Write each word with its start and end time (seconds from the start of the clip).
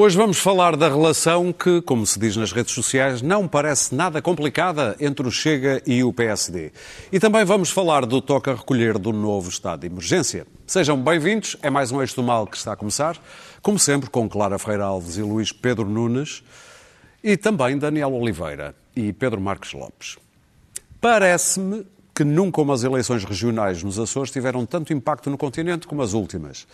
Hoje 0.00 0.16
vamos 0.16 0.38
falar 0.38 0.76
da 0.76 0.88
relação 0.88 1.52
que, 1.52 1.82
como 1.82 2.06
se 2.06 2.20
diz 2.20 2.36
nas 2.36 2.52
redes 2.52 2.72
sociais, 2.72 3.20
não 3.20 3.48
parece 3.48 3.92
nada 3.92 4.22
complicada 4.22 4.94
entre 5.00 5.26
o 5.26 5.30
Chega 5.32 5.82
e 5.84 6.04
o 6.04 6.12
PSD. 6.12 6.70
E 7.10 7.18
também 7.18 7.44
vamos 7.44 7.70
falar 7.70 8.06
do 8.06 8.22
toque 8.22 8.48
a 8.48 8.54
recolher 8.54 8.96
do 8.96 9.12
novo 9.12 9.48
estado 9.48 9.80
de 9.80 9.88
emergência. 9.88 10.46
Sejam 10.68 10.96
bem-vindos, 11.02 11.56
é 11.62 11.68
mais 11.68 11.90
um 11.90 12.00
Eixo 12.00 12.14
do 12.14 12.22
Mal 12.22 12.46
que 12.46 12.56
está 12.56 12.74
a 12.74 12.76
começar, 12.76 13.18
como 13.60 13.76
sempre 13.76 14.08
com 14.08 14.28
Clara 14.28 14.56
Freire 14.56 14.82
Alves 14.82 15.16
e 15.16 15.22
Luís 15.22 15.50
Pedro 15.50 15.88
Nunes, 15.88 16.44
e 17.20 17.36
também 17.36 17.76
Daniel 17.76 18.14
Oliveira 18.14 18.76
e 18.94 19.12
Pedro 19.12 19.40
Marques 19.40 19.72
Lopes. 19.72 20.16
Parece-me 21.00 21.84
que 22.18 22.24
nunca 22.24 22.60
umas 22.60 22.82
eleições 22.82 23.22
regionais 23.22 23.80
nos 23.84 23.96
Açores 23.96 24.32
tiveram 24.32 24.66
tanto 24.66 24.92
impacto 24.92 25.30
no 25.30 25.38
continente 25.38 25.86
como 25.86 26.02
as 26.02 26.14
últimas. 26.14 26.66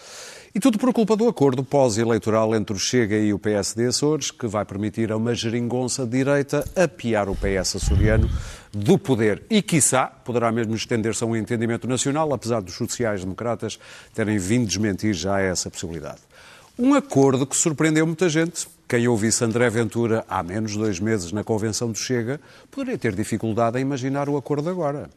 E 0.54 0.58
tudo 0.58 0.78
por 0.78 0.90
culpa 0.90 1.14
do 1.14 1.28
acordo 1.28 1.62
pós-eleitoral 1.62 2.54
entre 2.54 2.74
o 2.74 2.78
Chega 2.78 3.18
e 3.18 3.30
o 3.30 3.38
PSD 3.38 3.88
Açores, 3.88 4.30
que 4.30 4.46
vai 4.46 4.64
permitir 4.64 5.12
a 5.12 5.18
uma 5.18 5.34
geringonça 5.34 6.06
direita 6.06 6.64
apiar 6.74 7.28
o 7.28 7.36
PS 7.36 7.76
açoriano 7.76 8.26
do 8.72 8.98
poder. 8.98 9.42
E, 9.50 9.60
quiçá, 9.60 10.06
poderá 10.06 10.50
mesmo 10.50 10.74
estender-se 10.74 11.22
a 11.22 11.26
um 11.26 11.36
entendimento 11.36 11.86
nacional, 11.86 12.32
apesar 12.32 12.62
dos 12.62 12.72
sociais-democratas 12.72 13.78
terem 14.14 14.38
vindo 14.38 14.66
desmentir 14.66 15.12
já 15.12 15.40
essa 15.40 15.70
possibilidade. 15.70 16.20
Um 16.78 16.94
acordo 16.94 17.46
que 17.46 17.54
surpreendeu 17.54 18.06
muita 18.06 18.30
gente. 18.30 18.66
Quem 18.88 19.06
ouvisse 19.06 19.44
André 19.44 19.68
Ventura 19.68 20.24
há 20.26 20.42
menos 20.42 20.72
de 20.72 20.78
dois 20.78 20.98
meses 20.98 21.32
na 21.32 21.44
convenção 21.44 21.92
do 21.92 21.98
Chega 21.98 22.40
poderia 22.70 22.96
ter 22.96 23.14
dificuldade 23.14 23.76
em 23.76 23.82
imaginar 23.82 24.26
o 24.26 24.38
acordo 24.38 24.70
agora. 24.70 25.10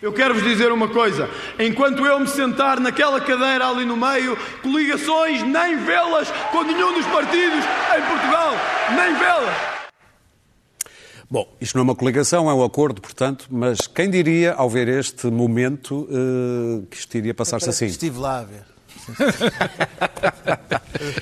Eu 0.00 0.12
quero-vos 0.12 0.42
dizer 0.42 0.70
uma 0.70 0.88
coisa: 0.88 1.28
enquanto 1.58 2.04
eu 2.04 2.20
me 2.20 2.28
sentar 2.28 2.78
naquela 2.78 3.20
cadeira 3.20 3.66
ali 3.66 3.84
no 3.84 3.96
meio, 3.96 4.36
coligações 4.62 5.42
nem 5.42 5.78
vê-las 5.78 6.30
com 6.52 6.62
nenhum 6.62 6.92
dos 6.92 7.06
partidos 7.06 7.64
em 7.96 8.02
Portugal, 8.02 8.52
nem 8.94 9.18
vê-las. 9.18 9.76
Bom, 11.28 11.56
isto 11.60 11.74
não 11.74 11.80
é 11.80 11.84
uma 11.84 11.94
coligação, 11.94 12.48
é 12.48 12.54
um 12.54 12.62
acordo, 12.62 13.00
portanto, 13.00 13.46
mas 13.50 13.80
quem 13.88 14.08
diria, 14.08 14.52
ao 14.52 14.70
ver 14.70 14.86
este 14.86 15.26
momento, 15.26 16.08
uh, 16.08 16.86
que 16.88 16.98
isto 16.98 17.16
iria 17.16 17.34
passar-se 17.34 17.68
assim? 17.68 17.86
Estive 17.86 18.18
lá 18.18 18.40
a 18.40 18.44
ver. 18.44 18.62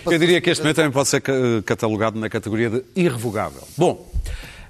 Eu 0.04 0.18
diria 0.18 0.40
que 0.40 0.50
este 0.50 0.62
momento 0.62 0.76
também 0.76 0.90
pode 0.90 1.08
ser 1.08 1.22
catalogado 1.64 2.18
na 2.18 2.28
categoria 2.28 2.68
de 2.70 2.84
irrevogável. 2.94 3.62
Bom, 3.76 4.10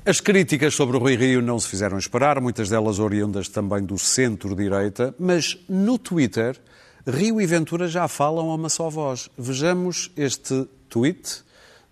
as 0.07 0.21
críticas 0.21 0.75
sobre 0.75 0.97
o 0.97 1.01
Rui 1.01 1.17
Rio 1.17 1.41
não 1.41 1.59
se 1.59 1.69
fizeram 1.69 1.97
esperar, 1.97 2.41
muitas 2.41 2.69
delas 2.69 2.99
oriundas 2.99 3.49
também 3.49 3.83
do 3.83 3.99
centro-direita, 3.99 5.15
mas 5.19 5.59
no 5.67 5.99
Twitter, 5.99 6.61
Rio 7.07 7.41
e 7.41 7.47
Ventura 7.47 7.89
já 7.89 8.07
falam 8.07 8.51
a 8.51 8.55
uma 8.55 8.69
só 8.69 8.91
voz. 8.91 9.31
Vejamos 9.39 10.11
este 10.17 10.67
tweet 10.91 11.43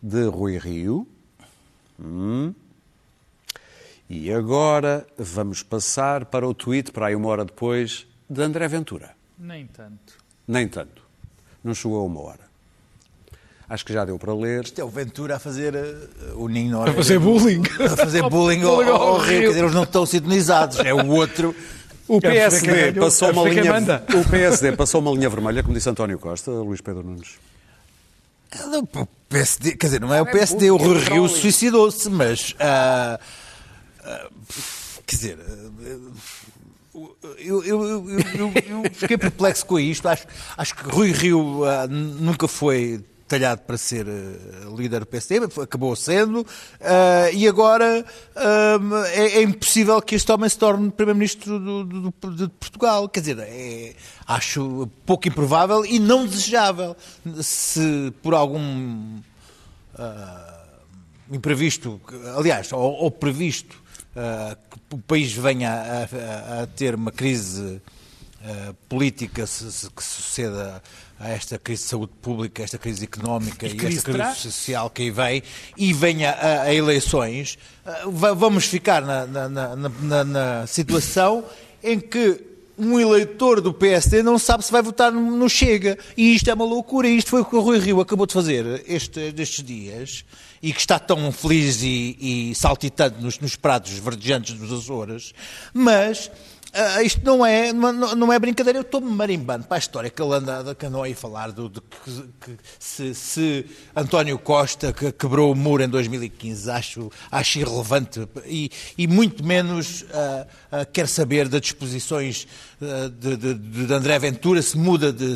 de 0.03 0.25
Rui 0.27 0.59
Rio. 0.59 1.09
Hum. 1.99 2.55
E 4.11 4.31
agora 4.31 5.07
vamos 5.17 5.63
passar 5.63 6.27
para 6.27 6.47
o 6.47 6.53
tweet, 6.53 6.93
para 6.93 7.07
aí 7.07 7.15
uma 7.15 7.29
hora 7.29 7.47
depois, 7.47 8.07
de 8.29 8.43
André 8.43 8.69
Ventura. 8.69 9.17
Nem 9.39 9.67
tanto. 9.67 10.19
Nem 10.47 10.69
tanto. 10.69 11.03
Não 11.65 11.73
chegou 11.73 12.01
a 12.01 12.05
uma 12.05 12.21
hora. 12.21 12.52
Acho 13.73 13.87
que 13.87 13.93
já 13.95 14.05
deu 14.05 14.19
para 14.19 14.35
ler. 14.35 14.65
Isto 14.65 14.83
é 14.83 14.85
o 14.85 14.89
Ventura 14.91 15.37
a 15.37 15.39
fazer 15.39 15.75
uh, 15.75 16.35
o 16.37 16.47
Ninho 16.47 16.83
A 16.83 16.93
fazer 16.93 17.19
bullying. 17.19 17.63
A 17.81 17.97
fazer 17.97 18.23
bullying 18.29 18.61
ao, 18.69 18.83
ao, 18.83 19.03
ao 19.03 19.17
Rio. 19.17 19.41
Quer 19.41 19.49
dizer, 19.49 19.61
eles 19.61 19.73
não 19.73 19.85
estão 19.85 20.05
sintonizados. 20.05 20.79
É 20.81 20.93
o 20.93 21.07
outro. 21.07 21.57
O 22.07 22.21
PSD, 22.21 22.93
passou 22.93 23.31
uma 23.31 23.49
linha, 23.49 23.73
o 24.15 24.29
PSD 24.29 24.73
passou 24.77 25.01
uma 25.01 25.11
linha 25.13 25.31
vermelha, 25.31 25.63
como 25.63 25.75
disse 25.75 25.89
António 25.89 26.19
Costa, 26.19 26.51
Luís 26.51 26.83
Pedro 26.83 27.03
Nunes. 27.03 27.39
O 28.95 29.07
PSD, 29.31 29.75
quer 29.77 29.87
dizer, 29.87 30.03
não 30.03 30.13
é 30.13 30.21
o 30.21 30.27
PSD, 30.27 30.71
o 30.71 30.77
Rui 30.77 30.99
Rio 30.99 31.27
suicidou-se, 31.27 32.11
mas. 32.11 32.51
Uh, 32.51 33.19
uh, 34.01 34.31
quer 35.07 35.17
dizer. 35.17 35.39
Uh, 35.39 36.13
eu, 37.39 37.65
eu, 37.65 37.85
eu, 37.87 38.07
eu, 38.37 38.53
fiquei 38.93 39.17
perplexo 39.17 39.65
com 39.65 39.81
isto. 39.81 40.07
Acho, 40.07 40.27
acho 40.59 40.75
que 40.77 40.91
Rui 40.91 41.11
Rio 41.11 41.63
nunca 41.89 42.47
foi 42.47 43.03
talhado 43.33 43.63
para 43.63 43.79
ser 43.79 44.07
uh, 44.07 44.77
líder 44.77 45.01
do 45.01 45.07
PSD, 45.07 45.37
acabou 45.63 45.97
sendo, 45.97 46.41
uh, 46.43 46.47
e 47.33 47.49
agora 47.49 48.05
uh, 48.37 48.97
é, 49.07 49.39
é, 49.39 49.43
impossível 49.43 50.03
que 50.03 50.15
este 50.17 50.31
homem 50.31 50.51
se 50.51 50.59
torne 50.59 50.91
Primeiro-Ministro 50.91 51.59
de 52.37 52.49
Portugal. 52.61 53.09
Quer 53.09 53.21
dizer, 53.21 53.39
é, 53.39 53.95
acho 54.27 54.87
pouco 55.07 55.29
improvável 55.29 55.83
e 55.87 55.99
não 55.99 56.27
desejável. 56.27 56.95
Se 57.41 58.13
por 58.23 58.35
algum 58.35 59.21
imprevisto, 61.31 61.99
aliás, 62.37 62.71
ou, 62.73 62.81
ou 62.81 63.11
previsto, 63.11 63.81
que 64.89 64.97
o 64.97 64.99
país 64.99 65.33
venha 65.33 65.71
a, 65.71 66.59
a, 66.59 66.63
a 66.63 66.67
ter 66.67 66.95
uma 66.95 67.11
crise 67.11 67.81
política 68.89 69.45
que 69.45 70.05
suceda 70.05 70.83
a 71.23 71.31
esta 71.31 71.57
crise 71.57 71.85
de 71.85 71.89
saúde 71.89 72.13
pública, 72.21 72.65
esta 72.65 72.77
crise 72.77 73.05
económica 73.05 73.65
e, 73.65 73.71
e 73.71 73.73
esta 73.73 73.85
crise 73.85 74.03
traz? 74.03 74.39
social 74.39 74.91
que 74.91 75.03
aí 75.03 75.11
vem 75.11 75.43
e 75.77 75.93
venha 75.93 76.33
a, 76.33 76.63
a 76.63 76.75
eleições, 76.75 77.57
uh, 78.05 78.11
vamos 78.35 78.65
ficar 78.65 79.01
na, 79.03 79.25
na, 79.27 79.49
na, 79.49 80.25
na, 80.25 80.67
situação 80.67 81.45
em 81.83 82.01
que 82.01 82.41
um 82.77 82.99
eleitor 82.99 83.61
do 83.61 83.73
PSD 83.73 84.23
não 84.23 84.37
sabe 84.37 84.65
se 84.65 84.73
vai 84.73 84.83
votar 84.83 85.13
no 85.13 85.49
Chega. 85.49 85.97
E 86.17 86.35
isto 86.35 86.51
é 86.51 86.55
uma 86.55 86.65
loucura. 86.65 87.07
E 87.07 87.17
isto 87.17 87.31
foi 87.31 87.43
o 87.43 87.45
que 87.45 87.55
o 87.55 87.61
Rui 87.61 87.79
Rio 87.79 88.01
acabou 88.01 88.27
de 88.27 88.33
fazer 88.33 88.83
este, 88.89 89.31
destes 89.31 89.63
dias 89.63 90.25
e 90.61 90.73
que 90.73 90.81
está 90.81 90.99
tão 90.99 91.31
feliz 91.31 91.83
e, 91.83 92.17
e 92.19 92.55
saltitante 92.55 93.21
nos, 93.21 93.39
nos 93.39 93.55
prados 93.55 93.93
verdejantes 93.93 94.55
dos 94.55 94.73
Açores. 94.73 95.33
Mas 95.73 96.31
Uh, 96.73 97.03
isto 97.03 97.21
não 97.23 97.45
é, 97.45 97.71
não, 97.71 97.93
não 97.93 98.33
é 98.33 98.39
brincadeira, 98.39 98.79
eu 98.79 98.83
estou-me 98.83 99.11
marimbando 99.11 99.65
para 99.65 99.77
a 99.77 99.79
história 99.79 100.09
que 100.09 100.23
ele 100.23 100.33
anda, 100.33 100.75
que 100.75 100.87
andou 100.87 101.03
aí 101.03 101.13
a 101.13 101.17
falar 101.17 101.53
do, 101.53 101.69
de 101.69 101.83
que, 101.83 102.11
que 102.41 102.59
se, 102.79 103.15
se, 103.15 103.67
António 103.95 104.39
Costa 104.39 104.91
que 104.91 105.13
quebrou 105.13 105.53
o 105.53 105.55
muro 105.55 105.83
em 105.83 105.89
2015, 105.89 106.71
acho, 106.71 107.11
acho 107.31 107.59
irrelevante 107.59 108.27
e, 108.47 108.71
e 108.97 109.07
muito 109.07 109.45
menos 109.45 110.01
uh, 110.01 110.07
uh, 110.73 110.87
quer 110.91 111.09
saber 111.09 111.47
das 111.47 111.61
disposições 111.61 112.49
de, 113.21 113.37
de, 113.37 113.55
de, 113.55 113.93
André 113.93 114.19
Ventura, 114.19 114.63
se 114.63 114.79
muda 114.79 115.13
de, 115.13 115.35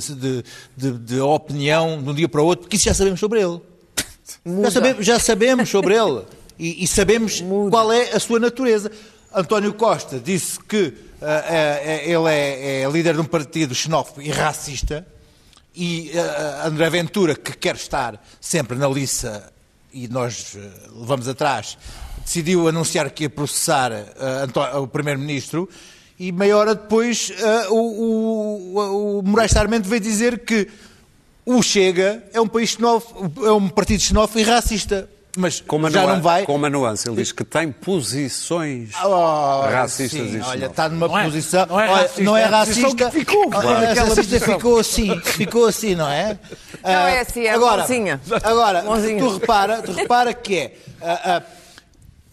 de, 0.75 1.20
opinião 1.20 2.02
de 2.02 2.08
um 2.08 2.14
dia 2.14 2.28
para 2.28 2.41
o 2.41 2.46
outro, 2.46 2.62
porque 2.62 2.76
isso 2.76 2.86
já 2.86 2.94
sabemos 2.94 3.20
sobre 3.20 3.42
ele. 3.42 3.60
Já 4.62 4.70
sabemos, 4.70 5.06
já 5.06 5.19
sabemos, 5.19 5.69
sobre 5.69 5.94
ele 5.94 6.22
e, 6.58 6.82
e 6.82 6.86
sabemos 6.86 7.42
Muda. 7.42 7.70
qual 7.70 7.92
é 7.92 8.12
a 8.12 8.19
sua 8.19 8.41
natureza. 8.41 8.91
António 9.34 9.75
Costa 9.75 10.19
disse 10.19 10.58
que 10.60 11.06
ele 12.04 12.31
é, 12.31 12.82
é, 12.82 12.91
líder 12.91 13.15
de 13.15 13.21
um 13.21 13.25
partido 13.25 13.75
xenófobo 13.75 14.22
e 14.22 14.31
racista, 14.31 15.06
e 15.75 16.10
André 16.65 16.88
Ventura, 16.88 17.34
que 17.34 17.53
quer 17.56 17.77
estar 17.77 18.22
sempre 18.41 18.78
na 18.78 18.88
liça, 18.88 19.53
e 19.93 20.09
nós 20.09 20.56
levamos 20.94 21.28
atrás, 21.28 21.76
decidiu 22.25 22.66
anunciar 22.66 23.10
que 23.10 23.25
ia 23.25 23.31
processar 23.31 23.93
o 24.81 24.87
Primeiro-Ministro, 24.87 25.69
e 26.19 26.32
meia 26.32 26.56
hora 26.56 26.75
depois 26.75 27.31
o, 27.69 27.75
o, 27.75 29.19
o 29.19 29.22
Moraes 29.22 29.50
Sarmento 29.50 29.87
veio 29.87 30.00
dizer 30.00 30.47
que 30.47 30.66
o 31.44 31.62
Chega 31.62 32.25
é 32.32 32.40
um 32.40 32.49
país 32.49 32.70
xenófobo, 32.70 33.46
é 33.46 33.52
um 33.52 33.69
partido 33.69 34.02
xenófobo 34.02 34.40
e 34.40 34.43
racista. 34.43 35.08
Mas 35.37 35.61
com 35.61 35.91
já 35.91 36.06
não 36.06 36.23
vai. 36.23 36.44
Com 36.47 36.55
uma 36.55 36.71
nuance, 36.71 37.06
ele 37.06 37.17
diz 37.17 37.31
que 37.31 37.44
tem 37.44 37.71
posições 37.71 38.93
oh, 39.05 39.61
racistas. 39.61 40.31
Sim, 40.31 40.41
olha, 40.41 40.67
está 40.67 40.88
numa 40.88 41.06
não 41.06 41.19
é- 41.19 41.25
posição. 41.25 41.62
É, 41.62 41.67
não 41.69 41.81
é 41.81 41.87
racista. 41.87 42.23
Não 42.23 42.37
é 42.37 42.44
racista. 42.44 43.11
Ficou, 43.11 43.50
claro. 43.50 43.69
é 43.69 43.93
racista 43.93 44.41
ficou 44.41 44.79
assim. 44.79 45.21
Ficou 45.21 45.67
assim, 45.67 45.94
não 45.94 46.09
é? 46.09 46.38
Não 46.83 46.91
uh, 46.91 47.09
é 47.09 47.21
assim, 47.21 47.43
é 47.43 47.50
agora, 47.50 47.83
bonzinha. 47.83 48.21
Agora, 48.43 48.83
bonzinha. 48.83 49.19
Tu, 49.19 49.38
repara, 49.38 49.83
tu 49.83 49.93
repara 49.93 50.33
que 50.33 50.56
é. 50.56 50.77
Uh, 51.00 51.38
uh, 51.38 51.44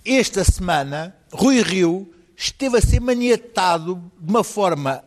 esta 0.05 0.43
semana, 0.45 1.13
Rui 1.31 1.61
Rio 1.61 2.09
esteve 2.37 2.77
a 2.77 2.81
ser 2.81 3.01
maniatado 3.01 4.01
de 4.17 4.29
uma 4.29 4.45
forma 4.45 5.03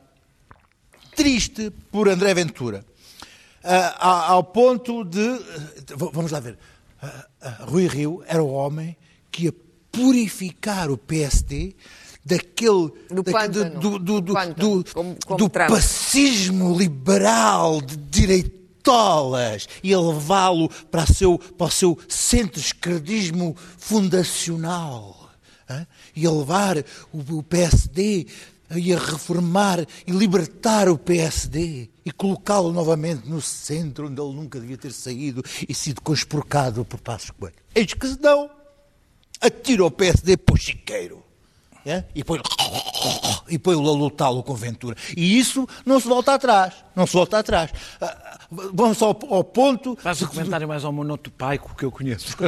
triste 1.15 1.73
por 1.91 2.09
André 2.09 2.35
Ventura. 2.35 2.85
ao 3.99 4.45
ponto 4.45 5.03
de. 5.03 5.41
Vamos 5.97 6.31
lá 6.31 6.41
ver 6.41 6.59
Rui 7.61 7.87
Rio 7.87 8.23
era 8.27 8.43
o 8.43 8.53
homem 8.53 8.97
que 9.31 9.45
ia 9.45 9.55
purificar 9.91 10.91
o 10.91 10.99
PSD 10.99 11.75
daquele 12.25 12.93
do, 13.09 13.23
daquele, 13.23 13.71
do, 13.71 13.99
do, 13.99 14.21
do, 14.21 14.35
do, 14.55 14.85
como, 14.93 15.17
como 15.25 15.39
do 15.39 15.49
passismo 15.49 16.77
liberal 16.77 17.81
de 17.81 17.97
direitolas 17.97 19.69
e 19.83 19.95
levá-lo 19.95 20.69
para, 20.91 21.05
para 21.57 21.67
o 21.67 21.71
seu 21.71 21.99
centro-esquerdismo 22.09 23.57
fundacional. 23.79 25.31
Hein? 25.71 25.87
E 26.15 26.29
levar 26.29 26.79
o, 27.13 27.39
o 27.39 27.43
PSD 27.43 28.27
ia 28.75 28.99
reformar 28.99 29.87
e 30.07 30.11
libertar 30.11 30.89
o 30.89 30.99
PSD 30.99 31.91
e 32.05 32.11
colocá-lo 32.11 32.73
novamente 32.73 33.29
no 33.29 33.41
centro 33.41 34.07
onde 34.07 34.21
ele 34.21 34.35
nunca 34.35 34.59
devia 34.59 34.77
ter 34.77 34.93
saído 34.93 35.43
e 35.69 35.75
sido 35.75 36.01
conspurcado 36.01 36.85
por 36.85 37.01
Passos 37.01 37.31
Coelho. 37.31 37.57
Eis 37.75 37.93
que 37.95 38.09
se 38.09 38.21
não, 38.21 38.51
atira 39.41 39.85
o 39.85 39.91
PSD 39.91 40.37
para 40.37 40.55
o 40.55 40.59
chiqueiro. 40.59 41.26
É? 41.87 42.03
E 42.17 42.25
põe 42.25 42.41
e 43.49 43.59
põe-o 43.59 43.79
a 43.79 43.93
lutá-lo 43.93 44.43
com 44.43 44.55
Ventura. 44.55 44.97
E 45.17 45.39
isso 45.39 45.69
não 45.85 46.01
se 46.01 46.09
volta 46.09 46.35
atrás. 46.35 46.75
Não 46.97 47.07
se 47.07 47.13
volta 47.13 47.39
atrás. 47.39 47.71
Ah, 48.01 48.39
vamos 48.51 49.01
ao, 49.01 49.17
ao 49.31 49.45
ponto. 49.45 49.97
Faz 50.03 50.21
o 50.21 50.27
comentário 50.29 50.67
mais 50.67 50.85
ao 50.85 50.93
monotopaico 50.93 51.77
que 51.77 51.85
eu 51.85 51.91
conheço. 51.91 52.37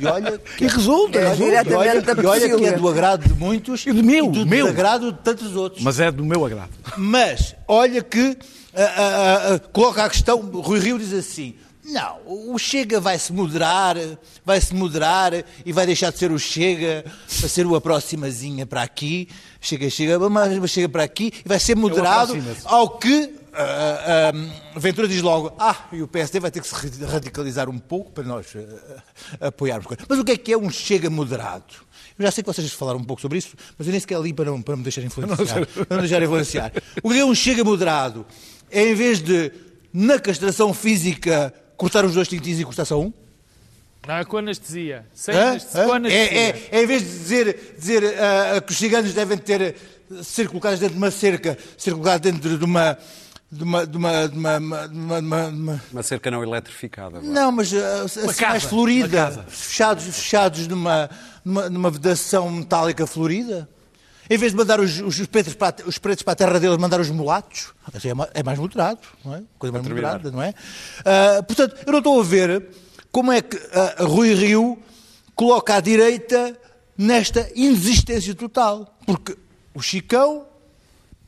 E 0.00 0.06
olha. 0.06 0.38
Que, 0.38 0.64
e 0.64 0.68
resulta, 0.68 1.18
é, 1.18 1.28
resulta. 1.28 1.70
E 1.70 1.74
olha, 1.74 1.92
e 2.22 2.26
olha 2.26 2.56
que 2.56 2.64
é 2.66 2.72
do 2.72 2.88
agrado 2.88 3.28
de 3.28 3.34
muitos 3.34 3.86
e 3.86 3.92
do 3.92 4.02
meu, 4.02 4.26
e 4.26 4.28
do 4.28 4.46
meu. 4.46 4.66
desagrado 4.66 5.12
de 5.12 5.18
tantos 5.18 5.54
outros. 5.54 5.82
Mas 5.82 6.00
é 6.00 6.10
do 6.10 6.24
meu 6.24 6.44
agrado. 6.44 6.70
Mas 6.96 7.54
olha 7.68 8.02
que 8.02 8.20
uh, 8.20 8.32
uh, 8.32 9.54
uh, 9.54 9.68
coloca 9.72 10.04
a 10.04 10.08
questão. 10.08 10.40
Rui 10.40 10.80
Rio 10.80 10.98
diz 10.98 11.12
assim: 11.12 11.54
não, 11.84 12.18
o 12.26 12.58
Chega 12.58 12.98
vai 12.98 13.18
se 13.18 13.30
moderar, 13.32 13.96
vai 14.44 14.58
se 14.58 14.74
moderar 14.74 15.32
e 15.66 15.72
vai 15.72 15.84
deixar 15.84 16.10
de 16.10 16.18
ser 16.18 16.32
o 16.32 16.38
Chega 16.38 17.04
para 17.38 17.48
ser 17.48 17.66
o 17.66 17.76
aproximazinha 17.76 18.64
para 18.64 18.82
aqui. 18.82 19.28
Chega, 19.60 19.90
chega, 19.90 20.18
mas 20.30 20.70
chega 20.70 20.88
para 20.88 21.02
aqui 21.02 21.32
e 21.44 21.48
vai 21.48 21.60
ser 21.60 21.76
moderado 21.76 22.34
ao 22.64 22.98
que 22.98 23.24
uh, 23.54 24.76
uh, 24.76 24.80
Ventura 24.80 25.06
diz 25.06 25.20
logo: 25.20 25.54
Ah, 25.58 25.86
e 25.92 26.00
o 26.00 26.08
PSD 26.08 26.40
vai 26.40 26.50
ter 26.50 26.62
que 26.62 26.68
se 26.68 27.04
radicalizar 27.04 27.68
um 27.68 27.78
pouco 27.78 28.12
para 28.12 28.24
nós 28.24 28.46
uh, 28.54 29.02
apoiarmos. 29.40 29.86
Mas 30.08 30.18
o 30.18 30.24
que 30.24 30.32
é 30.32 30.36
que 30.38 30.52
é 30.52 30.58
um 30.58 30.70
Chega 30.70 31.10
moderado? 31.10 31.84
Eu 32.18 32.24
já 32.24 32.30
sei 32.30 32.42
que 32.42 32.52
vocês 32.52 32.72
falaram 32.72 32.98
um 32.98 33.04
pouco 33.04 33.20
sobre 33.20 33.38
isso, 33.38 33.54
mas 33.76 33.86
eu 33.86 33.90
nem 33.90 34.00
sequer 34.00 34.20
li 34.20 34.32
para, 34.32 34.46
não, 34.46 34.62
para 34.62 34.76
me 34.76 34.82
deixar 34.82 35.02
influenciar. 35.04 35.66
para 35.66 35.96
me 35.96 36.02
deixar 36.02 36.22
influenciar. 36.22 36.72
O 37.02 37.10
que 37.10 37.18
é 37.18 37.24
um 37.24 37.34
Chega 37.34 37.62
moderado? 37.62 38.24
É 38.70 38.88
em 38.88 38.94
vez 38.94 39.20
de, 39.20 39.52
na 39.92 40.18
castração 40.18 40.72
física, 40.72 41.52
cortar 41.76 42.04
os 42.04 42.14
dois 42.14 42.28
tintins 42.28 42.58
e 42.58 42.64
cortar 42.64 42.84
só 42.84 43.00
um? 43.00 43.12
Não, 44.06 44.16
é 44.16 44.24
com 44.24 44.36
anestesia. 44.36 45.06
Sem 45.14 45.34
anestesia. 45.34 45.84
Com 45.84 45.92
anestesia. 45.92 46.38
É, 46.38 46.48
é, 46.48 46.68
é, 46.72 46.82
em 46.82 46.86
vez 46.86 47.02
de 47.02 47.08
dizer, 47.08 47.74
dizer 47.78 48.02
uh, 48.04 48.62
que 48.62 48.72
os 48.72 48.78
ciganos 48.78 49.14
devem 49.14 49.38
ter, 49.38 49.76
ser 50.22 50.48
colocados 50.48 50.78
dentro 50.78 50.94
de 50.94 50.98
uma 51.00 51.10
cerca, 51.10 51.56
ser 51.78 51.92
colocados 51.92 52.20
dentro 52.20 52.58
de 52.58 52.64
uma. 52.64 52.98
De 53.52 53.62
uma, 53.62 53.86
de 53.86 53.96
uma, 53.96 54.28
de 54.28 54.36
uma, 54.36 54.58
uma, 54.58 55.18
uma, 55.20 55.82
uma 55.92 56.02
cerca 56.02 56.28
não 56.28 56.42
eletrificada. 56.42 57.18
Agora. 57.18 57.32
Não, 57.32 57.52
mas 57.52 57.72
uh, 57.72 57.76
assim, 58.04 58.26
casa, 58.26 58.48
mais 58.48 58.64
florida. 58.64 59.44
Fechados, 59.46 60.04
fechados 60.04 60.66
numa, 60.66 61.08
numa, 61.44 61.70
numa 61.70 61.90
vedação 61.90 62.50
metálica 62.50 63.06
florida. 63.06 63.68
Em 64.28 64.38
vez 64.38 64.52
de 64.52 64.58
mandar 64.58 64.80
os, 64.80 65.00
os, 65.00 65.26
pretos, 65.26 65.54
para, 65.54 65.76
os 65.86 65.98
pretos 65.98 66.22
para 66.22 66.32
a 66.32 66.36
terra 66.36 66.58
deles, 66.58 66.78
mandar 66.78 67.00
os 67.00 67.10
mulatos. 67.10 67.72
Assim 67.92 68.08
é, 68.32 68.42
mais 68.42 68.58
moderado, 68.58 69.00
não 69.24 69.34
é? 69.34 69.42
Coisa 69.58 69.72
mais 69.72 69.86
moderada, 69.86 70.30
não 70.30 70.42
é? 70.42 70.50
Uh, 70.50 71.42
portanto, 71.44 71.76
eu 71.86 71.92
não 71.92 71.98
estou 71.98 72.20
a 72.20 72.24
ver 72.24 72.66
como 73.12 73.30
é 73.30 73.42
que 73.42 73.56
uh, 73.56 74.06
Rui 74.06 74.32
Rio 74.34 74.78
coloca 75.34 75.74
a 75.74 75.80
direita 75.80 76.58
nesta 76.96 77.50
inexistência 77.54 78.34
total. 78.34 78.96
Porque 79.06 79.36
o 79.74 79.82
Chicão, 79.82 80.46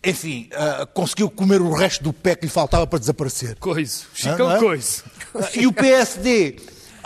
enfim, 0.03 0.49
uh, 0.53 0.87
conseguiu 0.89 1.29
comer 1.29 1.61
o 1.61 1.73
resto 1.75 2.03
do 2.03 2.15
pé 2.15 2.35
que 2.35 2.47
lhe 2.47 2.51
faltava 2.51 2.87
para 2.87 2.99
desaparecer. 2.99 3.57
Coiso. 3.59 4.07
Chicão, 4.15 4.49
ah, 4.49 4.59
coiso. 4.59 5.05
e 5.55 5.67
o 5.67 5.73
PSD 5.73 6.57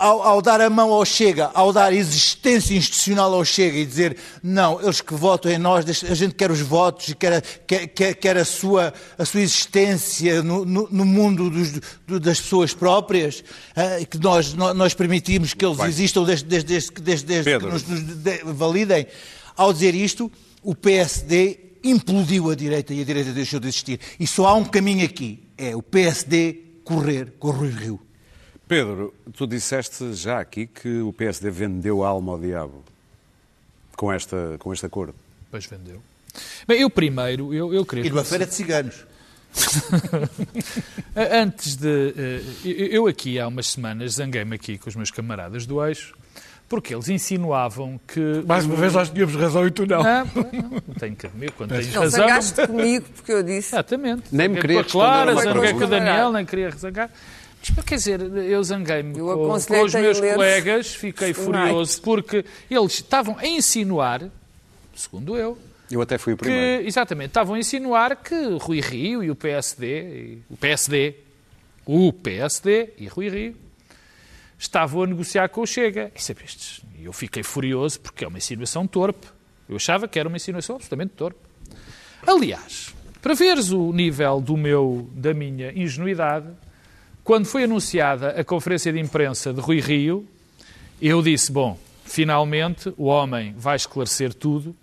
ao, 0.01 0.23
ao, 0.23 0.41
dar 0.41 0.59
a 0.59 0.69
mão 0.69 0.91
ao 0.91 1.05
Chega, 1.05 1.51
ao 1.53 1.71
dar 1.71 1.93
existência 1.93 2.75
institucional 2.75 3.31
ao 3.31 3.45
Chega 3.45 3.77
e 3.77 3.85
dizer 3.85 4.17
não, 4.41 4.81
eles 4.81 4.99
que 4.99 5.13
votam 5.13 5.51
em 5.51 5.59
nós, 5.59 5.85
a 6.03 6.15
gente 6.15 6.33
quer 6.33 6.49
os 6.49 6.59
votos 6.59 7.09
e 7.09 7.15
quer, 7.15 7.39
quer, 7.67 7.87
quer, 7.87 8.13
quer 8.15 8.37
a, 8.37 8.43
sua, 8.43 8.91
a 9.15 9.23
sua 9.25 9.41
existência 9.41 10.41
no, 10.41 10.65
no, 10.65 10.87
no 10.89 11.05
mundo 11.05 11.51
dos, 11.51 11.79
do, 12.07 12.19
das 12.19 12.41
pessoas 12.41 12.73
próprias, 12.73 13.43
uh, 13.77 14.05
que 14.07 14.17
nós, 14.17 14.55
nós 14.55 14.95
permitimos 14.95 15.53
que 15.53 15.63
eles 15.63 15.79
existam 15.81 16.23
desde, 16.23 16.45
desde, 16.45 16.67
desde, 16.67 16.91
desde, 17.01 17.25
desde 17.25 17.59
que 17.59 17.65
nos, 17.65 17.87
nos 17.87 18.01
de, 18.01 18.43
validem. 18.45 19.05
Ao 19.55 19.71
dizer 19.71 19.93
isto, 19.93 20.31
o 20.63 20.73
PSD 20.73 21.59
implodiu 21.83 22.49
a 22.49 22.55
direita 22.55 22.91
e 22.91 23.01
a 23.01 23.05
direita 23.05 23.31
deixou 23.31 23.59
de 23.59 23.67
existir. 23.67 23.99
E 24.19 24.25
só 24.25 24.47
há 24.47 24.55
um 24.55 24.65
caminho 24.65 25.05
aqui, 25.05 25.43
é 25.55 25.75
o 25.75 25.83
PSD 25.83 26.57
correr 26.83 27.33
com 27.37 27.49
o 27.49 27.51
Rui 27.51 27.69
Rio. 27.69 28.10
Pedro, 28.71 29.13
tu 29.35 29.45
disseste 29.45 30.13
já 30.13 30.39
aqui 30.39 30.65
que 30.65 31.01
o 31.01 31.11
PSD 31.11 31.51
vendeu 31.51 32.05
a 32.05 32.07
alma 32.07 32.31
ao 32.31 32.39
diabo 32.39 32.81
com, 33.97 34.13
esta, 34.13 34.55
com 34.59 34.71
este 34.71 34.85
acordo. 34.85 35.13
Pois 35.51 35.65
vendeu. 35.65 36.01
Bem, 36.65 36.79
eu 36.79 36.89
primeiro, 36.89 37.53
eu, 37.53 37.73
eu 37.73 37.85
queria... 37.85 38.05
E 38.05 38.09
numa 38.09 38.23
feira 38.23 38.45
de 38.45 38.53
ciganos. 38.53 39.05
Antes 41.13 41.75
de... 41.75 42.13
Eh, 42.63 42.87
eu 42.95 43.07
aqui, 43.07 43.37
há 43.41 43.47
umas 43.49 43.67
semanas, 43.67 44.13
zanguei-me 44.13 44.55
aqui 44.55 44.77
com 44.77 44.87
os 44.87 44.95
meus 44.95 45.11
camaradas 45.11 45.65
do 45.65 45.85
Eixo, 45.85 46.15
porque 46.69 46.95
eles 46.95 47.09
insinuavam 47.09 47.99
que... 48.07 48.41
Mais 48.47 48.63
uma 48.63 48.77
vez 48.77 48.93
nós 48.93 49.09
tínhamos 49.09 49.35
razão 49.35 49.67
e 49.67 49.71
tu 49.71 49.85
não. 49.85 50.01
Não, 50.01 50.25
não 50.87 50.95
tenho 50.97 51.13
que 51.17 51.27
admitir, 51.27 51.51
quando 51.57 51.71
tens 51.71 51.93
não, 51.93 52.03
razão... 52.03 52.25
Não, 52.25 52.67
comigo 52.67 53.05
porque 53.17 53.33
eu 53.33 53.43
disse... 53.43 53.75
Exatamente. 53.75 54.23
Nem 54.31 54.47
me 54.47 54.61
queria 54.61 54.81
responder 54.81 55.05
Clara, 55.05 55.35
zanguei 55.35 55.73
com 55.73 55.83
o 55.83 55.87
Daniel, 55.87 56.31
nem 56.31 56.45
queria 56.45 56.71
zangar. 56.71 57.09
Quer 57.85 57.95
dizer, 57.95 58.21
eu 58.21 58.63
zanguei-me 58.63 59.13
com, 59.13 59.35
com, 59.35 59.51
os 59.51 59.67
meus 59.67 60.19
colegas, 60.19 60.95
fiquei 60.95 61.33
furioso, 61.33 62.01
porque 62.01 62.43
eles 62.69 62.93
estavam 62.93 63.37
a 63.37 63.45
insinuar, 63.45 64.23
segundo 64.95 65.37
eu, 65.37 65.57
eu 65.91 66.01
até 66.01 66.17
fui 66.17 66.33
o 66.33 66.37
primeiro. 66.37 66.81
Que, 66.81 66.87
exatamente, 66.87 67.27
estavam 67.27 67.55
a 67.55 67.59
insinuar 67.59 68.15
que 68.15 68.57
Rui 68.61 68.79
Rio 68.79 69.23
e 69.23 69.29
o 69.29 69.35
PSD, 69.35 70.37
o 70.49 70.55
PSD, 70.55 71.15
o 71.85 72.13
PSD 72.13 72.93
e 72.97 73.07
Rui 73.07 73.29
Rio, 73.29 73.55
estavam 74.57 75.03
a 75.03 75.07
negociar 75.07 75.49
com 75.49 75.61
o 75.61 75.67
Chega. 75.67 76.11
E 76.97 77.05
eu 77.05 77.11
fiquei 77.11 77.43
furioso 77.43 77.99
porque 77.99 78.23
é 78.23 78.27
uma 78.27 78.37
insinuação 78.37 78.87
torpe. 78.87 79.27
Eu 79.67 79.75
achava 79.75 80.07
que 80.07 80.17
era 80.17 80.29
uma 80.29 80.37
insinuação 80.37 80.77
absolutamente 80.77 81.13
torpe. 81.15 81.39
Aliás, 82.25 82.93
para 83.21 83.33
veres 83.33 83.71
o 83.71 83.91
nível 83.91 84.39
do 84.39 84.55
meu, 84.55 85.09
da 85.13 85.33
minha 85.33 85.71
ingenuidade, 85.73 86.47
quando 87.23 87.45
foi 87.45 87.63
anunciada 87.63 88.29
a 88.29 88.43
conferência 88.43 88.91
de 88.91 88.99
imprensa 88.99 89.53
de 89.53 89.61
Rui 89.61 89.79
Rio, 89.79 90.27
eu 91.01 91.21
disse: 91.21 91.51
bom, 91.51 91.77
finalmente 92.03 92.93
o 92.97 93.05
homem 93.05 93.53
vai 93.57 93.75
esclarecer 93.75 94.33
tudo 94.33 94.75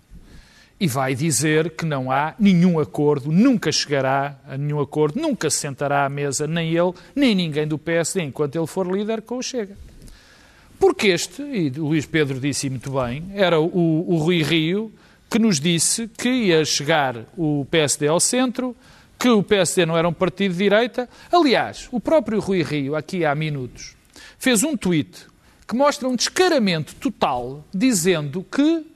e 0.79 0.87
vai 0.87 1.13
dizer 1.13 1.71
que 1.71 1.85
não 1.85 2.09
há 2.09 2.33
nenhum 2.39 2.79
acordo, 2.79 3.31
nunca 3.31 3.71
chegará 3.71 4.39
a 4.47 4.57
nenhum 4.57 4.79
acordo, 4.79 5.19
nunca 5.19 5.49
se 5.49 5.57
sentará 5.57 6.05
à 6.05 6.09
mesa, 6.09 6.47
nem 6.47 6.69
ele, 6.69 6.93
nem 7.13 7.35
ninguém 7.35 7.67
do 7.67 7.77
PSD, 7.77 8.21
enquanto 8.21 8.55
ele 8.55 8.67
for 8.67 8.89
líder 8.89 9.21
com 9.21 9.37
o 9.37 9.43
Chega. 9.43 9.75
Porque 10.79 11.07
este, 11.07 11.41
e 11.41 11.67
o 11.77 11.87
Luís 11.87 12.05
Pedro 12.05 12.39
disse 12.39 12.69
muito 12.69 12.91
bem, 12.91 13.29
era 13.33 13.59
o, 13.59 14.05
o 14.09 14.17
Rui 14.17 14.41
Rio 14.41 14.89
que 15.29 15.37
nos 15.37 15.59
disse 15.59 16.07
que 16.07 16.29
ia 16.29 16.63
chegar 16.63 17.25
o 17.37 17.67
PSD 17.69 18.07
ao 18.07 18.19
centro, 18.19 18.73
que 19.19 19.27
o 19.27 19.43
PSD 19.43 19.85
não 19.85 19.97
era 19.97 20.07
um 20.07 20.13
partido 20.13 20.53
de 20.53 20.59
direita. 20.59 21.09
Aliás, 21.29 21.89
o 21.91 21.99
próprio 21.99 22.39
Rui 22.39 22.63
Rio, 22.63 22.95
aqui 22.95 23.25
há 23.25 23.35
minutos, 23.35 23.97
fez 24.37 24.63
um 24.63 24.77
tweet 24.77 25.27
que 25.67 25.75
mostra 25.75 26.07
um 26.07 26.15
descaramento 26.15 26.95
total, 26.95 27.63
dizendo 27.71 28.43
que, 28.49 28.87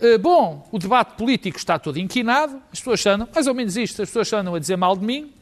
eh, 0.00 0.18
bom, 0.18 0.68
o 0.72 0.78
debate 0.78 1.16
político 1.16 1.56
está 1.56 1.78
todo 1.78 1.98
inquinado, 1.98 2.60
as 2.72 2.80
pessoas 2.80 3.06
andam, 3.06 3.28
mais 3.32 3.46
ou 3.46 3.54
menos 3.54 3.76
isto, 3.76 4.02
as 4.02 4.08
pessoas 4.08 4.32
andam 4.32 4.54
a 4.54 4.58
dizer 4.58 4.76
mal 4.76 4.96
de 4.96 5.04
mim, 5.06 5.32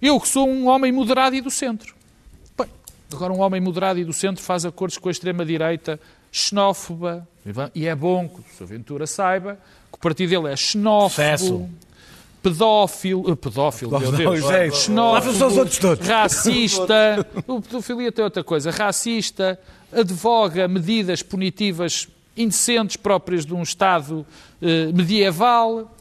eu 0.00 0.18
que 0.18 0.26
sou 0.26 0.48
um 0.48 0.66
homem 0.66 0.90
moderado 0.90 1.36
e 1.36 1.40
do 1.42 1.50
centro. 1.50 1.94
Bem, 2.58 2.68
agora 3.12 3.32
um 3.32 3.40
homem 3.40 3.60
moderado 3.60 4.00
e 4.00 4.04
do 4.04 4.12
centro 4.12 4.42
faz 4.42 4.64
acordos 4.64 4.96
com 4.96 5.08
a 5.08 5.12
extrema-direita 5.12 6.00
xenófoba, 6.32 7.28
e 7.74 7.86
é 7.86 7.94
bom 7.94 8.26
que 8.28 8.40
o 8.40 8.44
Sr. 8.56 8.66
Ventura 8.66 9.06
saiba 9.06 9.58
que 9.92 9.98
o 9.98 10.00
partido 10.00 10.30
dele 10.30 10.52
é 10.52 10.56
xenófobo. 10.56 11.14
Cesso 11.14 11.70
pedófilo, 12.42 13.30
eh, 13.30 13.36
pedófilo, 13.36 13.98
meu 13.98 14.12
Deus, 14.12 14.44
é 14.50 14.70
xenófobo, 14.70 15.68
racista, 16.02 17.26
o 17.46 17.60
pedofilia 17.60 18.10
tem 18.10 18.24
outra 18.24 18.42
coisa, 18.42 18.70
racista, 18.70 19.58
advoga 19.92 20.66
medidas 20.66 21.22
punitivas 21.22 22.08
indecentes 22.36 22.96
próprias 22.96 23.44
de 23.44 23.54
um 23.54 23.62
Estado 23.62 24.26
eh, 24.62 24.90
medieval. 24.92 25.94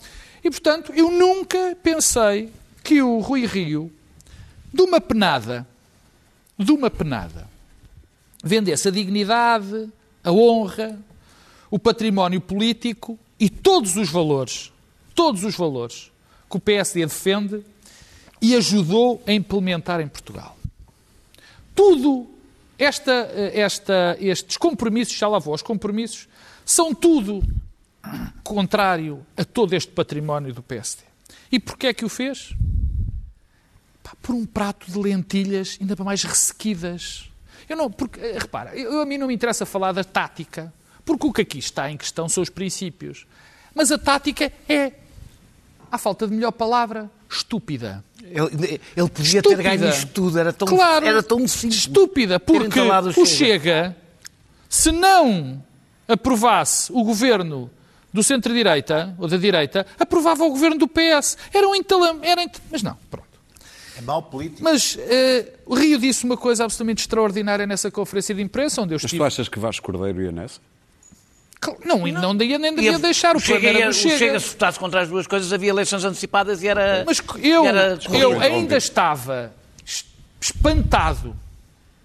E, 0.44 0.50
portanto, 0.50 0.94
eu 0.96 1.12
nunca 1.12 1.76
pensei 1.82 2.50
que 2.84 3.02
o 3.02 3.20
Rui 3.20 3.46
Rio, 3.46 3.92
de 4.74 4.82
uma 4.82 5.02
penada, 5.02 5.68
de 6.58 6.72
uma 6.72 6.90
penada, 6.90 7.48
vendesse 8.44 8.88
a 8.88 8.92
dignidade, 8.92 9.90
a 10.24 10.32
honra, 10.32 10.98
o 11.70 11.78
património 11.78 12.40
político 12.40 13.20
e 13.40 13.50
todos 13.50 13.98
os 13.98 14.10
valores, 14.10 14.72
todos 15.14 15.44
os 15.44 15.56
valores 15.56 16.12
que 16.50 16.58
o 16.58 16.60
PSD 16.60 17.06
defende 17.06 17.64
e 18.42 18.56
ajudou 18.56 19.22
a 19.28 19.34
implementar 19.34 20.00
em 20.00 20.08
Portugal. 20.08 20.58
Tudo, 21.76 22.28
esta, 22.78 23.12
esta, 23.54 24.18
estes 24.20 24.58
compromissos, 24.58 25.16
já 25.16 25.28
lá 25.28 25.40
vou, 25.40 25.54
os 25.54 25.62
compromissos, 25.62 26.28
são 26.66 26.94
tudo 26.94 27.44
contrário 28.44 29.26
a 29.38 29.44
todo 29.44 29.74
este 29.74 29.92
património 29.92 30.54
do 30.54 30.64
PSD. 30.64 31.04
E 31.52 31.60
porquê 31.60 31.88
é 31.88 31.94
que 31.94 32.06
o 32.06 32.10
fez? 32.10 32.54
Por 34.22 34.34
um 34.34 34.46
prato 34.46 34.92
de 34.92 34.98
lentilhas 34.98 35.78
ainda 35.80 35.96
mais 36.04 36.24
ressequidas. 36.24 37.30
Eu 37.68 37.78
não, 37.78 37.92
porque, 37.92 38.20
eh, 38.20 38.38
repara, 38.40 38.76
eu, 38.76 39.02
a 39.02 39.06
mim 39.06 39.18
não 39.18 39.28
me 39.28 39.34
interessa 39.34 39.66
falar 39.66 39.92
da 39.92 40.04
tática, 40.04 40.74
porque 41.06 41.28
o 41.28 41.34
que 41.34 41.42
aqui 41.42 41.60
está 41.60 41.92
em 41.92 41.98
questão 41.98 42.28
são 42.28 42.42
os 42.42 42.50
princípios. 42.50 43.28
Mas 43.74 43.92
a 43.92 43.98
tática 43.98 44.52
é, 44.68 44.94
à 45.92 45.98
falta 45.98 46.28
de 46.28 46.34
melhor 46.34 46.52
palavra, 46.52 47.10
estúpida. 47.30 48.04
Ele, 48.24 48.80
ele 48.96 49.10
podia 49.10 49.40
Estúpida. 49.40 49.64
ter 49.64 49.78
ganho 49.78 49.90
isto 49.90 50.08
tudo, 50.08 50.38
era 50.38 50.54
tão, 50.54 50.68
Claro, 50.68 51.06
era 51.06 51.24
tão 51.24 51.48
simples. 51.48 51.80
estúpida, 51.80 52.40
porque 52.40 52.80
o 52.80 53.22
o 53.22 53.26
Chega, 53.26 53.96
se 54.70 54.92
não 54.92 55.64
aprovasse 56.08 56.92
o 56.92 57.04
governo 57.04 57.70
do 58.14 58.24
centro-direita, 58.24 59.16
ou 59.18 59.28
da 59.28 59.38
direita, 59.38 59.86
aprovava 60.00 60.44
o 60.44 60.50
governo 60.50 60.78
do 60.78 60.88
PS. 60.88 61.38
Era 61.54 61.68
um 61.68 61.76
entalam... 61.76 62.20
Era 62.24 62.44
ent... 62.44 62.58
Mas 62.72 62.82
não, 62.84 62.98
pronto. 63.10 63.28
É 63.98 64.02
mau 64.02 64.22
político. 64.24 64.64
Mas 64.64 64.98
o 65.66 65.76
Rio 65.76 66.00
disse 66.00 66.24
uma 66.26 66.38
coisa 66.38 66.64
absolutamente 66.64 67.02
extraordinária 67.02 67.68
nessa 67.68 67.92
conferência 67.92 68.34
de 68.34 68.42
imprensa, 68.42 68.82
onde 68.82 68.94
eu 68.94 68.96
Mas 68.96 69.04
estive... 69.06 69.22
tu 69.22 69.26
achas 69.26 69.48
que 69.50 69.60
Vasco 69.60 69.86
Cordeiro 69.86 70.22
ia 70.22 70.32
nessa? 70.32 70.60
Não, 71.84 72.08
e 72.08 72.12
não, 72.12 72.36
devia, 72.36 72.58
nem 72.60 72.74
devia 72.74 72.92
Ia- 72.92 73.00
deixar 73.00 73.36
o 73.36 73.40
Chega, 73.40 73.54
problema 73.60 73.80
ia- 73.80 73.84
era 73.86 73.92
do 73.92 73.96
Chega. 73.96 74.16
O 74.16 74.18
Chega, 74.18 74.40
se 74.40 74.50
votasse 74.50 74.80
contra 74.80 75.02
as 75.02 75.10
duas 75.10 75.28
coisas, 75.28 75.52
havia 75.54 75.70
eleições 75.70 76.04
antecipadas 76.06 76.62
e 76.64 76.68
era. 76.68 77.04
Mas 77.06 77.22
eu, 77.42 77.66
era 77.66 78.00
eu 78.14 78.40
ainda 78.42 78.78
estava 78.78 79.54
es- 79.86 80.06
espantado, 80.42 81.36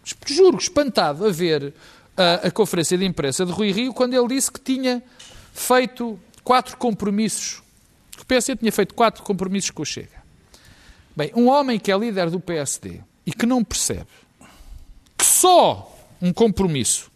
es- 0.04 0.14
juro, 0.37 0.56
espantado 0.59 1.26
a 1.26 1.30
ver 1.30 1.73
a, 2.16 2.47
a 2.49 2.50
conferência 2.50 2.97
de 2.99 3.04
imprensa 3.04 3.44
de 3.47 3.52
Rui 3.52 3.71
Rio 3.73 3.92
quando 3.94 4.14
ele 4.14 4.28
disse 4.28 4.50
que 4.50 4.61
tinha 4.61 5.02
feito 5.52 6.18
quatro 6.42 6.76
compromissos. 6.76 7.62
que 8.16 8.23
O 8.23 8.26
PSD 8.26 8.56
tinha 8.56 8.73
feito 8.73 8.94
quatro 8.94 9.23
compromissos 9.23 9.71
com 9.71 9.83
o 9.83 9.87
Chega. 9.87 10.23
Bem, 11.16 11.30
um 11.35 11.49
homem 11.49 11.78
que 11.78 11.90
é 11.92 11.97
líder 11.97 12.28
do 12.30 12.40
PSD 12.40 13.00
e 13.26 13.33
que 13.33 13.47
não 13.47 13.62
percebe 13.62 14.06
que 15.16 15.25
só 15.25 15.97
um 16.21 16.33
compromisso, 16.33 17.11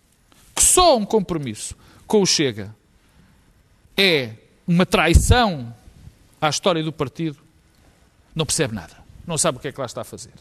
que 0.55 0.63
só 0.63 0.97
um 0.97 1.05
compromisso 1.05 1.77
com 2.09 2.23
o 2.23 2.27
Chega 2.27 2.75
é 3.97 4.33
uma 4.67 4.85
traição 4.87 5.75
à 6.41 6.49
história 6.49 6.83
do 6.83 6.93
partido, 6.93 7.39
não 8.35 8.47
percebe 8.47 8.75
nada. 8.75 8.97
Não 9.27 9.37
sabe 9.37 9.59
o 9.59 9.61
que 9.61 9.69
é 9.69 9.73
que 9.73 9.79
lá 9.79 9.87
está 9.87 10.01
a 10.01 10.05
fazer. 10.05 10.33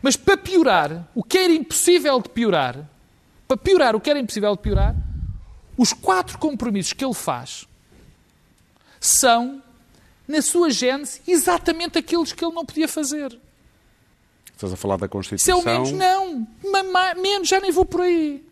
Mas 0.00 0.16
para 0.16 0.36
piorar, 0.36 1.06
o 1.14 1.22
que 1.22 1.36
era 1.38 1.52
impossível 1.52 2.20
de 2.20 2.28
piorar, 2.30 2.88
para 3.46 3.56
piorar 3.56 3.94
o 3.94 4.00
que 4.00 4.08
era 4.08 4.18
impossível 4.18 4.56
de 4.56 4.62
piorar, 4.62 4.96
os 5.76 5.92
quatro 5.92 6.38
compromissos 6.38 6.92
que 6.92 7.04
ele 7.04 7.14
faz 7.14 7.68
são, 8.98 9.62
na 10.26 10.40
sua 10.40 10.70
gênese, 10.70 11.20
exatamente 11.26 11.98
aqueles 11.98 12.32
que 12.32 12.44
ele 12.44 12.54
não 12.54 12.64
podia 12.64 12.88
fazer. 12.88 13.38
Estás 14.54 14.72
a 14.72 14.76
falar 14.76 14.96
da 14.96 15.06
Se 15.06 15.06
é 15.06 15.08
Constituição. 15.08 15.60
o 15.60 15.64
menos, 15.64 15.92
não. 15.92 16.46
Menos, 17.20 17.48
já 17.48 17.60
nem 17.60 17.70
vou 17.72 17.84
por 17.84 18.00
aí. 18.00 18.44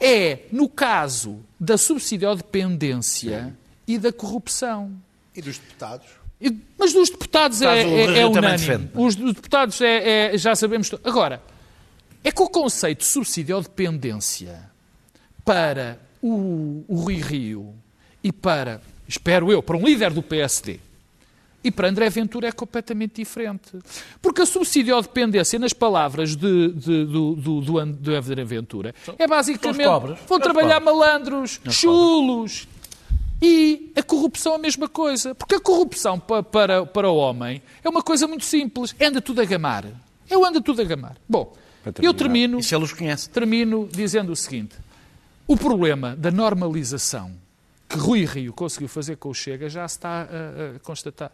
É 0.00 0.40
no 0.50 0.68
caso 0.68 1.40
da 1.58 1.76
subsidiodependência 1.76 3.54
e 3.86 3.98
da 3.98 4.12
corrupção. 4.12 4.92
E 5.36 5.42
dos 5.42 5.58
deputados? 5.58 6.06
E- 6.40 6.56
Mas 6.78 6.92
dos 6.92 7.10
deputados 7.10 7.60
é, 7.60 7.82
é, 7.82 8.18
é 8.20 8.26
unânime. 8.26 8.90
Os 8.94 9.14
dos 9.14 9.34
deputados 9.34 9.80
é, 9.80 10.32
é- 10.34 10.38
já 10.38 10.54
sabemos. 10.56 10.88
to- 10.88 11.00
Agora, 11.04 11.42
é 12.24 12.32
que 12.32 12.42
o 12.42 12.48
conceito 12.48 13.00
de 13.00 13.04
subsidiodependência 13.06 14.70
para 15.44 15.98
o, 16.22 16.84
o 16.88 16.94
Rui 16.96 17.16
Rio 17.16 17.74
e 18.22 18.32
para, 18.32 18.80
espero 19.08 19.50
eu, 19.52 19.62
para 19.62 19.76
um 19.76 19.84
líder 19.84 20.12
do 20.12 20.22
PSD 20.22 20.80
e 21.62 21.70
para 21.70 21.88
André 21.88 22.08
Ventura 22.08 22.48
é 22.48 22.52
completamente 22.52 23.16
diferente. 23.16 23.72
Porque 24.22 24.40
a 24.42 24.46
subsidiodependência, 24.46 25.58
nas 25.58 25.72
palavras 25.72 26.34
de, 26.36 26.68
de- 26.72 27.04
do, 27.04 27.34
do, 27.34 27.60
do, 27.60 27.60
do 27.60 27.78
André 27.78 28.44
Ventura, 28.44 28.94
é 29.18 29.26
basicamente 29.26 29.84
vão 30.26 30.40
trabalhar 30.40 30.80
malandros, 30.80 31.60
chulos. 31.70 32.66
E 33.42 33.90
a 33.96 34.02
corrupção 34.02 34.52
é 34.52 34.56
a 34.56 34.58
mesma 34.58 34.88
coisa. 34.88 35.34
Porque 35.34 35.54
a 35.54 35.60
corrupção 35.60 36.18
pa- 36.20 36.42
para, 36.42 36.84
para 36.84 37.08
o 37.10 37.16
homem 37.16 37.62
é 37.82 37.88
uma 37.88 38.02
coisa 38.02 38.26
muito 38.26 38.44
simples. 38.44 38.94
Anda 39.00 39.20
tudo 39.20 39.40
a 39.40 39.44
gamar. 39.44 39.86
Eu 40.28 40.44
ando 40.44 40.60
tudo 40.60 40.82
a 40.82 40.84
gamar. 40.84 41.16
Bom, 41.28 41.54
Para 41.82 41.92
eu 42.04 42.12
termino, 42.12 42.58
Isso 42.58 42.74
ele 42.74 42.84
os 42.84 42.92
conhece. 42.92 43.30
termino 43.30 43.88
dizendo 43.90 44.30
o 44.32 44.36
seguinte. 44.36 44.76
O 45.48 45.56
problema 45.56 46.14
da 46.16 46.30
normalização 46.30 47.32
que 47.88 47.96
Rui 47.96 48.24
Rio 48.24 48.52
conseguiu 48.52 48.88
fazer 48.88 49.16
com 49.16 49.30
o 49.30 49.34
Chega 49.34 49.68
já 49.68 49.88
se 49.88 49.96
está 49.96 50.22
a, 50.22 50.76
a 50.76 50.78
constatar. 50.80 51.32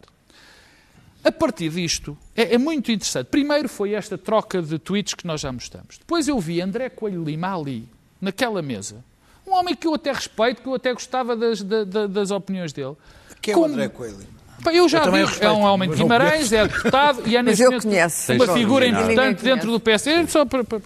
A 1.27 1.31
partir 1.31 1.69
disto, 1.69 2.17
é, 2.35 2.53
é 2.55 2.57
muito 2.57 2.91
interessante. 2.91 3.27
Primeiro 3.27 3.67
foi 3.67 3.93
esta 3.93 4.17
troca 4.17 4.61
de 4.61 4.79
tweets 4.79 5.13
que 5.13 5.27
nós 5.27 5.41
já 5.41 5.51
mostramos. 5.51 5.97
Depois 5.97 6.27
eu 6.27 6.39
vi 6.39 6.61
André 6.61 6.89
Coelho 6.89 7.23
Lima 7.23 7.53
ali, 7.55 7.87
naquela 8.21 8.61
mesa. 8.61 9.03
Um 9.45 9.53
homem 9.53 9.75
que 9.75 9.87
eu 9.87 9.93
até 9.93 10.11
respeito, 10.11 10.61
que 10.61 10.67
eu 10.67 10.73
até 10.75 10.93
gostava 10.93 11.35
das, 11.35 11.61
da- 11.61 11.83
da- 11.83 12.07
das 12.07 12.31
opiniões 12.31 12.71
dele. 12.73 12.95
Que 13.41 13.51
é 13.51 13.53
Com- 13.53 13.61
o 13.61 13.65
André 13.65 13.87
Coelho? 13.89 14.17
Pá, 14.63 14.73
Eu 14.73 14.89
já 14.89 15.03
Eu 15.05 15.11
vi, 15.11 15.19
respeito, 15.19 15.43
é 15.45 15.51
um 15.51 15.61
homem 15.61 15.89
de 15.89 15.95
Guimarães, 15.97 16.51
é 16.51 16.67
deputado 16.67 17.21
e 17.27 17.35
é 17.37 17.43
neste 17.43 17.61
eu 17.63 17.69
momento 17.71 17.83
conheço. 17.83 18.33
uma 18.33 18.47
figura 18.53 18.87
importante 18.87 19.43
dentro 19.43 19.71
do 19.71 19.79
PSD. 19.79 20.27
Só 20.27 20.45
para- 20.45 20.63
para- 20.63 20.81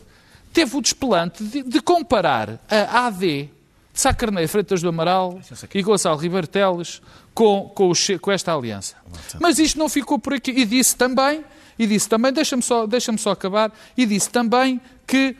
Teve 0.53 0.75
o 0.75 0.81
desplante 0.81 1.41
de, 1.43 1.63
de 1.63 1.81
comparar 1.81 2.59
a 2.69 3.05
AD 3.07 3.43
de 3.43 3.49
Sá 3.93 4.13
Carneiro 4.13 4.49
Freitas 4.49 4.81
do 4.81 4.89
Amaral 4.89 5.39
e 5.73 5.81
Gonçalo 5.81 6.17
Ribeiro 6.17 6.45
Teles 6.47 7.01
com, 7.33 7.69
com, 7.73 7.91
o 7.91 8.19
com 8.19 8.31
esta 8.31 8.53
aliança. 8.53 8.95
Mas 9.39 9.57
isto 9.59 9.79
não 9.79 9.87
ficou 9.89 10.19
por 10.19 10.33
aqui. 10.33 10.51
E 10.51 10.65
disse 10.65 10.95
também, 10.95 11.43
e 11.79 11.87
disse 11.87 12.07
também, 12.09 12.31
deixa-me 12.31 12.61
só, 12.61 12.85
deixa 12.85 13.15
só 13.17 13.31
acabar, 13.31 13.71
e 13.97 14.05
disse 14.05 14.29
também 14.29 14.79
que 15.07 15.35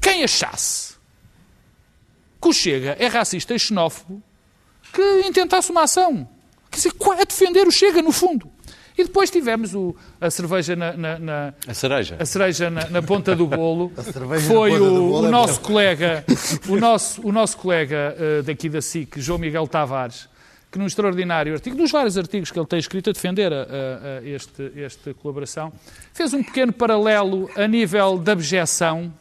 quem 0.00 0.24
achasse 0.24 0.94
que 2.40 2.48
o 2.48 2.52
Chega 2.52 2.96
é 2.98 3.06
racista 3.06 3.54
e 3.54 3.58
xenófobo, 3.58 4.22
que 4.92 5.20
intentasse 5.26 5.70
uma 5.70 5.82
ação. 5.82 6.28
Quer 6.70 6.76
dizer, 6.76 6.92
a 7.20 7.24
defender 7.24 7.66
o 7.66 7.70
Chega, 7.70 8.02
no 8.02 8.12
fundo. 8.12 8.50
E 8.98 9.04
depois 9.04 9.30
tivemos 9.30 9.74
o- 9.74 9.94
a 10.20 10.30
cerveja 10.30 10.74
na, 10.74 10.92
na- 10.94 11.18
na- 11.18 11.54
A 11.66 11.74
cereja. 11.74 12.16
a 12.18 12.24
cereja 12.24 12.70
na, 12.70 12.88
na 12.88 13.02
ponta 13.02 13.36
do 13.36 13.46
bolo. 13.46 13.92
cerveja 14.02 14.46
Foi 14.46 14.70
na 14.72 14.78
ponta 14.78 14.90
o, 14.90 14.94
do 14.94 15.00
bolo 15.10 15.22
o 15.22 15.26
é 15.26 15.30
nosso 15.30 15.60
colega, 15.60 16.24
o 16.68 16.76
nosso, 16.76 17.26
o 17.26 17.30
nosso 17.32 17.56
colega 17.58 18.16
eh, 18.18 18.42
daqui 18.42 18.68
da 18.70 18.80
SIC, 18.80 19.20
João 19.20 19.38
Miguel 19.38 19.66
Tavares, 19.68 20.28
que 20.76 20.80
num 20.80 20.86
extraordinário 20.86 21.54
artigo, 21.54 21.74
dos 21.76 21.90
vários 21.90 22.18
artigos 22.18 22.50
que 22.50 22.58
ele 22.58 22.66
tem 22.66 22.78
escrito 22.78 23.08
a 23.10 23.12
defender 23.12 23.52
a, 23.52 23.56
a- 23.62 24.18
a 24.20 24.26
este, 24.28 24.72
esta 24.76 25.14
colaboração, 25.14 25.72
fez 26.12 26.34
um 26.34 26.42
pequeno 26.42 26.72
paralelo 26.72 27.50
a 27.56 27.66
nível 27.66 28.18
de 28.18 28.30
abjeção 28.30 29.12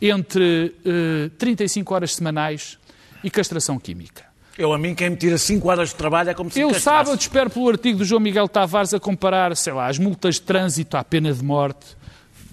entre 0.00 0.74
eh, 0.84 1.30
35 1.38 1.94
horas 1.94 2.14
semanais 2.14 2.78
e 3.24 3.30
castração 3.30 3.78
química. 3.78 4.24
Eu, 4.58 4.72
a 4.72 4.78
mim, 4.78 4.94
quem 4.94 5.08
me 5.10 5.16
tira 5.16 5.38
5 5.38 5.66
horas 5.68 5.90
de 5.90 5.94
trabalho 5.94 6.30
é 6.30 6.34
como 6.34 6.50
se 6.50 6.60
Eu 6.60 6.68
castrasse. 6.68 6.84
sábado 7.06 7.18
espero 7.20 7.48
pelo 7.48 7.68
artigo 7.70 7.98
do 7.98 8.04
João 8.04 8.20
Miguel 8.20 8.48
Tavares 8.48 8.92
a 8.92 9.00
comparar, 9.00 9.56
sei 9.56 9.72
lá, 9.72 9.86
as 9.86 9.98
multas 9.98 10.34
de 10.34 10.42
trânsito 10.42 10.96
à 10.96 11.02
pena 11.04 11.32
de 11.32 11.42
morte. 11.42 11.96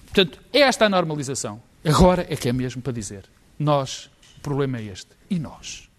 Portanto, 0.05 0.39
é 0.53 0.59
esta 0.61 0.85
a 0.85 0.89
normalização. 0.89 1.61
Agora 1.83 2.25
é 2.29 2.35
que 2.35 2.47
é 2.47 2.53
mesmo 2.53 2.81
para 2.81 2.93
dizer. 2.93 3.25
Nós, 3.57 4.09
o 4.37 4.41
problema 4.41 4.77
é 4.77 4.83
este. 4.83 5.07
E 5.29 5.37
nós? 5.39 5.89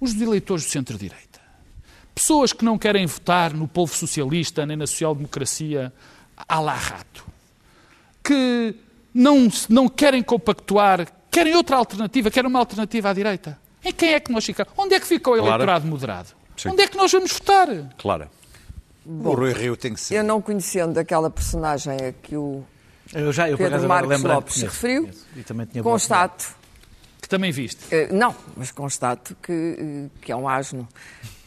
Os 0.00 0.20
eleitores 0.20 0.64
do 0.64 0.70
centro-direita. 0.70 1.33
Pessoas 2.14 2.52
que 2.52 2.64
não 2.64 2.78
querem 2.78 3.04
votar 3.06 3.52
no 3.52 3.66
povo 3.66 3.94
socialista 3.94 4.64
nem 4.64 4.76
na 4.76 4.86
social-democracia 4.86 5.92
à 6.48 6.60
la 6.60 6.74
rato. 6.74 7.26
Que 8.22 8.74
não, 9.12 9.48
não 9.68 9.88
querem 9.88 10.22
compactuar, 10.22 11.06
querem 11.30 11.54
outra 11.56 11.76
alternativa, 11.76 12.30
querem 12.30 12.48
uma 12.48 12.58
alternativa 12.60 13.10
à 13.10 13.12
direita. 13.12 13.58
Em 13.84 13.92
quem 13.92 14.14
é 14.14 14.20
que 14.20 14.32
nós 14.32 14.44
ficamos? 14.44 14.72
Onde 14.76 14.94
é 14.94 15.00
que 15.00 15.06
fica 15.06 15.28
o 15.30 15.34
Claro. 15.34 15.48
eleitorado 15.48 15.86
moderado? 15.86 16.28
Sim. 16.56 16.70
Onde 16.70 16.82
é 16.82 16.86
que 16.88 16.96
nós 16.96 17.10
vamos 17.12 17.32
votar? 17.32 17.68
Clara. 17.98 18.30
o 19.06 19.32
Rui 19.34 19.52
Rio 19.52 19.76
tem 19.76 19.92
que 19.92 20.00
ser. 20.00 20.14
Eu 20.16 20.24
não 20.24 20.40
conhecendo 20.40 20.96
aquela 20.98 21.28
personagem 21.28 21.92
a 21.94 22.12
que 22.12 22.34
o 22.36 22.64
Eu 23.12 23.30
já, 23.32 23.50
eu 23.50 23.58
Pedro 23.58 23.86
Marcos 23.86 24.22
Lopes 24.22 24.54
se 24.54 24.60
conheço, 24.60 24.74
referiu, 24.76 25.02
conheço. 25.02 25.26
E 25.36 25.42
também 25.42 25.66
tinha 25.66 25.82
constato, 25.82 26.56
Que 27.20 27.28
também 27.28 27.52
viste. 27.52 27.84
eh, 27.90 28.08
não, 28.10 28.34
mas 28.56 28.70
constato 28.70 29.36
que, 29.42 29.52
eh, 29.78 30.08
que 30.22 30.32
é 30.32 30.36
um 30.36 30.48
asno, 30.48 30.88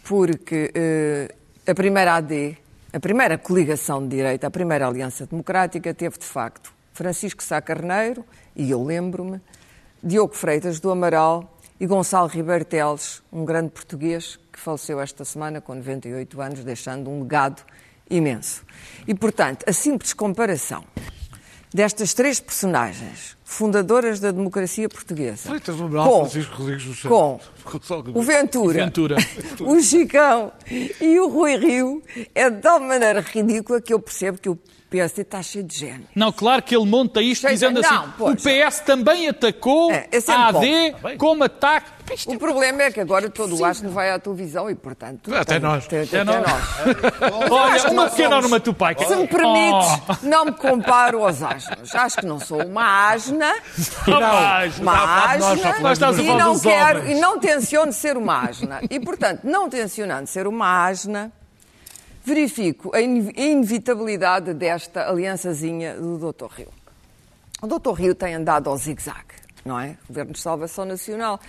porque 0.07 0.71
eh, 0.73 1.35
a 1.69 1.75
primeira 1.75 2.15
AD, 2.15 2.57
a 2.93 2.99
primeira 2.99 3.37
coligação 3.37 4.01
de 4.01 4.15
direita, 4.15 4.47
a 4.47 4.49
primeira 4.49 4.87
Aliança 4.87 5.25
Democrática, 5.25 5.93
teve 5.93 6.17
de 6.17 6.23
facto 6.23 6.73
Francisco 6.93 7.43
Sá 7.43 7.61
Carneiro, 7.61 8.23
e 8.55 8.71
eu 8.71 8.81
lembro-me, 8.81 9.41
Diogo 10.01 10.33
Freitas 10.33 10.79
do 10.79 10.89
Amaral 10.89 11.59
e 11.77 11.85
Gonçalo 11.85 12.29
Ribeiro 12.29 12.63
Teles, 12.63 13.21
um 13.33 13.43
grande 13.43 13.69
português 13.71 14.39
que 14.51 14.57
faleceu 14.57 15.01
esta 15.01 15.25
semana 15.25 15.59
com 15.59 15.75
98 15.75 16.41
anos, 16.41 16.63
deixando 16.63 17.09
um 17.09 17.23
legado 17.23 17.61
imenso. 18.09 18.63
E, 19.05 19.13
portanto, 19.13 19.65
a 19.67 19.73
simples 19.73 20.13
comparação 20.13 20.85
destas 21.77 22.11
três 22.15 22.39
personagens 22.39 23.37
fundadoras 23.45 24.19
da 24.19 24.31
democracia 24.31 24.89
portuguesa. 24.89 25.47
Freitas 25.47 25.75
Com- 25.75 26.25
Francisco 26.25 26.55
Rodrigues 26.55 26.85
do 26.85 26.93
Santos. 26.95 27.09
com 27.63 28.19
o. 28.19 28.21
Ventura, 28.23 28.83
Ventura. 28.85 29.15
o 29.61 29.79
Chicão 29.79 30.51
e 30.99 31.19
o 31.19 31.27
Rui 31.29 31.55
Rio 31.55 32.01
é 32.33 32.49
de 32.49 32.61
tal 32.61 32.79
maneira 32.79 33.21
ridícula 33.21 33.79
que 33.79 33.93
eu 33.93 33.99
percebo 33.99 34.39
que 34.39 34.49
o 34.49 34.57
PSD 34.89 35.21
está 35.21 35.43
cheio 35.43 35.63
de 35.65 35.77
gênio. 35.77 36.07
Não, 36.15 36.31
claro 36.31 36.63
que 36.63 36.75
ele 36.75 36.85
monta 36.85 37.21
isto 37.21 37.41
Sei, 37.41 37.51
dizendo 37.51 37.79
não, 37.81 37.89
assim: 37.99 38.13
pois. 38.17 38.43
o 38.43 38.49
PS 38.49 38.79
também 38.79 39.27
atacou 39.27 39.91
É, 39.91 40.07
é 40.11 40.31
a 40.31 40.51
bom. 40.51 40.59
AD 40.59 41.17
como 41.17 41.43
ataque. 41.43 41.91
Isto 42.13 42.31
O 42.33 42.39
problema 42.39 42.83
é 42.83 42.91
que 42.91 42.99
agora 43.01 43.29
todo 43.29 43.55
o 43.57 43.65
asno 43.65 43.89
vai 43.91 44.09
à 44.11 44.17
televisão 44.19 44.69
e, 44.69 44.75
portanto... 44.75 45.33
Até 45.35 45.59
nós. 45.59 45.85
Até 45.85 46.03
até 46.03 46.23
nós. 46.23 46.37
Olha, 47.51 47.83
uma 47.91 48.03
não 48.03 48.09
pequena 48.09 48.37
onomatopeia. 48.37 48.97
Se 48.99 49.15
me 49.15 49.23
Oh. 49.23 49.27
permites, 49.27 50.23
não 50.23 50.45
me 50.45 50.51
comparo 50.53 51.23
aos 51.25 51.43
asnos. 51.43 51.93
Acho 51.93 52.17
que 52.17 52.25
não 52.25 52.39
sou 52.39 52.65
uma 52.65 53.09
asna, 53.11 53.53
Rapaz, 54.07 54.79
uma 54.79 55.25
asna 55.33 56.21
e 56.21 56.33
não 56.37 56.59
quero 56.59 57.07
e 57.07 57.15
não 57.15 57.39
tenciono 57.39 57.91
ser 57.91 58.15
uma 58.17 58.41
asna. 58.47 58.79
E, 58.89 58.99
portanto, 58.99 59.41
não 59.43 59.69
tencionando 59.69 60.27
ser 60.27 60.47
uma 60.47 60.87
asna, 60.87 61.31
verifico 62.23 62.95
a 62.95 63.01
ine- 63.01 63.33
inevitabilidade 63.35 64.53
desta 64.53 65.09
aliançazinha 65.09 65.95
do 65.95 66.17
Dr. 66.31 66.47
Rio. 66.57 66.69
O 67.61 67.67
Dr. 67.67 67.91
Rio 67.93 68.15
tem 68.15 68.35
andado 68.35 68.69
ao 68.69 68.77
zigue-zague, 68.77 69.35
não 69.65 69.79
é? 69.79 69.97
Governo 70.07 70.33
de 70.33 70.39
Salvação 70.39 70.85
Nacional. 70.85 71.39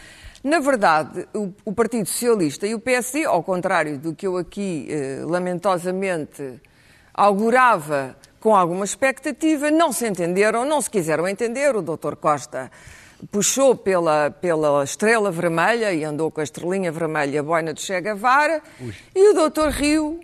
Na 0.42 0.60
verdade, 0.60 1.26
o, 1.34 1.52
o 1.64 1.72
Partido 1.72 2.06
Socialista 2.06 2.66
e 2.66 2.74
o 2.74 2.78
PSD, 2.78 3.24
ao 3.24 3.42
contrário 3.42 3.98
do 3.98 4.14
que 4.14 4.26
eu 4.26 4.36
aqui 4.36 4.86
eh, 4.88 5.22
lamentosamente 5.24 6.60
augurava 7.12 8.16
com 8.38 8.54
alguma 8.54 8.84
expectativa, 8.84 9.70
não 9.70 9.92
se 9.92 10.06
entenderam, 10.06 10.64
não 10.64 10.80
se 10.80 10.88
quiseram 10.88 11.26
entender. 11.26 11.74
O 11.74 11.82
Dr. 11.82 12.14
Costa 12.14 12.70
puxou 13.32 13.74
pela, 13.74 14.30
pela 14.30 14.84
estrela 14.84 15.30
vermelha 15.30 15.92
e 15.92 16.04
andou 16.04 16.30
com 16.30 16.40
a 16.40 16.44
estrelinha 16.44 16.92
vermelha, 16.92 17.40
a 17.40 17.42
boina 17.42 17.74
de 17.74 17.82
Che 17.82 18.00
Guevara, 18.00 18.62
e 19.14 19.30
o 19.30 19.50
Dr. 19.50 19.70
Rio, 19.70 20.20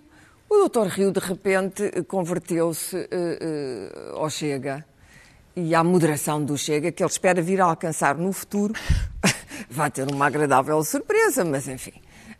o 0.49 0.69
Dr. 0.69 0.87
Rio 0.87 1.11
de 1.11 1.19
repente 1.19 2.03
converteu-se 2.03 2.95
eh, 2.95 3.07
eh, 3.11 4.11
ao 4.13 4.29
Chega 4.29 4.85
e 5.55 5.75
à 5.75 5.83
moderação 5.83 6.43
do 6.43 6.57
Chega, 6.57 6.91
que 6.91 7.03
ele 7.03 7.09
espera 7.09 7.41
vir 7.41 7.59
a 7.59 7.65
alcançar 7.65 8.15
no 8.15 8.31
futuro, 8.31 8.73
vai 9.69 9.89
ter 9.91 10.09
uma 10.11 10.27
agradável 10.27 10.83
surpresa, 10.83 11.43
mas 11.45 11.67
enfim. 11.67 11.93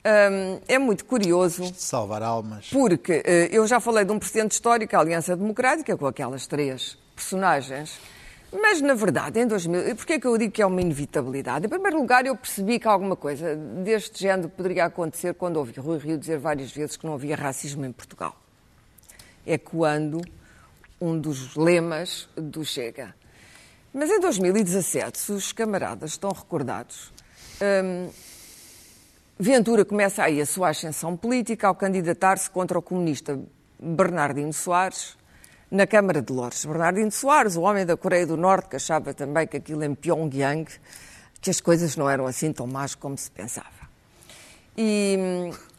Hum, 0.06 0.60
é 0.68 0.78
muito 0.78 1.04
curioso 1.06 1.74
Salvar 1.76 2.22
almas. 2.22 2.70
porque 2.70 3.24
eh, 3.26 3.50
eu 3.52 3.66
já 3.66 3.80
falei 3.80 4.06
de 4.06 4.12
um 4.12 4.20
precedente 4.20 4.54
histórico, 4.54 4.96
a 4.96 5.00
Aliança 5.00 5.36
Democrática, 5.36 5.98
com 5.98 6.06
aquelas 6.06 6.46
três 6.46 6.96
personagens, 7.16 8.00
mas 8.54 8.82
na 8.82 8.94
verdade, 8.94 9.40
em 9.40 9.48
2000, 9.48 9.96
porquê 9.96 10.14
é 10.14 10.20
que 10.20 10.28
eu 10.28 10.38
digo 10.38 10.52
que 10.52 10.62
é 10.62 10.66
uma 10.66 10.80
inevitabilidade? 10.80 11.66
Em 11.66 11.70
primeiro 11.70 11.98
lugar, 11.98 12.26
eu 12.26 12.36
percebi 12.36 12.78
que 12.80 12.88
alguma 12.88 13.16
coisa 13.16 13.56
deste 13.56 14.22
género 14.22 14.48
poderia 14.48 14.86
acontecer 14.86 15.34
quando 15.34 15.58
ouvi 15.58 15.74
Rui 15.80 15.98
Rio 15.98 16.18
dizer 16.18 16.38
várias 16.38 16.72
vezes 16.72 16.96
que 16.96 17.06
não 17.06 17.16
havia 17.16 17.36
racismo 17.36 17.84
em 17.84 17.92
Portugal. 17.92 18.36
É 19.46 19.58
quando 19.58 20.22
um 21.02 21.20
dos 21.20 21.56
lemas 21.56 22.30
do 22.36 22.64
Chega. 22.64 23.14
Mas 23.98 24.10
em 24.10 24.20
2017, 24.20 25.18
se 25.18 25.32
os 25.32 25.54
camaradas 25.54 26.12
estão 26.12 26.30
recordados, 26.30 27.14
hum, 27.62 28.10
Ventura 29.40 29.86
começa 29.86 30.22
aí 30.22 30.42
a 30.42 30.46
sua 30.46 30.68
ascensão 30.68 31.16
política 31.16 31.66
ao 31.70 31.76
candidatar-se 31.76 32.50
contra 32.50 32.78
o 32.78 32.82
comunista 32.82 33.40
Bernardino 33.80 34.52
Soares 34.52 35.18
na 35.72 35.88
Câmara 35.88 36.22
de 36.22 36.34
Lourdes. 36.34 36.66
Bernardino 36.66 37.10
Soares, 37.10 37.56
o 37.56 37.62
homem 37.62 37.86
da 37.86 37.96
Coreia 37.96 38.28
do 38.28 38.36
Norte, 38.36 38.68
que 38.68 38.76
achava 38.76 39.14
também 39.14 39.48
que 39.48 39.56
aquilo 39.56 39.82
em 39.86 39.96
Pyongyang, 39.96 40.70
que 41.40 41.50
as 41.50 41.62
coisas 41.62 41.96
não 41.96 42.10
eram 42.10 42.28
assim 42.28 42.52
tão 42.52 42.68
más 42.68 42.96
como 42.96 43.18
se 43.18 43.32
pensava. 43.32 43.88
E, 44.78 45.18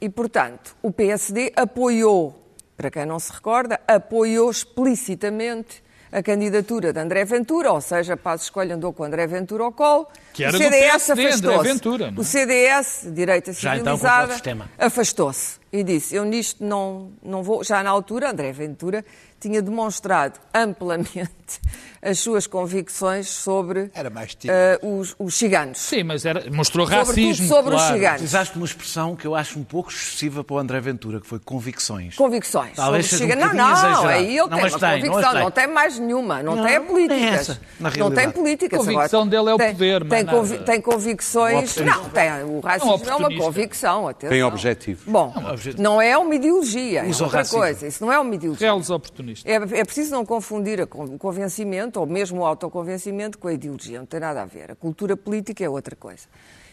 e, 0.00 0.09
portanto, 0.09 0.74
o 0.83 0.90
PSD 0.90 1.52
apoiou, 1.55 2.35
para 2.79 2.90
quem 2.90 3.05
não 3.05 3.18
se 3.18 3.31
recorda, 3.31 3.79
apoiou 3.87 4.50
explicitamente 4.50 5.85
a 6.16 6.22
candidatura 6.22 6.94
de 6.94 6.98
André 6.98 7.26
Ventura, 7.26 7.70
ou 7.70 7.81
seja, 7.83 8.16
Paz 8.16 8.44
Escolha 8.44 8.74
andou 8.74 8.90
com 8.90 9.05
André 9.05 9.26
Ventura 9.26 9.64
ao 9.64 9.70
colo. 9.70 10.09
Que 10.33 10.44
era 10.44 10.57
o 10.57 10.59
CDS 10.59 11.11
afastou-se. 11.11 11.68
É? 11.68 12.12
O 12.16 12.24
CDS, 12.24 13.09
direita 13.12 13.50
então 13.50 13.74
civilizada, 13.74 13.98
contra 13.98 14.24
o 14.24 14.33
sistema. 14.33 14.70
afastou-se 14.79 15.59
e 15.70 15.83
disse: 15.83 16.16
Eu 16.16 16.24
nisto 16.24 16.64
não, 16.64 17.12
não 17.22 17.42
vou. 17.42 17.62
Já 17.62 17.83
na 17.83 17.90
altura, 17.90 18.31
André 18.31 18.50
Ventura 18.50 19.05
tinha 19.40 19.61
demonstrado 19.62 20.38
amplamente 20.55 21.61
as 22.03 22.18
suas 22.20 22.46
convicções 22.46 23.29
sobre 23.29 23.90
Era 23.94 24.09
mais 24.11 24.35
tímido. 24.35 24.57
eh, 24.57 24.79
os, 24.83 25.14
os 25.18 25.35
ciganos. 25.37 25.79
Sim, 25.79 26.05
mas 26.05 26.25
era, 26.25 26.49
mostrou 26.51 26.87
Sobretudo 26.87 27.09
racismo. 27.09 27.49
sobre 27.49 27.75
os 27.75 27.81
claro. 27.81 27.94
ciganos. 27.94 28.20
Utilizaste 28.20 28.57
uma 28.57 28.64
expressão 28.66 29.16
que 29.16 29.27
eu 29.27 29.35
acho 29.35 29.59
um 29.59 29.64
pouco 29.64 29.90
excessiva 29.90 30.44
para 30.44 30.55
o 30.55 30.59
André 30.59 30.81
Ventura, 30.81 31.20
que 31.20 31.27
foi 31.27 31.38
convicções. 31.40 32.14
Convicções. 32.14 32.77
Talvez 32.77 33.07
sobre 33.07 33.25
os 33.25 33.31
seja 33.33 33.37
um 33.37 33.49
não, 33.49 33.55
não, 33.55 33.72
exagerado. 33.72 34.09
aí 34.09 34.27
ele 34.27 34.37
Não, 34.38 34.49
tem 34.49 34.59
uma 34.59 34.79
tem, 34.79 35.03
não, 35.03 35.09
convicção, 35.11 35.33
tem. 35.33 35.42
não 35.42 35.51
tem 35.51 35.66
mais 35.66 35.99
nenhuma, 35.99 36.42
não, 36.42 36.57
Não, 36.57 36.64
tem 36.64 36.77
a 36.77 36.79
não 36.79 36.87
políticas. 36.87 37.18
tem 37.18 37.29
essa, 37.29 37.61
na 37.81 37.90
não 37.90 38.11
tem 38.12 38.31
políticas. 38.31 38.81
A 38.81 38.85
convicção 38.85 39.20
Agora, 39.22 39.31
dele 39.31 39.51
é 39.51 39.55
o 39.55 39.59
tem- 39.59 39.72
poder, 39.72 40.09
tem, 40.09 40.27
convi- 40.27 40.59
tem 40.59 40.81
convicções. 40.81 41.77
Um 41.79 41.85
Não, 41.85 42.09
tem, 42.11 42.31
o 42.44 42.61
racismo 42.61 43.11
é 43.11 43.14
uma 43.16 43.35
convicção. 43.37 44.09
Atenção. 44.09 44.31
Tem 44.31 44.42
objetivo. 44.44 45.11
Bom, 45.11 45.35
não 45.79 46.01
é 46.01 46.16
uma 46.16 46.35
ideologia, 46.35 47.01
é 47.05 47.09
Usa 47.09 47.22
o 47.22 47.27
outra 47.27 47.38
racismo. 47.40 47.59
coisa. 47.59 47.87
Isso 47.87 48.05
não 48.05 48.12
é 48.12 48.18
uma 48.18 48.35
ideologia. 48.35 48.70
Reles 48.72 48.90
oportunistas. 48.90 49.25
É, 49.44 49.54
é 49.54 49.84
preciso 49.84 50.12
não 50.12 50.24
confundir 50.24 50.80
o 50.80 50.86
convencimento, 51.18 52.00
ou 52.00 52.06
mesmo 52.06 52.40
o 52.40 52.44
autoconvencimento, 52.44 53.38
com 53.38 53.48
a 53.48 53.52
ideologia. 53.52 53.98
Não 53.98 54.06
tem 54.06 54.20
nada 54.20 54.42
a 54.42 54.46
ver. 54.46 54.72
A 54.72 54.74
cultura 54.74 55.16
política 55.16 55.64
é 55.64 55.68
outra 55.68 55.96
coisa. 55.96 56.26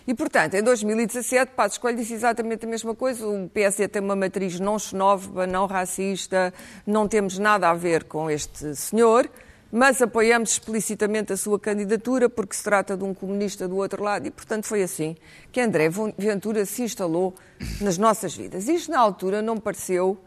E, 0.05 0.13
portanto, 0.13 0.55
em 0.55 0.61
2017, 0.61 1.53
Passos 1.55 1.77
Coelho 1.77 1.97
disse 1.97 2.13
exatamente 2.13 2.65
a 2.65 2.69
mesma 2.69 2.93
coisa. 2.93 3.25
O 3.25 3.49
PSD 3.49 3.87
tem 3.87 4.01
uma 4.01 4.15
matriz 4.15 4.59
não 4.59 4.77
xenófoba, 4.77 5.47
não 5.47 5.65
racista, 5.65 6.53
não 6.85 7.07
temos 7.07 7.39
nada 7.39 7.69
a 7.69 7.73
ver 7.73 8.03
com 8.03 8.29
este 8.29 8.75
senhor, 8.75 9.29
mas 9.71 10.01
apoiamos 10.01 10.51
explicitamente 10.51 11.31
a 11.31 11.37
sua 11.37 11.57
candidatura 11.57 12.29
porque 12.29 12.53
se 12.53 12.63
trata 12.63 12.97
de 12.97 13.03
um 13.03 13.13
comunista 13.13 13.65
do 13.65 13.77
outro 13.77 14.03
lado. 14.03 14.27
E, 14.27 14.31
portanto, 14.31 14.65
foi 14.65 14.83
assim 14.83 15.15
que 15.53 15.61
André 15.61 15.89
Ventura 16.17 16.65
se 16.65 16.83
instalou 16.83 17.33
nas 17.79 17.97
nossas 17.97 18.35
vidas. 18.35 18.67
Isto, 18.67 18.91
na 18.91 18.99
altura, 18.99 19.41
não 19.41 19.57
pareceu 19.57 20.17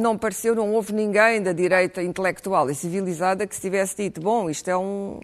não 0.00 0.16
pareceu, 0.16 0.54
não 0.54 0.72
houve 0.72 0.92
ninguém 0.92 1.42
da 1.42 1.52
direita 1.52 2.02
intelectual 2.02 2.70
e 2.70 2.74
civilizada 2.74 3.46
que 3.46 3.54
se 3.54 3.60
tivesse 3.60 3.96
dito, 3.96 4.20
bom, 4.20 4.48
isto 4.48 4.68
é 4.68 4.76
um 4.76 5.20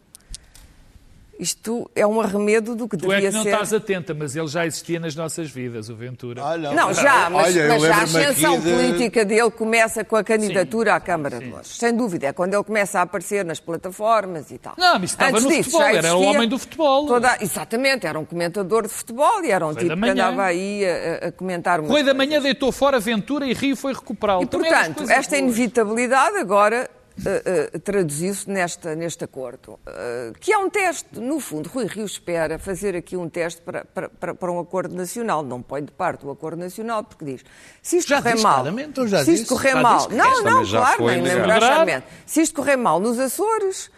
isto 1.38 1.88
é 1.94 2.06
um 2.06 2.20
arremedo 2.20 2.74
do 2.74 2.88
que 2.88 2.96
Tu 2.96 3.10
é 3.12 3.16
devia 3.16 3.30
que 3.30 3.36
não 3.36 3.42
ser. 3.42 3.50
estás 3.50 3.72
atenta, 3.72 4.12
mas 4.14 4.34
ele 4.34 4.46
já 4.48 4.66
existia 4.66 4.98
nas 4.98 5.14
nossas 5.14 5.50
vidas, 5.50 5.88
o 5.88 5.94
Ventura. 5.96 6.42
Não, 6.74 6.92
já, 6.92 7.30
mas, 7.30 7.46
Olha, 7.54 7.68
mas 7.68 7.82
já 7.82 7.94
a 7.96 8.02
ascensão 8.02 8.58
de- 8.60 8.70
política 8.72 9.24
dele 9.24 9.50
começa 9.50 10.04
com 10.04 10.16
a 10.16 10.24
candidatura 10.24 10.94
à 10.94 11.00
Câmara 11.00 11.38
de 11.38 11.46
Lourdes. 11.46 11.76
Sem 11.76 11.94
dúvida, 11.94 12.26
é 12.26 12.32
quando 12.32 12.54
ele 12.54 12.64
começa 12.64 12.98
a 12.98 13.02
aparecer 13.02 13.44
nas 13.44 13.60
plataformas 13.60 14.50
e 14.50 14.58
tal. 14.58 14.74
Não, 14.76 14.98
mas 14.98 15.10
estava 15.10 15.30
Antes 15.30 15.44
no 15.44 15.50
disso, 15.50 15.70
futebol, 15.70 15.96
era 15.96 16.16
o 16.16 16.22
homem 16.22 16.48
do 16.48 16.58
futebol. 16.58 17.06
toda- 17.06 17.36
Exatamente, 17.40 18.06
era 18.06 18.18
um 18.18 18.24
comentador 18.24 18.82
de 18.82 18.88
futebol 18.88 19.44
e 19.44 19.50
era 19.50 19.66
um 19.66 19.72
Foi 19.74 19.82
tipo 19.88 20.00
que 20.00 20.08
andava 20.10 20.44
aí 20.44 20.84
a, 20.84 21.28
a- 21.28 21.32
comentar 21.32 21.80
Correio 21.80 22.04
da 22.04 22.12
coisas. 22.12 22.16
manhã 22.16 22.42
deitou 22.42 22.72
fora 22.72 22.98
Ventura 22.98 23.46
e 23.46 23.52
Rio 23.52 23.76
foi 23.76 23.92
recuperá-lo. 23.92 24.42
E, 24.42 24.46
Também 24.46 24.72
as 24.72 24.86
portanto, 24.88 25.10
esta 25.10 25.36
boas. 25.36 25.42
inevitabilidade 25.42 26.36
agora 26.38 26.90
eh, 27.26 27.70
eh, 27.74 27.78
traduziu-se 27.78 28.48
nesta, 28.48 28.94
neste 28.94 29.24
acordo, 29.24 29.78
eh, 29.86 30.32
que 30.38 30.52
é 30.52 30.58
um 30.58 30.70
teste. 30.70 31.18
No 31.18 31.40
fundo, 31.40 31.68
Rui 31.68 31.86
Rio 31.86 32.04
espera 32.04 32.58
fazer 32.58 32.94
aqui 32.94 33.16
um 33.16 33.28
teste 33.28 33.60
para, 33.60 33.84
para, 33.84 34.08
para, 34.08 34.34
para 34.34 34.52
um 34.52 34.60
acordo 34.60 34.94
nacional. 34.94 35.42
Não 35.42 35.60
põe 35.60 35.82
de 35.84 35.90
parte 35.90 36.24
o 36.24 36.30
acordo 36.30 36.58
nacional, 36.60 37.02
porque 37.02 37.24
diz, 37.24 37.44
se 37.82 37.96
isto 37.98 38.08
Já 38.08 38.22
correr 38.22 38.34
disse 38.34 38.44
mal... 38.44 38.64
já 39.08 39.24
se 39.24 39.32
isto 39.32 39.42
disse. 39.42 39.46
correr 39.46 39.72
Já 39.72 39.82
mal... 39.82 40.08
Não, 40.10 40.42
não, 40.42 40.66
claro, 40.66 41.06
nem 41.06 41.18
emborrachamente. 41.18 42.06
Se 42.24 42.40
isto 42.42 42.54
correr 42.54 42.76
mal 42.76 43.00
nos 43.00 43.18
Açores... 43.18 43.90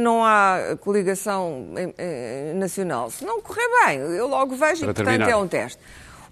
Não 0.00 0.24
há 0.24 0.74
coligação 0.80 1.66
nacional. 2.54 3.10
Se 3.10 3.26
não 3.26 3.42
correr 3.42 3.68
bem, 3.84 3.98
eu 3.98 4.26
logo 4.26 4.56
vejo 4.56 4.84
e, 4.84 4.86
Para 4.86 4.94
portanto, 4.94 5.04
terminar. 5.04 5.30
é 5.30 5.36
um 5.36 5.46
teste. 5.46 5.78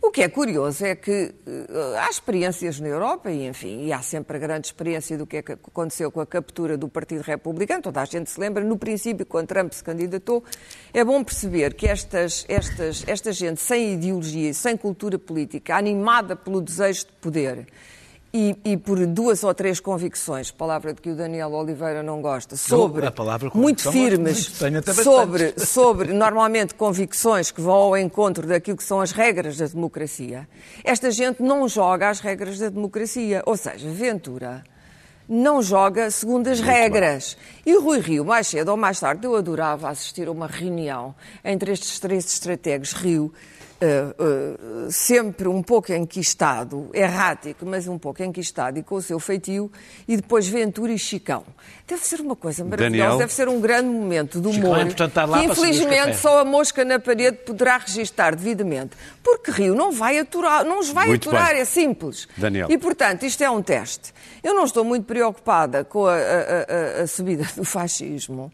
O 0.06 0.10
que 0.10 0.20
é 0.20 0.28
curioso 0.28 0.84
é 0.84 0.94
que 0.94 1.34
eh, 1.46 1.98
há 1.98 2.10
experiências 2.10 2.78
na 2.78 2.88
Europa, 2.88 3.30
e 3.30 3.46
enfim, 3.46 3.86
e 3.86 3.92
há 3.92 4.02
sempre 4.02 4.36
a 4.36 4.38
grande 4.38 4.66
experiência 4.66 5.16
do 5.16 5.26
que 5.26 5.38
é 5.38 5.42
que 5.42 5.52
aconteceu 5.52 6.12
com 6.12 6.20
a 6.20 6.26
captura 6.26 6.76
do 6.76 6.90
Partido 6.90 7.22
Republicano. 7.22 7.80
Toda 7.80 8.02
a 8.02 8.04
gente 8.04 8.30
se 8.30 8.38
lembra, 8.38 8.62
no 8.62 8.76
princípio, 8.76 9.24
quando 9.24 9.48
Trump 9.48 9.72
se 9.72 9.82
candidatou, 9.82 10.44
é 10.92 11.02
bom 11.02 11.24
perceber 11.24 11.72
que 11.72 11.88
estas, 11.88 12.44
estas, 12.50 13.02
esta 13.08 13.32
gente 13.32 13.62
sem 13.62 13.94
ideologia 13.94 14.52
sem 14.52 14.76
cultura 14.76 15.18
política, 15.18 15.74
animada 15.74 16.36
pelo 16.36 16.60
desejo 16.60 17.06
de 17.06 17.12
poder, 17.22 17.66
e, 18.34 18.56
e 18.64 18.76
por 18.76 19.06
duas 19.06 19.44
ou 19.44 19.54
três 19.54 19.78
convicções, 19.78 20.50
palavra 20.50 20.92
de 20.92 21.00
que 21.00 21.08
o 21.08 21.14
Daniel 21.14 21.52
Oliveira 21.52 22.02
não 22.02 22.20
gosta, 22.20 22.56
sobre 22.56 23.08
muito 23.54 23.92
firmes, 23.92 24.60
muito, 24.60 24.92
sobre, 24.92 25.54
sobre 25.56 26.12
normalmente 26.12 26.74
convicções 26.74 27.52
que 27.52 27.60
vão 27.60 27.74
ao 27.74 27.96
encontro 27.96 28.44
daquilo 28.44 28.76
que 28.76 28.82
são 28.82 29.00
as 29.00 29.12
regras 29.12 29.58
da 29.58 29.66
democracia, 29.66 30.48
esta 30.82 31.12
gente 31.12 31.40
não 31.40 31.68
joga 31.68 32.10
as 32.10 32.18
regras 32.18 32.58
da 32.58 32.68
democracia. 32.68 33.40
Ou 33.46 33.56
seja, 33.56 33.88
Ventura 33.88 34.64
não 35.28 35.62
joga 35.62 36.10
segundo 36.10 36.48
as 36.48 36.60
regras. 36.60 37.36
E 37.64 37.74
o 37.74 37.82
Rui 37.82 38.00
Rio, 38.00 38.24
mais 38.24 38.48
cedo 38.48 38.70
ou 38.70 38.76
mais 38.76 39.00
tarde, 39.00 39.26
eu 39.26 39.36
adorava 39.36 39.88
assistir 39.88 40.28
a 40.28 40.30
uma 40.30 40.46
reunião 40.46 41.14
entre 41.44 41.72
estes 41.72 41.98
três 41.98 42.24
estrategas 42.26 42.92
Rio, 42.92 43.32
eh, 43.86 44.86
sempre 44.90 45.48
um 45.48 45.62
pouco 45.62 45.92
enquistado, 45.92 46.88
errático, 46.92 47.64
mas 47.66 47.86
um 47.86 47.98
pouco 47.98 48.22
enquistado 48.22 48.78
e 48.78 48.82
com 48.82 48.94
o 48.96 49.02
seu 49.02 49.18
feitio, 49.20 49.70
e 50.08 50.16
depois 50.16 50.46
Ventura 50.46 50.92
e 50.92 50.98
Chicão. 50.98 51.44
Deve 51.86 52.04
ser 52.04 52.20
uma 52.20 52.34
coisa 52.36 52.64
maravilhosa, 52.64 52.98
Daniel? 53.02 53.18
deve 53.18 53.32
ser 53.32 53.48
um 53.48 53.60
grande 53.60 53.88
momento 53.88 54.40
do 54.40 54.52
Chicão 54.52 54.70
humor, 54.70 54.86
é 54.86 54.88
que 54.88 55.44
infelizmente 55.52 56.16
só 56.16 56.40
a 56.40 56.44
mosca 56.44 56.84
na 56.84 56.98
parede 56.98 57.38
poderá 57.38 57.76
registar 57.78 58.34
devidamente. 58.34 58.96
Porque 59.22 59.50
Rio 59.50 59.74
não 59.74 59.92
vai 59.92 60.18
aturar, 60.18 60.64
não 60.64 60.80
os 60.80 60.88
vai 60.90 61.06
Muito 61.08 61.28
aturar, 61.28 61.52
bem. 61.52 61.60
é 61.60 61.64
simples. 61.64 62.28
Daniel. 62.36 62.68
E, 62.70 62.76
portanto, 62.78 63.24
isto 63.24 63.42
é 63.42 63.50
um 63.50 63.62
teste. 63.62 64.12
Eu 64.42 64.54
não 64.54 64.64
estou 64.64 64.84
muito 64.84 65.04
preocupada 65.06 65.84
com 65.84 66.06
a, 66.06 66.14
a- 66.14 66.16
a- 66.18 67.02
a 67.02 67.06
subida 67.06 67.46
do 67.56 67.64
fascismo, 67.64 68.52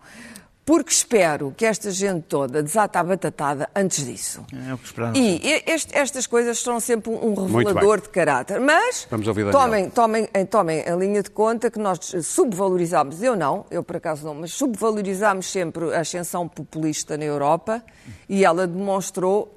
porque 0.71 0.93
espero 0.93 1.53
que 1.57 1.67
esta 1.67 1.91
gente 1.91 2.27
toda 2.29 2.63
desata 2.63 3.01
a 3.01 3.03
batatada 3.03 3.69
antes 3.75 4.07
disso. 4.07 4.47
É 4.69 4.73
o 4.73 4.79
que 4.79 4.87
esperamos. 4.87 5.19
E 5.19 5.65
este- 5.67 5.97
estas 5.97 6.29
coisas 6.29 6.61
são 6.63 6.79
sempre 6.79 7.11
um 7.11 7.35
revelador 7.35 8.01
de 8.01 8.09
caráter. 8.09 8.61
Mas 8.61 9.05
Vamos 9.11 9.27
ouvir 9.27 9.47
Daniel. 9.47 9.61
tomem, 9.61 9.91
tomem, 9.91 10.29
eh, 10.33 10.45
tomem 10.45 10.89
a 10.89 10.95
linha 10.95 11.25
de 11.25 11.31
conta 11.31 11.73
que 11.73 11.79
nós 11.81 11.99
subvalorizamos, 12.23 13.21
eu 13.21 13.35
não, 13.35 13.67
eu 13.69 13.83
por 13.83 13.97
acaso 13.97 14.25
não, 14.25 14.33
mas 14.37 14.53
subvalorizamos 14.53 15.51
sempre 15.51 15.93
a 15.93 15.99
ascensão 16.03 16.47
populista 16.47 17.17
na 17.17 17.25
Europa 17.25 17.83
e 18.29 18.45
ela 18.45 18.65
demonstrou, 18.65 19.53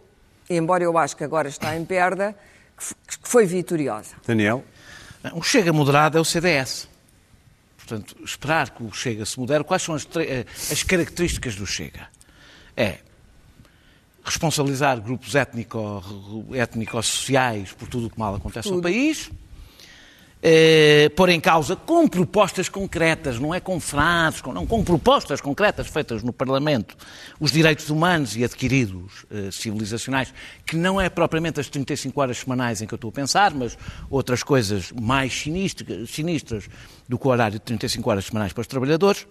embora 0.49 0.83
eu 0.83 0.97
acho 0.97 1.15
que 1.15 1.23
agora 1.23 1.47
está 1.47 1.77
em 1.77 1.85
perda, 1.85 2.35
que 3.21 3.29
foi 3.29 3.45
vitoriosa. 3.45 4.15
Daniel? 4.25 4.63
O 5.35 5.43
Chega 5.43 5.71
moderado 5.71 6.17
é 6.17 6.21
o 6.21 6.25
CDS. 6.25 6.91
Portanto, 7.93 8.15
esperar 8.23 8.69
que 8.71 8.83
o 8.83 8.91
Chega 8.91 9.25
se 9.25 9.39
modere. 9.39 9.63
Quais 9.63 9.81
são 9.83 9.93
as, 9.93 10.07
eh, 10.15 10.45
as 10.71 10.81
características 10.83 11.55
do 11.55 11.65
Chega? 11.67 12.07
É 12.75 12.97
responsabilizar 14.23 14.99
grupos 15.01 15.35
étnico- 15.35 16.01
étnico-sociais 16.53 17.71
por 17.73 17.87
tudo 17.87 18.07
o 18.07 18.09
que 18.09 18.17
mal 18.17 18.33
acontece 18.35 18.69
no 18.69 18.81
país. 18.81 19.29
Eh, 20.45 21.09
pôr 21.15 21.29
em 21.29 21.39
causa 21.39 21.73
com 21.73 22.05
propostas 22.05 22.67
concretas, 22.67 23.39
não 23.39 23.55
é 23.55 23.61
com 23.61 23.79
frases, 23.79 24.41
com, 24.41 24.51
não, 24.51 24.67
com 24.67 24.83
propostas 24.83 25.39
concretas 25.39 25.87
feitas 25.87 26.21
no 26.21 26.33
Parlamento, 26.33 26.97
os 27.39 27.49
direitos 27.49 27.89
humanos 27.89 28.35
e 28.35 28.43
adquiridos 28.43 29.25
eh, 29.31 29.49
civilizacionais, 29.53 30.33
que 30.65 30.75
não 30.75 30.99
é 30.99 31.07
propriamente 31.07 31.61
as 31.61 31.69
35 31.69 32.19
horas 32.19 32.39
semanais 32.39 32.81
em 32.81 32.85
que 32.85 32.93
eu 32.93 32.97
estou 32.97 33.07
a 33.07 33.13
pensar, 33.13 33.53
mas 33.53 33.77
outras 34.09 34.43
coisas 34.43 34.91
mais 34.91 35.33
sinistras, 35.33 36.09
sinistras 36.09 36.67
do 37.07 37.17
que 37.17 37.25
o 37.25 37.31
horário 37.31 37.53
de 37.53 37.63
35 37.63 38.09
horas 38.09 38.25
semanais 38.25 38.51
para 38.51 38.61
os 38.63 38.67
trabalhadores, 38.67 39.25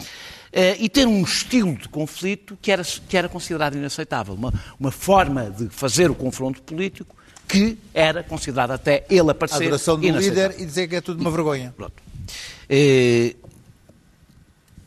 eh, 0.50 0.78
e 0.80 0.88
ter 0.88 1.06
um 1.06 1.22
estilo 1.24 1.76
de 1.76 1.90
conflito 1.90 2.56
que 2.62 2.72
era, 2.72 2.82
que 2.82 3.18
era 3.18 3.28
considerado 3.28 3.76
inaceitável, 3.76 4.32
uma, 4.32 4.50
uma 4.80 4.90
forma 4.90 5.50
de 5.50 5.68
fazer 5.68 6.10
o 6.10 6.14
confronto 6.14 6.62
político 6.62 7.14
que 7.52 7.78
era 7.92 8.22
considerada 8.22 8.74
até 8.74 9.04
ele 9.08 9.28
A 9.28 9.32
aparecer 9.32 9.62
adoração 9.62 9.98
do 9.98 10.08
líder 10.08 10.54
e 10.58 10.64
dizer 10.64 10.88
que 10.88 10.96
é 10.96 11.00
tudo 11.00 11.20
uma 11.20 11.30
vergonha. 11.30 11.72
Pronto. 11.76 11.94
Eh, 12.68 13.34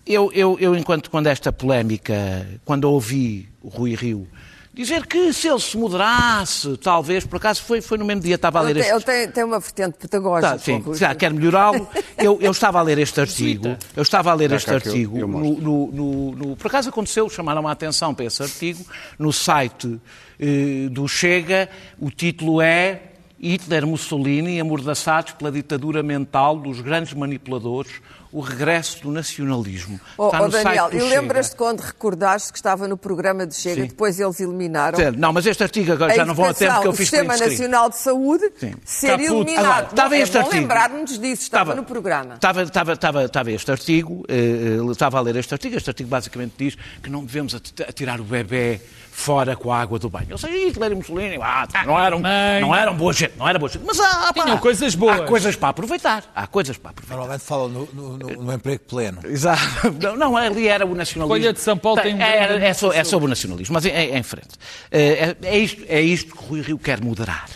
Eu, 0.07 0.31
eu, 0.33 0.57
eu, 0.59 0.75
enquanto 0.75 1.09
quando 1.09 1.27
esta 1.27 1.51
polémica, 1.51 2.45
quando 2.63 2.85
ouvi 2.85 3.49
o 3.63 3.69
Rui 3.69 3.95
Rio 3.95 4.27
dizer 4.75 5.07
que 5.07 5.31
se 5.33 5.47
ele 5.47 5.59
se 5.59 5.77
moderasse, 5.77 6.77
talvez, 6.77 7.25
por 7.25 7.37
acaso 7.37 7.63
foi, 7.63 7.81
foi 7.81 7.97
no 7.97 8.05
mesmo 8.05 8.21
dia, 8.21 8.35
estava 8.35 8.59
a 8.59 8.61
ler 8.61 8.71
Ele 8.77 8.83
tem, 8.83 8.95
este... 8.97 9.09
ele 9.11 9.21
tem, 9.23 9.31
tem 9.31 9.43
uma 9.43 9.59
vertente 9.59 9.97
pedagógica. 9.97 10.51
Tá, 10.53 10.57
sim, 10.59 10.83
já 10.95 11.15
quer 11.15 11.33
melhorá-lo. 11.33 11.87
Eu, 12.17 12.37
eu 12.41 12.51
estava 12.51 12.79
a 12.79 12.81
ler 12.81 12.97
este 12.99 13.19
artigo. 13.21 13.75
Eu 13.95 14.03
estava 14.03 14.31
a 14.31 14.33
ler 14.33 14.51
este 14.51 14.69
artigo. 14.69 15.17
no- 15.27 15.87
no- 15.91 16.31
no- 16.35 16.55
por 16.57 16.67
acaso 16.67 16.89
aconteceu, 16.89 17.29
chamaram 17.29 17.67
a 17.67 17.71
atenção 17.71 18.13
para 18.13 18.25
esse 18.25 18.43
artigo. 18.43 18.85
No 19.17 19.31
site 19.31 19.99
eh, 20.39 20.87
do 20.91 21.07
Chega, 21.07 21.69
o 21.99 22.09
título 22.11 22.61
é 22.61 23.01
Hitler, 23.41 23.85
Mussolini, 23.85 24.59
amordaçados 24.59 25.33
pela 25.33 25.51
ditadura 25.51 26.01
mental 26.03 26.57
dos 26.57 26.81
grandes 26.81 27.13
manipuladores, 27.13 27.91
o 28.35 28.41
regresso 28.41 29.01
do 29.01 29.11
nacionalismo. 29.11 29.97
Oh, 30.17 30.25
Está 30.25 30.41
oh, 30.41 30.45
no 30.47 30.51
site 30.51 30.63
Daniel, 30.65 30.89
do 30.89 30.97
e 30.97 30.99
lembras-te 31.09 31.55
quando 31.55 31.79
recordaste 31.79 32.51
que 32.51 32.57
estava 32.59 32.85
no 32.85 32.97
programa 32.97 33.47
de 33.47 33.55
Chega, 33.55 33.83
Sim. 33.83 33.87
depois 33.87 34.19
eles 34.19 34.39
eliminaram 34.41 34.97
Certo. 34.97 35.17
Não, 35.17 35.31
mas 35.31 35.45
este 35.45 35.63
artigo 35.63 35.93
agora 35.93 36.13
já 36.13 36.25
não 36.25 36.35
vão 36.35 36.45
a 36.45 36.53
tempo 36.53 36.63
educação, 36.63 36.81
que 36.81 36.87
eu 36.89 36.93
fiz 36.93 37.07
Sistema 37.09 37.29
print 37.33 37.39
screen. 37.39 37.57
Nacional 37.57 37.89
de 37.89 37.97
Saúde 37.97 38.51
Sim. 38.57 38.73
ser 38.83 39.19
eliminado. 39.21 39.65
Agora, 39.65 39.87
estava 39.89 40.17
este 40.17 40.35
é 40.37 40.39
bom 40.41 40.45
artigo. 40.47 40.61
lembrar-nos 40.61 41.17
disso, 41.19 41.41
estava, 41.43 41.75
no 41.75 41.83
programa. 41.85 42.33
Estava, 42.35 42.63
estava, 42.63 42.93
estava, 42.93 43.23
estava 43.23 43.51
este 43.51 43.71
artigo, 43.71 44.25
eh, 44.27 44.77
eh, 44.85 44.91
estava 44.91 45.17
a 45.17 45.21
ler 45.21 45.37
este 45.37 45.53
artigo. 45.53 45.77
Este 45.77 45.89
artigo 45.89 46.09
basicamente 46.09 46.53
diz 46.57 46.75
que 47.01 47.09
não 47.09 47.23
devemos 47.23 47.55
at- 47.55 47.81
atirar 47.87 48.19
o 48.19 48.25
bebê 48.25 48.81
fora 49.17 49.55
com 49.55 49.71
a 49.71 49.79
água 49.79 49.97
do 49.97 50.09
banho. 50.09 50.27
Eu 50.29 50.37
sei, 50.37 50.67
Hitler 50.67 50.91
e 50.91 50.95
Mussolini, 50.95 51.37
ah, 51.41 51.65
não, 51.85 51.97
eram, 51.97 52.19
não 52.61 52.75
eram 52.75 52.93
boa 52.95 53.13
gente, 53.13 53.31
não 53.37 53.47
era 53.47 53.57
boa 53.57 53.71
gente. 53.71 53.83
Mas 53.85 53.97
há, 53.97 54.33
pá, 54.33 54.43
Tinham 54.43 54.57
coisas 54.57 54.93
boas. 54.93 55.21
Há 55.21 55.23
coisas 55.25 55.55
para 55.55 55.69
aproveitar. 55.69 56.23
Há 56.35 56.45
coisas 56.45 56.77
para 56.77 56.91
aproveitar. 56.91 57.15
Normalmente 57.15 57.45
falam 57.45 57.69
no, 57.69 57.89
no- 57.93 58.17
no- 58.17 58.43
no 58.43 58.53
emprego 58.53 58.83
pleno. 58.83 59.21
Exato. 59.23 59.63
Não, 60.01 60.17
não, 60.17 60.35
ali 60.37 60.67
era 60.67 60.85
o 60.85 60.93
nacionalismo. 60.93 61.27
Folha 61.41 61.53
de 61.53 61.59
São 61.61 61.77
Paulo 61.77 62.01
tem 62.01 62.13
um 62.13 62.21
é, 62.21 62.47
grande 62.47 62.65
é, 62.65 62.73
só- 62.73 62.91
é 62.91 63.03
sobre 63.05 63.25
o 63.27 63.29
nacionalismo, 63.29 63.73
mas 63.73 63.85
é, 63.85 63.89
é 64.05 64.17
em 64.17 64.23
frente. 64.23 64.49
É, 64.91 65.35
é, 65.41 65.57
isto, 65.57 65.81
é 65.87 66.01
isto 66.01 66.35
que 66.35 66.43
o 66.43 66.47
Rui 66.47 66.61
Rio 66.61 66.77
quer 66.77 67.01
moderar. 67.01 67.47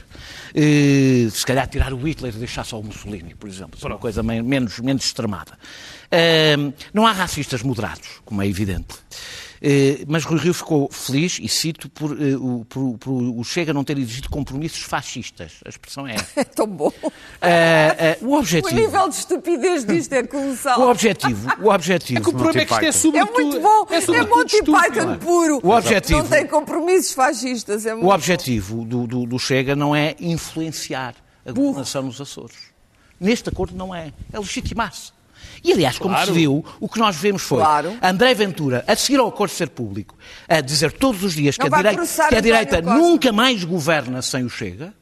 Eh, 0.56 1.28
se 1.30 1.46
calhar 1.46 1.68
tirar 1.68 1.94
o 1.94 1.98
Hitler 2.08 2.34
e 2.34 2.38
deixar 2.38 2.64
só 2.66 2.80
o 2.80 2.84
Mussolini, 2.84 3.36
por 3.36 3.48
exemplo. 3.50 3.78
É 3.84 3.86
uma 3.86 3.98
coisa 4.00 4.24
men- 4.24 4.42
menos, 4.42 4.80
menos 4.80 5.06
extremada. 5.06 5.52
Eh, 6.10 6.56
não 6.94 7.06
há 7.06 7.12
racistas 7.12 7.62
moderados, 7.62 8.08
como 8.26 8.42
é 8.42 8.48
evidente. 8.48 8.96
Eh, 9.62 10.06
mas 10.08 10.24
Rui 10.24 10.40
Rio 10.40 10.54
ficou 10.54 10.90
feliz, 10.92 11.38
e 11.42 11.50
cito, 11.50 11.90
por, 11.90 12.12
eh, 12.22 12.36
o, 12.38 12.66
por- 12.68 12.98
por 12.98 13.12
o 13.12 13.44
Chega 13.44 13.74
não 13.74 13.84
ter 13.84 13.98
exigido 13.98 14.30
compromissos 14.30 14.82
fascistas. 14.84 15.54
A 15.66 15.70
expressão 15.70 16.08
é 16.08 16.16
essa. 16.16 16.30
É 16.40 16.44
tão 16.46 16.66
bom. 16.68 16.92
Eh, 17.42 17.96
eh, 18.00 18.18
o 18.22 18.28
O 18.30 18.40
objetivo... 18.40 18.74
nível 18.76 19.10
de 19.10 19.16
estupidez 19.16 19.84
disto 19.86 20.14
é 20.14 20.22
O 20.22 20.28
colossal. 20.28 20.82
objetivo, 20.90 21.50
o 21.62 21.70
objetivo... 21.70 22.20
É 22.20 22.24
que 22.24 22.30
o 22.30 22.34
problema 22.34 22.62
é 22.62 22.66
que 22.66 22.74
isto 22.74 22.84
é 22.86 22.88
É 22.88 22.92
sobretudo... 22.92 23.34
muito 23.34 23.60
bom. 23.62 23.86
É, 23.90 24.02
sobretudo 24.02 24.36
Monty 24.36 24.56
estúpido. 24.56 24.78
Python 24.82 25.18
puro. 25.18 25.60
O 25.64 25.70
objetivo- 25.72 26.20
Não 26.24 26.28
tem 26.30 26.48
compromissos 26.48 27.12
fascistas. 27.14 27.86
É 27.86 27.94
O 27.96 28.08
objetivo 28.08 28.86
do, 28.86 29.06
do- 29.08 29.26
do 29.26 29.40
Chega 29.40 29.76
não 29.76 29.96
é 29.96 30.16
influenciar 30.20 31.16
a 31.46 31.52
governação 31.52 32.04
nos 32.04 32.20
Açores. 32.22 32.56
Neste 33.20 33.50
acordo 33.50 33.76
não 33.76 33.94
é. 33.94 34.14
É 34.32 34.40
legitimar-se. 34.40 35.12
E, 35.64 35.74
aliás, 35.74 35.98
como 35.98 36.14
Claro. 36.14 36.28
se 36.28 36.32
viu, 36.40 36.66
o 36.80 36.88
que 36.90 37.00
nós 37.00 37.16
vemos 37.16 37.42
foi 37.42 37.60
Claro. 37.60 37.98
André 38.02 38.34
Ventura, 38.34 38.84
a 38.88 38.96
seguir 38.96 39.20
ao 39.20 39.28
acordo 39.28 39.52
de 39.52 39.58
ser 39.58 39.70
público, 39.70 40.16
a 40.48 40.62
dizer 40.62 40.92
todos 40.94 41.24
os 41.24 41.34
dias 41.34 41.58
que 41.58 41.66
a, 41.66 41.70
vai 41.70 41.82
direi- 41.82 41.96
processar 41.98 42.30
que 42.30 42.36
a 42.36 42.42
direita 42.42 42.82
nunca 42.82 43.32
mais 43.32 43.64
governa 43.64 44.22
sem 44.22 44.44
o 44.44 44.50
Chega, 44.50 44.94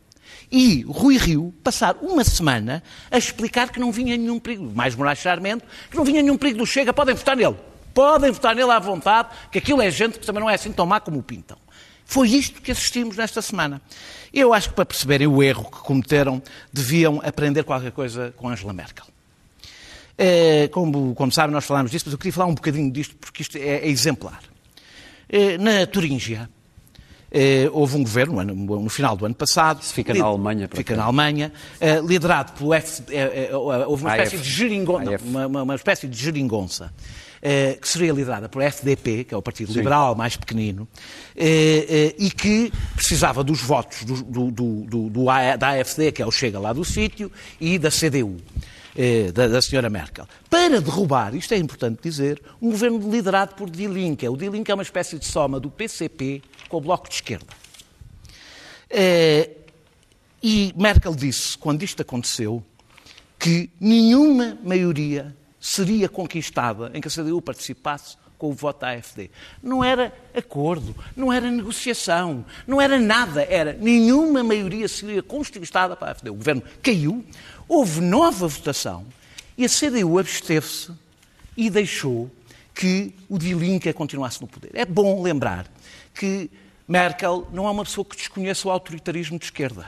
e 0.52 0.84
Rui 0.88 1.18
Rio 1.18 1.54
passar 1.64 1.96
uma 2.02 2.24
semana 2.24 2.82
a 3.12 3.18
explicar 3.18 3.70
que 3.70 3.80
não 3.80 3.92
vinha 3.92 4.16
nenhum 4.16 4.40
perigo, 4.40 4.72
mais 4.74 4.96
Moraes 4.96 5.20
Charmente, 5.20 5.64
que 5.92 5.98
não 5.98 6.06
vinha 6.06 6.22
nenhum 6.24 6.38
perigo 6.38 6.60
do 6.60 6.66
Chega, 6.66 6.94
podem 6.94 7.14
votar 7.14 7.36
nele. 7.36 7.56
Podem 7.94 8.32
votar 8.32 8.56
nele 8.56 8.72
à 8.72 8.80
vontade, 8.80 9.30
que 9.52 9.58
aquilo 9.58 9.82
é 9.82 9.90
gente 9.92 10.20
que 10.20 10.26
também 10.26 10.40
não 10.42 10.50
é 10.50 10.54
assim 10.56 10.72
tão 10.72 10.86
má 10.86 11.00
como 11.00 11.20
o 11.20 11.24
pintam. 11.24 11.58
Foi 12.06 12.30
isto 12.30 12.62
que 12.62 12.72
assistimos 12.72 13.18
nesta 13.18 13.42
semana. 13.42 13.82
Eu 14.34 14.54
acho 14.54 14.70
que 14.70 14.76
para 14.76 14.86
perceberem 14.86 15.28
o 15.28 15.44
erro 15.44 15.66
que 15.70 15.80
cometeram, 15.80 16.42
deviam 16.72 17.20
aprender 17.26 17.64
qualquer 17.64 17.92
coisa 17.92 18.34
com 18.38 18.48
Angela 18.48 18.72
Merkel. 18.72 19.06
Eh, 20.18 20.68
como, 20.72 21.14
como 21.14 21.32
sabem, 21.32 21.54
nós 21.54 21.64
falámos 21.66 21.92
disto, 21.92 22.08
mas 22.08 22.14
eu 22.14 22.18
queria 22.18 22.34
falar 22.34 22.48
um 22.48 22.56
bocadinho 22.56 22.92
disto 22.92 23.16
porque 23.18 23.44
isto 23.44 23.56
é, 23.58 23.86
é 23.86 23.88
exemplar. 23.88 24.40
Eh, 25.30 25.60
na 25.60 25.86
Turíngia, 25.86 26.50
eh, 27.32 27.70
houve 27.72 27.98
um 27.98 28.02
governo, 28.04 28.44
no, 28.44 28.90
final 28.90 29.16
do 29.16 29.26
ano 29.28 29.36
passado. 29.36 29.80
Isso 29.82 29.94
fica 29.94 30.14
na 30.16 30.26
Alemanha, 30.26 30.68
Fica 30.74 30.96
na 30.96 31.04
Alemanha, 31.04 31.52
liderado 32.04 32.54
pelo 32.54 32.74
F. 32.74 33.04
houve 33.86 34.04
uma 34.04 34.18
espécie 34.18 34.38
de 34.38 34.50
geringonça, 34.50 35.20
uma, 35.24 35.64
uma- 35.64 35.76
espécie 35.76 36.08
de 36.08 36.18
geringonça. 36.18 36.92
que 37.80 37.88
seria 37.88 38.12
liderada 38.12 38.50
pelo 38.50 38.64
FDP, 38.64 39.24
que 39.26 39.34
é 39.34 39.38
o 39.38 39.42
Partido 39.44 39.72
Liberal 39.72 40.16
mais 40.16 40.36
pequenino, 40.36 40.88
e 41.36 42.32
que 42.32 42.72
precisava 42.96 43.44
dos 43.44 43.62
votos 43.62 44.04
do, 44.04 44.50
do- 44.50 45.10
do- 45.10 45.26
da 45.60 45.70
AFD, 45.70 46.12
que 46.12 46.22
é 46.24 46.26
o 46.26 46.32
Chega 46.32 46.58
lá 46.60 46.74
do 46.74 46.84
sítio, 46.84 47.32
e 47.62 47.78
da 47.78 47.92
CDU 47.92 48.38
eh, 48.98 49.32
da, 49.32 49.48
da 49.48 49.62
senhora 49.62 49.90
Merkel, 49.90 50.28
para 50.50 50.82
derrubar, 50.82 51.36
isto 51.36 51.54
é 51.54 51.58
importante 51.58 52.02
dizer, 52.02 52.42
um 52.60 52.72
governo 52.72 53.12
liderado 53.12 53.54
por 53.54 53.70
Die 53.70 53.86
Linke. 53.86 54.28
O 54.28 54.36
Die 54.36 54.50
Linke 54.50 54.72
é 54.72 54.74
uma 54.74 54.84
espécie 54.84 55.20
de 55.20 55.26
soma 55.26 55.60
do 55.60 55.70
PCP 55.70 56.42
com 56.68 56.78
o 56.78 56.82
Bloco 56.82 57.08
de 57.08 57.16
Esquerda. 57.16 57.54
Eh, 58.90 59.52
e 60.42 60.74
Merkel 60.76 61.14
disse, 61.14 61.58
quando 61.58 61.84
isto 61.84 62.02
aconteceu, 62.02 62.64
que 63.38 63.70
nenhuma 63.80 64.58
maioria 64.64 65.36
seria 65.60 66.10
conquistada 66.10 66.90
em 66.94 67.02
que 67.02 67.08
a 67.08 67.12
CDU 67.12 67.42
participasse 67.42 68.18
com 68.38 68.50
o 68.50 68.54
voto 68.54 68.82
da 68.82 68.90
AFD. 68.90 69.32
Não 69.62 69.84
era 69.84 70.14
acordo, 70.34 70.96
não 71.16 71.34
era 71.34 71.50
negociação, 71.50 72.46
não 72.68 72.80
era 72.80 73.00
nada, 73.00 73.44
era 73.44 73.74
nenhuma 73.74 74.44
maioria 74.44 74.88
seria 74.88 75.24
conquistada 75.24 75.96
para 75.96 76.10
a 76.10 76.12
AFD. 76.12 76.30
O 76.30 76.36
governo 76.36 76.64
caiu, 76.82 77.26
houve 77.68 78.02
nova 78.02 78.48
votação 78.48 79.06
E 79.58 79.66
a 79.66 79.70
CDU 79.70 80.20
absteve-se 80.20 80.92
e 81.56 81.70
deixou 81.70 82.30
que 82.74 83.14
o 83.28 83.40
Die 83.40 83.54
Linke 83.54 83.92
continuasse 83.92 84.40
no 84.40 84.48
poder. 84.48 84.70
É 84.74 84.86
bom 84.86 85.24
lembrar 85.24 85.66
que 86.14 86.50
Merkel 86.88 87.48
não 87.52 87.66
é 87.66 87.72
uma 87.72 87.84
pessoa 87.84 88.06
que 88.06 88.16
desconheça 88.16 88.68
o 88.68 88.72
autoritarismo 88.72 89.40
de 89.40 89.46
esquerda. 89.46 89.88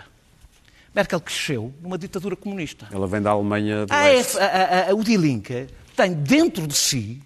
Merkel 0.93 1.21
cresceu 1.21 1.71
numa 1.81 1.97
ditadura 1.97 2.35
comunista. 2.35 2.87
Ela 2.91 3.07
vem 3.07 3.21
da 3.21 3.29
Alemanha 3.29 3.85
do 3.85 3.93
A. 3.93 4.07
AF, 4.09 4.37
a, 4.39 4.45
a, 4.45 4.89
a, 4.89 4.95
o 4.95 5.03
Die 5.03 5.17
Linke 5.17 5.67
tem 5.95 6.13
dentro 6.13 6.65
de 6.65 6.75
si 6.75 7.21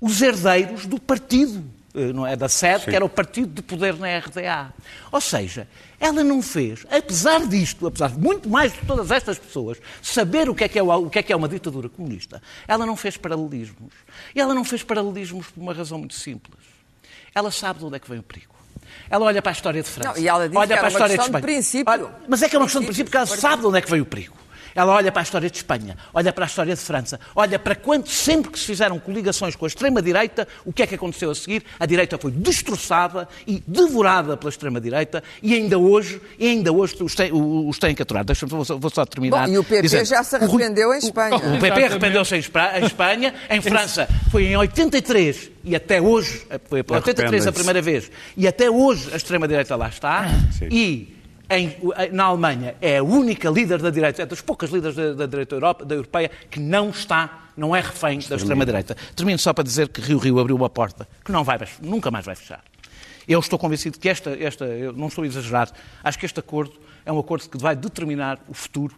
os 0.00 0.22
herdeiros 0.22 0.86
do 0.86 0.98
partido, 0.98 1.62
eh, 1.94 2.12
não 2.12 2.26
é 2.26 2.34
da 2.36 2.48
sede, 2.48 2.84
que 2.84 2.96
era 2.96 3.04
o 3.04 3.08
partido 3.08 3.48
de 3.48 3.62
poder 3.62 3.96
na 3.96 4.18
RDA. 4.18 4.72
Ou 5.12 5.20
seja, 5.20 5.68
ela 5.98 6.22
não 6.22 6.42
fez, 6.42 6.86
apesar 6.90 7.46
disto, 7.46 7.86
apesar 7.86 8.10
de 8.10 8.18
muito 8.18 8.48
mais 8.48 8.72
de 8.72 8.80
todas 8.80 9.10
estas 9.10 9.38
pessoas 9.38 9.78
saber 10.02 10.48
o 10.48 10.54
que 10.54 10.64
é 10.64 10.68
que 10.68 10.78
é, 10.78 10.82
o, 10.82 10.90
o 10.90 11.10
que 11.10 11.18
é, 11.18 11.22
que 11.22 11.32
é 11.32 11.36
uma 11.36 11.48
ditadura 11.48 11.88
comunista, 11.88 12.42
ela 12.68 12.84
não 12.84 12.96
fez 12.96 13.16
paralelismos. 13.16 13.92
E 14.34 14.40
ela 14.40 14.54
não 14.54 14.64
fez 14.64 14.82
paralelismos 14.82 15.46
por 15.48 15.60
uma 15.60 15.72
razão 15.72 15.98
muito 15.98 16.14
simples. 16.14 16.58
Ela 17.34 17.50
sabe 17.50 17.80
de 17.80 17.84
onde 17.86 17.96
é 17.96 17.98
que 17.98 18.08
vem 18.08 18.18
o 18.18 18.22
perigo. 18.22 18.54
Ela 19.10 19.26
olha 19.26 19.42
para 19.42 19.50
a 19.50 19.54
história 19.54 19.82
de 19.82 19.88
França. 19.88 20.12
Não, 20.12 20.18
e 20.18 20.28
ela 20.28 20.48
disse 20.48 20.58
olha 20.58 20.66
que 20.66 20.72
era 20.72 20.80
para 20.80 20.88
a 20.88 20.90
história 20.90 21.12
de 21.12 21.18
questão 21.18 21.32
de 21.32 21.38
Espanha. 21.38 21.42
princípio. 21.42 21.92
Olha, 21.92 22.14
mas 22.28 22.42
é 22.42 22.48
que 22.48 22.56
é 22.56 22.58
uma 22.58 22.66
questão 22.66 22.80
de 22.80 22.86
Princípio, 22.86 23.10
princípio 23.10 23.10
que 23.10 23.16
ela 23.16 23.40
sabe 23.40 23.62
de 23.62 23.68
onde 23.68 23.78
é 23.78 23.80
que 23.80 23.90
veio 23.90 24.02
o 24.02 24.06
perigo. 24.06 24.45
Ela 24.76 24.92
olha 24.92 25.10
para 25.10 25.22
a 25.22 25.24
história 25.24 25.48
de 25.50 25.56
Espanha, 25.56 25.96
olha 26.14 26.32
para 26.32 26.44
a 26.44 26.46
história 26.46 26.74
de 26.74 26.80
França, 26.80 27.18
olha 27.34 27.58
para 27.58 27.74
quando 27.74 28.06
sempre 28.08 28.50
que 28.52 28.58
se 28.58 28.66
fizeram 28.66 28.98
coligações 28.98 29.56
com 29.56 29.64
a 29.64 29.68
extrema-direita, 29.68 30.46
o 30.64 30.72
que 30.72 30.82
é 30.82 30.86
que 30.86 30.94
aconteceu 30.94 31.30
a 31.30 31.34
seguir? 31.34 31.64
A 31.80 31.86
direita 31.86 32.18
foi 32.18 32.30
destroçada 32.30 33.26
e 33.46 33.62
devorada 33.66 34.36
pela 34.36 34.50
extrema-direita 34.50 35.22
e 35.42 35.54
ainda 35.54 35.78
hoje, 35.78 36.20
e 36.38 36.46
ainda 36.48 36.70
hoje 36.72 36.94
os 37.00 37.14
têm, 37.14 37.30
os 37.32 37.78
têm 37.78 37.94
que 37.94 38.02
aturar. 38.02 38.24
Deixa-me, 38.24 38.50
vou, 38.50 38.64
só- 38.64 38.76
vou 38.76 38.90
só 38.90 39.04
terminar. 39.06 39.46
Bom, 39.46 39.52
e 39.54 39.58
o 39.58 39.64
PP 39.64 39.82
dizendo, 39.82 40.04
já 40.04 40.22
se 40.22 40.34
o 40.36 40.38
arrependeu 40.44 40.92
em 40.92 40.98
Espanha. 40.98 41.36
O 41.36 41.40
PP 41.40 41.54
Exatamente. 41.56 41.84
arrependeu-se 41.86 42.36
em 42.36 42.38
Espa- 42.38 42.78
em 42.78 42.84
Espanha, 42.84 43.34
em 43.48 43.60
França 43.62 44.06
foi 44.30 44.44
em 44.46 44.56
83 44.56 45.50
e 45.64 45.74
até 45.74 46.00
hoje, 46.00 46.46
foi 46.68 46.82
pela 46.82 46.98
83 46.98 47.46
a 47.46 47.52
primeira 47.52 47.80
vez, 47.80 48.10
e 48.36 48.46
até 48.46 48.70
hoje 48.70 49.08
a 49.12 49.16
extrema-direita 49.16 49.74
lá 49.74 49.88
está, 49.88 50.28
Sim. 50.56 50.68
e 50.70 51.15
em- 51.48 51.76
na 52.12 52.24
Alemanha 52.24 52.74
é 52.80 52.98
a 52.98 53.02
única 53.02 53.48
líder 53.50 53.80
da 53.80 53.90
direita, 53.90 54.22
é 54.22 54.26
das 54.26 54.40
poucas 54.40 54.70
líderes 54.70 54.96
da, 54.96 55.12
da 55.14 55.26
direita 55.26 55.54
Europa- 55.54 55.84
da 55.84 55.94
europeia 55.94 56.30
que 56.50 56.58
não 56.58 56.90
está, 56.90 57.48
não 57.56 57.74
é 57.74 57.80
refém 57.80 58.18
da 58.28 58.36
extrema-direita. 58.36 58.96
Termino 59.14 59.38
só 59.38 59.52
para 59.52 59.64
dizer 59.64 59.88
que 59.88 60.00
Rio 60.00 60.18
Rio 60.18 60.38
abriu 60.38 60.56
uma 60.56 60.68
porta 60.70 61.08
que 61.24 61.30
não 61.32 61.44
vai, 61.44 61.58
nunca 61.80 62.10
mais 62.10 62.24
vai 62.24 62.34
fechar. 62.34 62.62
Eu 63.28 63.40
estou 63.40 63.58
convencido 63.58 63.98
que 63.98 64.08
esta, 64.08 64.30
esta, 64.38 64.64
eu 64.66 64.92
não 64.92 65.08
estou 65.08 65.24
a 65.24 65.26
exagerar, 65.26 65.70
acho 66.02 66.18
que 66.18 66.26
este 66.26 66.38
acordo 66.40 66.74
é 67.04 67.12
um 67.12 67.18
acordo 67.18 67.48
que 67.48 67.58
vai 67.58 67.74
determinar 67.74 68.38
o 68.48 68.54
futuro 68.54 68.94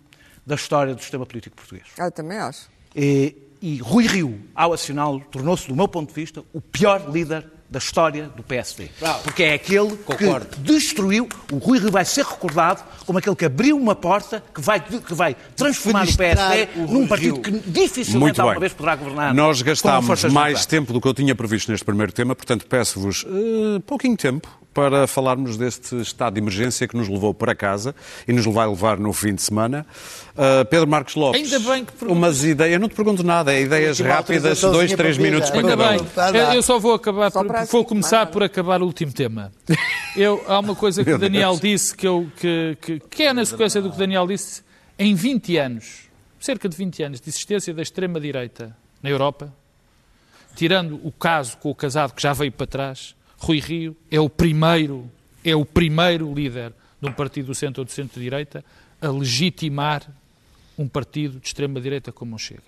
da 0.47 0.55
história 0.55 0.95
do 0.95 1.01
sistema 1.01 1.25
político 1.27 1.57
português. 1.57 1.87
Ah, 1.99 2.05
eu 2.07 2.11
também 2.13 2.39
acho. 2.39 2.69
E, 2.97 3.35
e 3.61 3.77
Rui 3.79 4.07
Rio, 4.07 4.41
ao 4.55 4.73
assiná-lo, 4.73 5.21
tornou-se, 5.31 5.69
do 5.69 5.75
meu 5.77 5.89
ponto 5.89 6.09
de 6.09 6.15
vista, 6.15 6.43
o 6.53 6.61
pior 6.61 7.11
líder 7.11 7.47
da 7.70 7.78
história 7.78 8.31
do 8.35 8.42
PSD. 8.42 8.88
Porque 9.22 9.42
é 9.42 9.54
aquele 9.54 9.96
Concordo. 9.98 10.46
que 10.46 10.61
destruiu, 10.61 11.28
o 11.52 11.59
Rui 11.59 11.78
Rio 11.78 11.90
vai 11.90 12.04
ser 12.04 12.24
recordado 12.24 12.83
como 13.04 13.18
aquele 13.18 13.37
que 13.37 13.44
abriu 13.44 13.76
uma 13.76 13.94
porta 13.94 14.42
que 14.54 14.61
vai, 14.61 14.81
que 14.81 15.14
vai 15.14 15.37
transformar 15.54 16.04
o 16.04 16.12
Fenestrar 16.12 16.50
PSD 16.50 16.81
o 16.83 16.87
num 16.92 17.07
partido 17.07 17.40
que 17.40 17.50
dificilmente 17.50 18.18
Muito 18.18 18.40
alguma 18.40 18.54
bem. 18.54 18.61
vez 18.61 18.72
poderá 18.72 18.96
governar. 18.96 19.35
Nós 19.35 19.61
gastámos 19.61 20.24
mais 20.24 20.64
tempo 20.64 20.92
do 20.92 21.00
que 21.00 21.09
eu 21.09 21.14
tinha 21.14 21.35
previsto 21.35 21.70
neste 21.70 21.85
primeiro 21.85 22.12
tema, 22.12 22.35
portanto 22.35 22.66
peço-vos 22.66 23.26
eh, 23.28 23.81
pouquinho 23.85 24.16
tempo 24.16 24.48
para 24.79 25.07
falarmos 25.09 25.57
deste 25.57 25.97
estado 26.01 26.35
de 26.35 26.41
emergência 26.41 26.87
que 26.87 26.97
nos 26.97 27.09
levou 27.09 27.35
para 27.35 27.53
casa 27.55 27.95
e 28.29 28.33
nos 28.33 28.45
vai 28.47 28.69
levar 28.69 28.97
no 28.99 29.12
fim 29.12 29.35
de 29.35 29.43
semana. 29.43 29.85
Uh, 30.37 30.64
Pedro 30.67 30.87
Marcos 30.87 31.17
Lopes, 31.17 31.53
Ainda 31.53 31.59
bem 31.69 31.85
que 31.85 31.93
perguntas. 31.93 32.17
umas 32.17 32.45
ideias, 32.45 32.75
eu 32.75 32.79
não 32.81 32.88
te 32.88 32.95
pergunto 32.95 33.25
nada, 33.25 33.53
é 33.53 33.61
ideias 33.62 33.99
rápidas, 33.99 34.61
dois, 34.61 34.93
três 34.93 35.17
para 35.17 35.25
minutos 35.25 35.51
para. 35.51 35.59
Ainda 35.59 35.77
cada 35.77 36.33
bem, 36.33 36.51
um. 36.51 36.55
Eu 36.55 36.62
só 36.62 36.79
vou 36.79 36.95
acabar, 36.95 37.33
Só 37.33 37.43
por- 37.43 37.53
vou 37.53 37.61
assim, 37.81 37.83
começar 37.85 38.27
por 38.27 38.43
acabar 38.45 38.81
o 38.81 38.87
último 38.87 39.12
tema. 39.12 39.51
Eu, 40.17 40.43
há 40.49 40.59
uma 40.61 40.75
coisa 40.75 41.05
que 41.05 41.12
o 41.12 41.19
Daniel 41.19 41.51
Deus. 41.51 41.61
disse 41.61 41.97
que, 41.97 42.07
eu, 42.07 42.29
que, 42.41 42.77
que, 42.81 43.01
que 43.01 43.23
é 43.25 43.33
na 43.33 43.45
sequência 43.45 43.81
do 43.81 43.91
que 43.91 43.97
o 43.97 43.99
Daniel 43.99 44.27
disse. 44.27 44.62
Em 44.99 45.14
20 45.14 45.57
anos, 45.59 46.09
cerca 46.41 46.69
de 46.69 46.77
20 46.77 47.03
anos 47.05 47.21
de 47.21 47.29
existência 47.29 47.73
da 47.73 47.83
extrema-direita 47.83 48.77
na 49.01 49.11
Europa, 49.11 49.53
tirando 50.57 51.01
o 51.05 51.12
caso 51.12 51.57
com 51.59 51.71
o 51.71 51.75
casado 51.75 52.14
que 52.14 52.23
já 52.23 52.33
veio 52.33 52.51
para 52.51 52.67
trás, 52.67 53.14
Rui 53.38 53.61
Rio 53.61 53.96
é 54.11 54.20
o 54.20 54.29
primeiro, 54.29 55.11
é 55.44 55.55
o 55.55 55.64
primeiro 55.64 56.33
líder 56.35 56.72
de 57.01 57.09
um 57.09 57.12
partido 57.12 57.46
do 57.46 57.55
centro 57.55 57.81
ou 57.81 57.85
do 57.85 57.90
centro-direita 57.92 58.64
a 59.01 59.09
legitimar 59.09 60.11
um 60.77 60.88
partido 60.88 61.38
de 61.40 61.46
extrema-direita 61.46 62.12
como 62.12 62.37
o 62.37 62.38
Chega. 62.38 62.62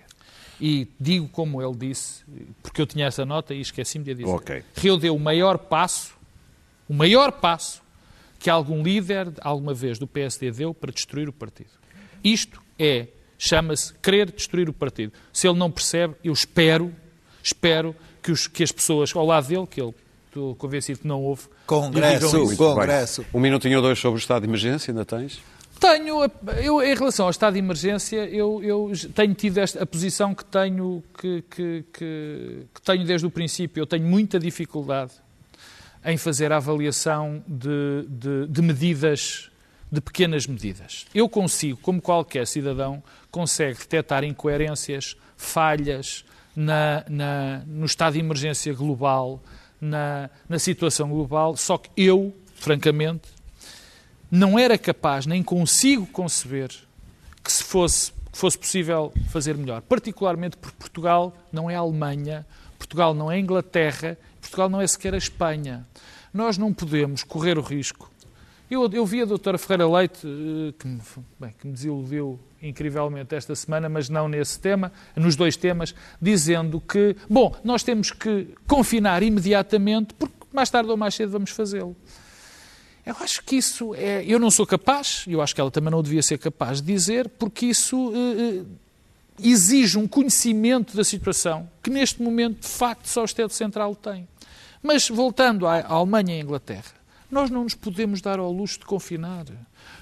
E 0.59 0.87
digo 0.99 1.27
como 1.29 1.61
ele 1.61 1.75
disse, 1.75 2.23
porque 2.61 2.81
eu 2.81 2.85
tinha 2.85 3.07
essa 3.07 3.25
nota 3.25 3.53
e 3.53 3.61
esqueci-me 3.61 4.05
de 4.05 4.11
a 4.11 4.13
dizer. 4.13 4.29
Ok. 4.29 4.63
Rio 4.77 4.97
deu 4.97 5.15
o 5.15 5.19
maior 5.19 5.57
passo, 5.57 6.13
o 6.87 6.93
maior 6.93 7.31
passo 7.31 7.81
que 8.39 8.49
algum 8.49 8.81
líder 8.83 9.31
alguma 9.41 9.73
vez 9.73 9.97
do 9.99 10.07
PSD 10.07 10.51
deu 10.51 10.73
para 10.73 10.91
destruir 10.91 11.27
o 11.27 11.33
partido. 11.33 11.69
Isto 12.23 12.61
é, 12.77 13.07
chama-se 13.37 13.93
querer 13.95 14.31
destruir 14.31 14.69
o 14.69 14.73
partido. 14.73 15.13
Se 15.33 15.47
ele 15.47 15.57
não 15.57 15.69
percebe, 15.71 16.15
eu 16.23 16.31
espero, 16.33 16.93
espero 17.43 17.95
que, 18.21 18.31
os- 18.31 18.47
que 18.47 18.63
as 18.63 18.71
pessoas 18.71 19.15
ao 19.15 19.25
lado 19.25 19.47
dele, 19.47 19.65
que 19.67 19.81
ele 19.81 19.93
estou 20.31 20.55
convencido 20.55 20.99
que 20.99 21.07
não 21.07 21.21
houve, 21.21 21.43
Congresso. 21.67 22.55
Congresso. 22.55 23.25
Um 23.33 23.39
minutinho 23.39 23.77
ou 23.77 23.83
dois 23.83 23.99
sobre 23.99 24.17
o 24.17 24.21
estado 24.21 24.43
de 24.43 24.47
emergência, 24.47 24.91
ainda 24.91 25.05
tens? 25.05 25.41
Tenho, 25.79 26.31
eu, 26.63 26.81
em 26.81 26.95
relação 26.95 27.25
ao 27.25 27.31
estado 27.31 27.53
de 27.53 27.59
emergência, 27.59 28.25
eu, 28.29 28.63
eu 28.63 28.91
tenho 29.15 29.33
tido 29.33 29.57
esta, 29.57 29.83
a 29.83 29.85
posição 29.85 30.33
que 30.33 30.45
tenho, 30.45 31.03
que, 31.19 31.43
que, 31.49 31.85
que, 31.91 32.67
que 32.73 32.81
tenho 32.83 33.03
desde 33.03 33.25
o 33.25 33.31
princípio. 33.31 33.81
Eu 33.81 33.87
tenho 33.87 34.05
muita 34.05 34.39
dificuldade 34.39 35.11
em 36.05 36.17
fazer 36.17 36.51
a 36.51 36.57
avaliação 36.57 37.43
de, 37.47 38.05
de, 38.07 38.47
de 38.47 38.61
medidas, 38.61 39.49
de 39.91 39.99
pequenas 39.99 40.45
medidas. 40.45 41.05
Eu 41.13 41.27
consigo, 41.27 41.79
como 41.81 42.01
qualquer 42.01 42.45
cidadão, 42.47 43.03
consegue 43.31 43.79
detectar 43.79 44.23
incoerências, 44.23 45.17
falhas 45.35 46.23
na, 46.55 47.03
na, 47.09 47.63
no 47.65 47.85
estado 47.85 48.13
de 48.13 48.19
emergência 48.19 48.71
global, 48.73 49.41
na, 49.81 50.29
na 50.47 50.59
situação 50.59 51.09
global, 51.09 51.57
só 51.57 51.77
que 51.77 51.89
eu, 51.97 52.33
francamente, 52.55 53.27
não 54.29 54.57
era 54.57 54.77
capaz, 54.77 55.25
nem 55.25 55.41
consigo 55.41 56.05
conceber 56.05 56.69
que 57.43 57.51
se 57.51 57.63
fosse, 57.63 58.11
que 58.31 58.37
fosse 58.37 58.57
possível 58.57 59.11
fazer 59.29 59.57
melhor. 59.57 59.81
Particularmente 59.81 60.55
porque 60.55 60.77
Portugal 60.77 61.35
não 61.51 61.69
é 61.69 61.75
a 61.75 61.79
Alemanha, 61.79 62.45
Portugal 62.77 63.13
não 63.13 63.31
é 63.31 63.35
a 63.35 63.39
Inglaterra, 63.39 64.17
Portugal 64.39 64.69
não 64.69 64.79
é 64.79 64.85
sequer 64.85 65.15
a 65.15 65.17
Espanha. 65.17 65.85
Nós 66.31 66.57
não 66.57 66.73
podemos 66.73 67.23
correr 67.23 67.57
o 67.57 67.61
risco. 67.61 68.10
Eu, 68.71 68.89
eu 68.93 69.05
vi 69.05 69.21
a 69.21 69.25
doutora 69.25 69.57
Ferreira 69.57 69.85
Leite, 69.85 70.25
eh, 70.25 70.73
que 70.79 70.87
me, 70.87 71.01
bem, 71.37 71.53
que 71.59 71.67
me 71.67 71.73
desiludiu 71.73 72.39
incrivelmente 72.61 73.35
esta 73.35 73.53
semana, 73.53 73.89
mas 73.89 74.07
não 74.07 74.29
nesse 74.29 74.57
tema, 74.57 74.93
nos 75.13 75.35
dois 75.35 75.57
temas, 75.57 75.93
dizendo 76.21 76.79
que, 76.79 77.17
bom, 77.29 77.53
nós 77.65 77.83
temos 77.83 78.11
que 78.11 78.47
confinar 78.65 79.23
imediatamente, 79.23 80.13
porque 80.13 80.33
mais 80.53 80.69
tarde 80.69 80.89
ou 80.89 80.95
mais 80.95 81.13
cedo 81.15 81.33
vamos 81.33 81.49
fazê-lo. 81.49 81.93
Eu 83.05 83.13
acho 83.19 83.43
que 83.43 83.57
isso 83.57 83.93
é. 83.93 84.23
Eu 84.25 84.39
não 84.39 84.49
sou 84.49 84.65
capaz, 84.65 85.25
eu 85.27 85.41
acho 85.41 85.53
que 85.53 85.59
ela 85.59 85.69
também 85.69 85.91
não 85.91 86.01
devia 86.01 86.23
ser 86.23 86.37
capaz 86.37 86.81
de 86.81 86.93
dizer, 86.93 87.27
porque 87.27 87.65
isso 87.65 88.13
eh, 88.15 88.61
eh, 88.61 88.63
exige 89.43 89.97
um 89.97 90.07
conhecimento 90.07 90.95
da 90.95 91.03
situação 91.03 91.69
que 91.83 91.89
neste 91.89 92.21
momento, 92.21 92.61
de 92.61 92.69
facto, 92.69 93.05
só 93.07 93.23
o 93.23 93.25
Estado 93.25 93.51
Central 93.51 93.93
tem. 93.95 94.25
Mas 94.81 95.09
voltando 95.09 95.67
à 95.67 95.79
à 95.79 95.91
Alemanha 95.91 96.35
e 96.35 96.37
à 96.37 96.41
Inglaterra, 96.41 97.00
nós 97.31 97.49
não 97.49 97.63
nos 97.63 97.73
podemos 97.75 98.21
dar 98.21 98.37
ao 98.39 98.51
luxo 98.51 98.79
de 98.79 98.85
confinar. 98.85 99.45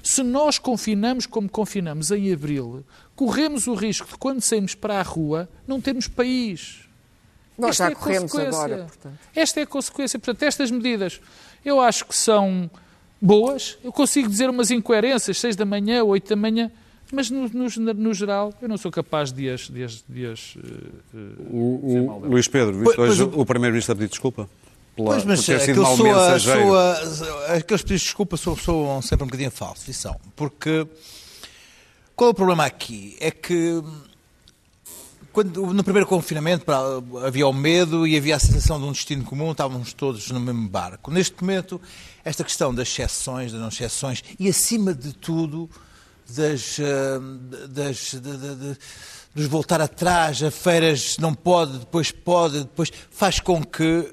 Se 0.04 0.24
nós 0.24 0.58
confinamos 0.58 1.26
como 1.26 1.48
confinamos 1.48 2.10
em 2.12 2.34
abril, 2.34 2.84
corremos 3.16 3.68
o 3.68 3.74
risco 3.76 4.08
de, 4.08 4.18
quando 4.18 4.42
saímos 4.42 4.74
para 4.76 5.00
a 5.00 5.04
rua, 5.04 5.48
não 5.68 5.80
termos 5.80 6.08
país. 6.08 6.82
Nós 7.58 7.72
Esta 7.72 7.84
já 7.84 7.90
é 7.90 7.94
a 7.94 7.96
corremos 7.96 8.32
consequência. 8.32 8.58
agora, 8.66 8.84
portanto. 8.86 9.20
Esta 9.36 9.60
é 9.60 9.64
a 9.64 9.68
consequência. 9.68 10.20
Portanto, 10.20 10.44
estas 10.44 10.72
medidas 10.72 11.20
eu 11.64 11.80
acho 11.82 12.06
que 12.06 12.16
são 12.16 12.70
boas. 13.22 13.78
Eu 13.84 13.92
consigo 13.92 14.30
dizer 14.30 14.50
umas 14.50 14.72
incoerências, 14.72 15.38
6 15.40 15.56
da 15.58 15.66
manhã, 15.66 16.02
8 16.04 16.30
da 16.30 16.36
manhã, 16.38 16.72
mas 17.12 17.30
no, 17.30 17.50
no- 17.50 17.94
no 17.96 18.14
geral 18.14 18.54
eu 18.62 18.70
não 18.70 18.78
sou 18.78 18.90
capaz 18.90 19.32
de 19.34 19.50
as. 19.50 19.62
De 19.70 19.84
as, 19.84 20.04
de 20.08 20.26
as, 20.28 20.56
eh, 20.58 21.18
O, 21.52 22.18
o 22.24 22.28
Luís 22.30 22.48
Pedro, 22.48 22.72
Pois- 22.76 22.86
viste 22.96 23.02
hoje 23.02 23.24
pois 23.26 23.38
o, 23.42 23.46
Primeiro-Ministro 23.46 23.92
a 23.92 23.96
pedir 23.98 24.10
desculpa? 24.10 24.50
Pela, 25.04 25.12
Pois, 25.12 25.24
mas 25.26 25.40
por 25.40 25.46
ter 25.46 25.60
sido 25.62 25.82
mau 25.82 25.96
soa, 25.98 26.36
aqueles 27.56 27.82
pedidos 27.82 28.02
de 28.02 28.08
desculpa 28.08 28.38
soam, 28.38 28.58
soam 28.58 29.02
sempre 29.02 29.24
um 29.24 29.28
bocadinho 29.28 29.52
falsos, 29.52 29.88
e 29.88 29.94
são. 29.94 30.20
Porque 30.36 30.86
qual 32.16 32.30
é 32.30 32.32
o 32.32 32.34
problema 32.34 32.66
aqui? 32.66 33.16
É 33.20 33.32
que 33.32 33.82
quando, 35.32 35.74
no 35.74 35.84
primeiro 35.84 36.08
confinamento 36.08 36.66
havia 37.26 37.48
o 37.48 37.54
medo 37.54 38.06
e 38.06 38.18
havia 38.18 38.36
a 38.36 38.40
sensação 38.40 38.80
de 38.80 38.86
um 38.86 38.92
destino 38.92 39.24
comum, 39.24 39.52
estávamos 39.52 39.94
todos 39.94 40.30
no 40.32 40.40
mesmo 40.40 40.68
barco. 40.68 41.12
Neste 41.12 41.40
momento, 41.42 41.80
esta 42.26 42.44
questão 42.44 42.74
das 42.74 42.88
exceções, 42.90 43.52
das 43.52 43.62
não 43.62 43.70
exceções 43.70 44.24
e, 44.40 44.50
acima 44.50 44.94
de 44.94 45.14
tudo, 45.14 45.70
das, 46.30 46.78
ah, 46.80 47.68
das, 47.68 48.12
de- 48.16 48.78
dos 49.40 49.48
voltar 49.48 49.80
atrás, 49.80 50.44
a 50.44 50.52
feiras 50.52 51.18
não 51.18 51.34
pode, 51.34 51.78
depois 51.78 52.12
pode, 52.12 52.60
depois 52.60 52.92
faz 53.10 53.40
com 53.40 53.64
que 53.64 54.12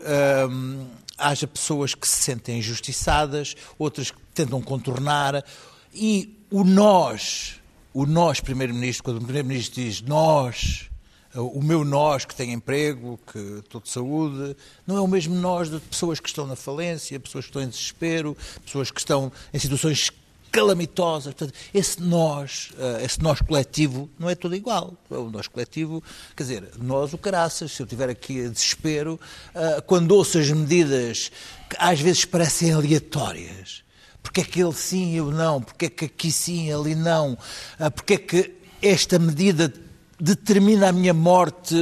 hum, 0.48 0.86
haja 1.18 1.48
pessoas 1.48 1.96
que 1.96 2.08
se 2.08 2.22
sentem 2.22 2.60
injustiçadas, 2.60 3.56
outras 3.76 4.12
que 4.12 4.18
tentam 4.32 4.62
contornar. 4.62 5.44
E 5.92 6.38
o 6.48 6.62
nós, 6.62 7.56
o 7.92 8.06
nós 8.06 8.38
primeiro-ministro, 8.38 9.02
quando 9.02 9.16
o 9.16 9.24
primeiro-ministro 9.24 9.82
diz 9.82 10.00
nós, 10.00 10.88
o 11.34 11.60
meu 11.60 11.84
nós 11.84 12.24
que 12.24 12.34
tem 12.34 12.52
emprego, 12.52 13.18
que 13.26 13.38
estou 13.58 13.80
de 13.80 13.88
saúde, 13.88 14.56
não 14.86 14.96
é 14.96 15.00
o 15.00 15.08
mesmo 15.08 15.34
nós 15.34 15.68
de 15.68 15.80
pessoas 15.80 16.20
que 16.20 16.28
estão 16.28 16.46
na 16.46 16.54
falência, 16.54 17.18
pessoas 17.18 17.46
que 17.46 17.50
estão 17.50 17.62
em 17.62 17.68
desespero, 17.68 18.36
pessoas 18.64 18.92
que 18.92 19.00
estão 19.00 19.32
em 19.52 19.58
situações 19.58 20.08
calamitosas. 20.56 21.34
Portanto, 21.34 21.54
esse 21.74 22.02
nós, 22.02 22.70
eh, 22.78 23.04
esse 23.04 23.22
nós 23.22 23.40
coletivo 23.42 24.08
não 24.18 24.30
é 24.30 24.34
todo 24.34 24.56
igual. 24.56 24.94
O 25.10 25.30
nós 25.30 25.46
coletivo, 25.46 26.02
quer 26.34 26.42
dizer, 26.44 26.70
nós 26.78 27.12
o 27.12 27.18
caraças, 27.18 27.72
se 27.72 27.82
eu 27.82 27.86
tiver 27.86 28.08
aqui 28.08 28.48
desespero, 28.48 29.20
eh, 29.54 29.82
quando 29.86 30.12
ouço 30.12 30.38
as 30.38 30.50
medidas 30.50 31.30
que 31.68 31.76
às 31.78 32.00
vezes 32.00 32.24
parecem 32.24 32.72
aleatórias, 32.72 33.84
porque 34.22 34.40
é 34.40 34.44
que 34.44 34.62
ele 34.62 34.72
sim 34.72 35.12
e 35.12 35.16
eu 35.18 35.30
não, 35.30 35.60
porque 35.60 35.84
é 35.84 35.90
que 35.90 36.06
aqui 36.06 36.32
sim 36.32 36.72
ali 36.72 36.94
não, 36.94 37.36
eh, 37.78 37.90
porque 37.90 38.14
é 38.14 38.18
que 38.18 38.54
esta 38.80 39.18
medida 39.18 39.72
determina 40.18 40.88
a 40.88 40.92
minha 40.92 41.12
morte, 41.12 41.74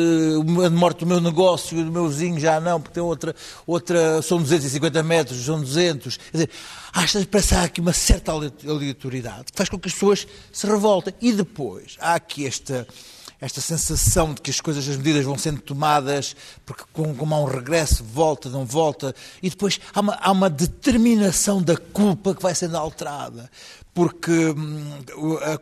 a 0.65 0.71
morte 0.71 1.01
do 1.01 1.07
meu 1.07 1.21
negócio, 1.21 1.85
do 1.85 1.91
meu 1.91 2.09
vizinho 2.09 2.39
já 2.39 2.61
não, 2.61 2.81
porque 2.81 2.95
tem 2.95 3.03
outra, 3.03 3.35
outra 3.67 4.21
são 4.23 4.39
250 4.39 5.03
metros, 5.03 5.45
são 5.45 5.61
200. 5.61 6.17
Quer 6.17 6.33
dizer, 6.33 6.51
há 6.93 7.63
aqui 7.63 7.81
uma 7.81 7.93
certa 7.93 8.33
aleatoriedade 8.33 9.45
que 9.53 9.57
faz 9.57 9.69
com 9.69 9.79
que 9.79 9.89
as 9.89 9.95
pessoas 9.95 10.27
se 10.53 10.67
revoltem. 10.67 11.15
E 11.21 11.33
depois, 11.33 11.97
há 12.01 12.15
aqui 12.15 12.45
esta, 12.47 12.87
esta 13.41 13.61
sensação 13.61 14.35
de 14.35 14.41
que 14.41 14.51
as 14.51 14.61
coisas, 14.61 14.89
as 14.89 14.97
medidas 14.97 15.25
vão 15.25 15.39
sendo 15.39 15.61
tomadas, 15.61 16.35
porque 16.67 16.83
como 16.93 17.35
há 17.35 17.41
um 17.41 17.45
regresso, 17.45 18.03
volta, 18.03 18.49
não 18.49 18.65
volta, 18.65 19.15
e 19.43 19.49
depois 19.49 19.81
há 19.95 20.01
uma, 20.01 20.15
há 20.15 20.33
uma 20.33 20.51
determinação 20.51 21.63
da 21.63 21.77
culpa 21.77 22.35
que 22.35 22.43
vai 22.43 22.55
sendo 22.55 22.77
alterada 22.77 23.49
porque 23.95 24.31
hum, 24.33 24.85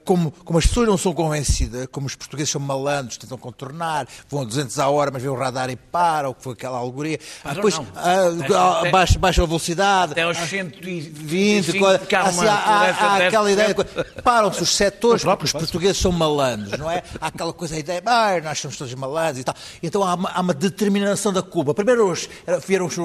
como, 0.04 0.30
como, 0.44 0.58
as 0.58 0.66
pessoas 0.66 0.88
não 0.88 0.96
são 0.96 1.12
convencidas, 1.12 1.86
como 1.92 2.06
os 2.06 2.14
portugueses 2.16 2.50
são 2.50 2.60
malandros, 2.60 3.18
tentam 3.18 3.36
contornar, 3.36 4.08
vão 4.28 4.40
a 4.40 4.44
200 4.44 4.78
a 4.78 4.88
hora, 4.88 5.10
mas 5.12 5.22
vê 5.22 5.28
o 5.28 5.34
radar 5.34 5.68
e 5.68 5.76
para, 5.76 6.28
ou 6.28 6.34
que 6.34 6.42
foi 6.42 6.54
aquela 6.54 6.78
alegoria. 6.78 7.18
Param 7.42 7.56
Depois 7.56 7.74
não. 7.76 7.86
ah, 7.94 8.78
Até- 8.80 8.90
baixa, 8.90 9.18
baixa 9.18 9.42
a 9.42 9.46
velocidade. 9.46 10.12
Até 10.12 10.22
aos 10.22 10.38
ah, 10.38 10.46
120, 10.46 11.10
20, 11.10 11.78
quando- 11.78 12.06
que 12.06 12.14
há 12.14 12.22
há, 12.22 12.24
há- 12.26 13.26
aquela 13.26 13.48
10%. 13.48 13.52
ideia, 13.52 13.74
de- 13.74 14.22
param-se 14.22 14.62
os 14.62 14.74
setores, 14.74 15.22
porque 15.24 15.44
os 15.44 15.52
portugueses 15.52 15.98
são 15.98 16.10
malandros, 16.10 16.78
não 16.78 16.90
é? 16.90 17.02
Há 17.20 17.26
aquela 17.26 17.52
coisa, 17.52 17.74
a 17.74 17.78
ideia, 17.78 18.02
ah, 18.06 18.40
nós 18.42 18.58
somos 18.58 18.76
todos 18.78 18.94
malandros 18.94 19.40
e 19.40 19.44
tal. 19.44 19.54
Então 19.82 20.02
há 20.02 20.14
uma, 20.14 20.30
há 20.30 20.40
uma 20.40 20.54
determinação 20.54 21.32
da 21.32 21.42
culpa. 21.42 21.74
Primeiro 21.74 22.10
os, 22.10 22.28
era- 22.46 22.58
vieram 22.60 22.86
os, 22.86 22.96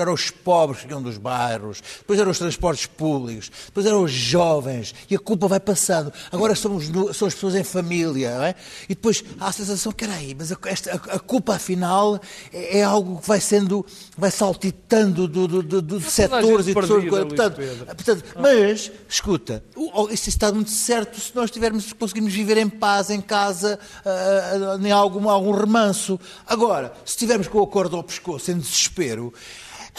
eram 0.00 0.12
os 0.12 0.30
pobres 0.30 0.82
que 0.82 0.86
vinham 0.86 1.02
dos 1.02 1.18
bairros, 1.18 1.82
depois 1.98 2.20
eram 2.20 2.30
os 2.30 2.38
transportes 2.38 2.86
públicos, 2.86 3.50
depois 3.66 3.84
eram 3.84 4.02
os 4.04 4.12
jovens, 4.12 4.67
e 5.10 5.14
a 5.14 5.18
culpa 5.18 5.48
vai 5.48 5.60
passando. 5.60 6.12
Agora 6.32 6.54
somos, 6.54 6.86
são 7.16 7.28
as 7.28 7.34
pessoas 7.34 7.54
em 7.54 7.64
família, 7.64 8.36
não 8.36 8.44
é? 8.44 8.54
E 8.88 8.94
depois 8.94 9.24
há 9.40 9.48
a 9.48 9.52
sensação, 9.52 9.92
peraí, 9.92 10.34
mas 10.38 10.52
a, 10.52 10.56
esta, 10.66 10.92
a, 10.92 11.16
a 11.16 11.18
culpa 11.18 11.54
afinal 11.54 12.20
é, 12.52 12.78
é 12.78 12.82
algo 12.84 13.20
que 13.20 13.28
vai 13.28 13.40
sendo, 13.40 13.84
vai 14.16 14.30
saltitando 14.30 15.26
do, 15.28 15.46
do, 15.48 15.62
do, 15.62 15.82
do- 15.82 15.98
de 15.98 16.10
setores 16.10 16.66
e 16.66 16.68
de 16.68 16.74
pessoas. 16.88 17.04
Portanto, 17.28 17.56
portanto, 17.96 18.24
mas, 18.40 18.92
escuta, 19.08 19.64
isso 20.10 20.28
está 20.28 20.52
muito 20.52 20.70
certo 20.70 21.20
se 21.20 21.34
nós 21.34 21.50
tivermos, 21.50 21.92
conseguirmos 21.92 22.32
viver 22.32 22.56
em 22.58 22.68
paz, 22.68 23.10
em 23.10 23.20
casa, 23.20 23.78
ah, 24.04 24.76
ah, 24.80 24.86
em 24.86 24.90
algum, 24.92 25.28
algum 25.28 25.52
remanso. 25.52 26.18
Agora, 26.46 26.92
se 27.04 27.12
estivermos 27.12 27.48
com 27.48 27.58
o 27.58 27.62
acordo 27.62 27.96
ao 27.96 28.02
pescoço, 28.04 28.50
em 28.50 28.58
desespero, 28.58 29.32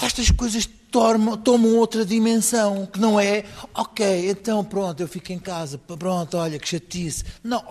estas 0.02 0.32
coisas 0.32 0.68
tomam, 0.92 1.38
tomam 1.38 1.76
outra 1.76 2.06
dimensão, 2.06 2.86
que 2.86 3.00
não 3.00 3.20
é, 3.20 3.46
ok, 3.74 4.30
então 4.30 4.64
pronto, 4.64 5.02
eu 5.02 5.08
fico 5.08 5.32
em 5.32 5.40
casa, 5.40 5.78
pronto, 5.78 6.38
olha, 6.38 6.58
que 6.58 6.68
chatice. 6.68 7.24
Não, 7.44 7.64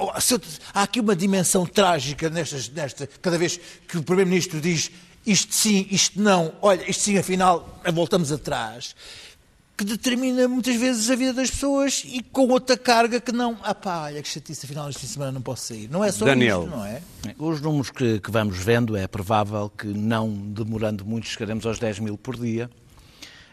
há 0.73 0.83
aqui 0.83 1.01
uma 1.01 1.17
dimensão 1.17 1.67
trágica 1.67 2.29
nestas, 2.31 2.69
nesta, 2.69 3.07
cada 3.21 3.39
vez 3.39 3.59
que 3.87 3.99
o 3.99 4.03
Primeiro-Ministro 4.03 4.61
diz 4.61 4.91
isto 5.27 5.55
sim, 5.55 5.87
isto 5.91 6.21
não, 6.21 6.55
olha, 6.63 6.89
isto 6.89 7.03
sim, 7.03 7.19
afinal, 7.19 7.81
voltamos 7.93 8.33
atrás 8.33 8.95
que 9.79 9.85
determina 9.85 10.49
muitas 10.49 10.75
vezes 10.75 11.09
a 11.09 11.15
vida 11.15 11.33
das 11.33 11.53
pessoas 11.53 12.03
e 12.05 12.21
com 12.21 12.49
outra 12.49 12.77
carga 12.77 13.21
que 13.21 13.31
não. 13.31 13.57
Ah 13.63 13.77
pá, 13.77 14.07
olha 14.07 14.21
que 14.21 14.29
chatice, 14.29 14.67
afinal 14.67 14.91
este 14.91 15.03
fim 15.03 15.07
de 15.07 15.13
semana 15.13 15.31
não 15.31 15.41
posso 15.41 15.67
sair. 15.69 15.89
Não 15.89 16.03
é 16.03 16.11
só 16.11 16.25
Daniel. 16.25 16.65
isto, 16.65 16.77
não 16.77 16.85
é? 16.85 17.01
Os 17.39 17.61
números 17.61 17.89
que, 17.93 18.19
que 18.19 18.29
vamos 18.29 18.59
vendo, 18.59 18.97
é 18.97 19.07
provável 19.07 19.71
que 19.71 19.87
não 19.87 20.33
demorando 20.33 21.05
muito 21.05 21.29
chegaremos 21.29 21.65
aos 21.65 21.79
10 21.79 22.01
mil 22.01 22.19
por 22.19 22.37
dia. 22.37 22.69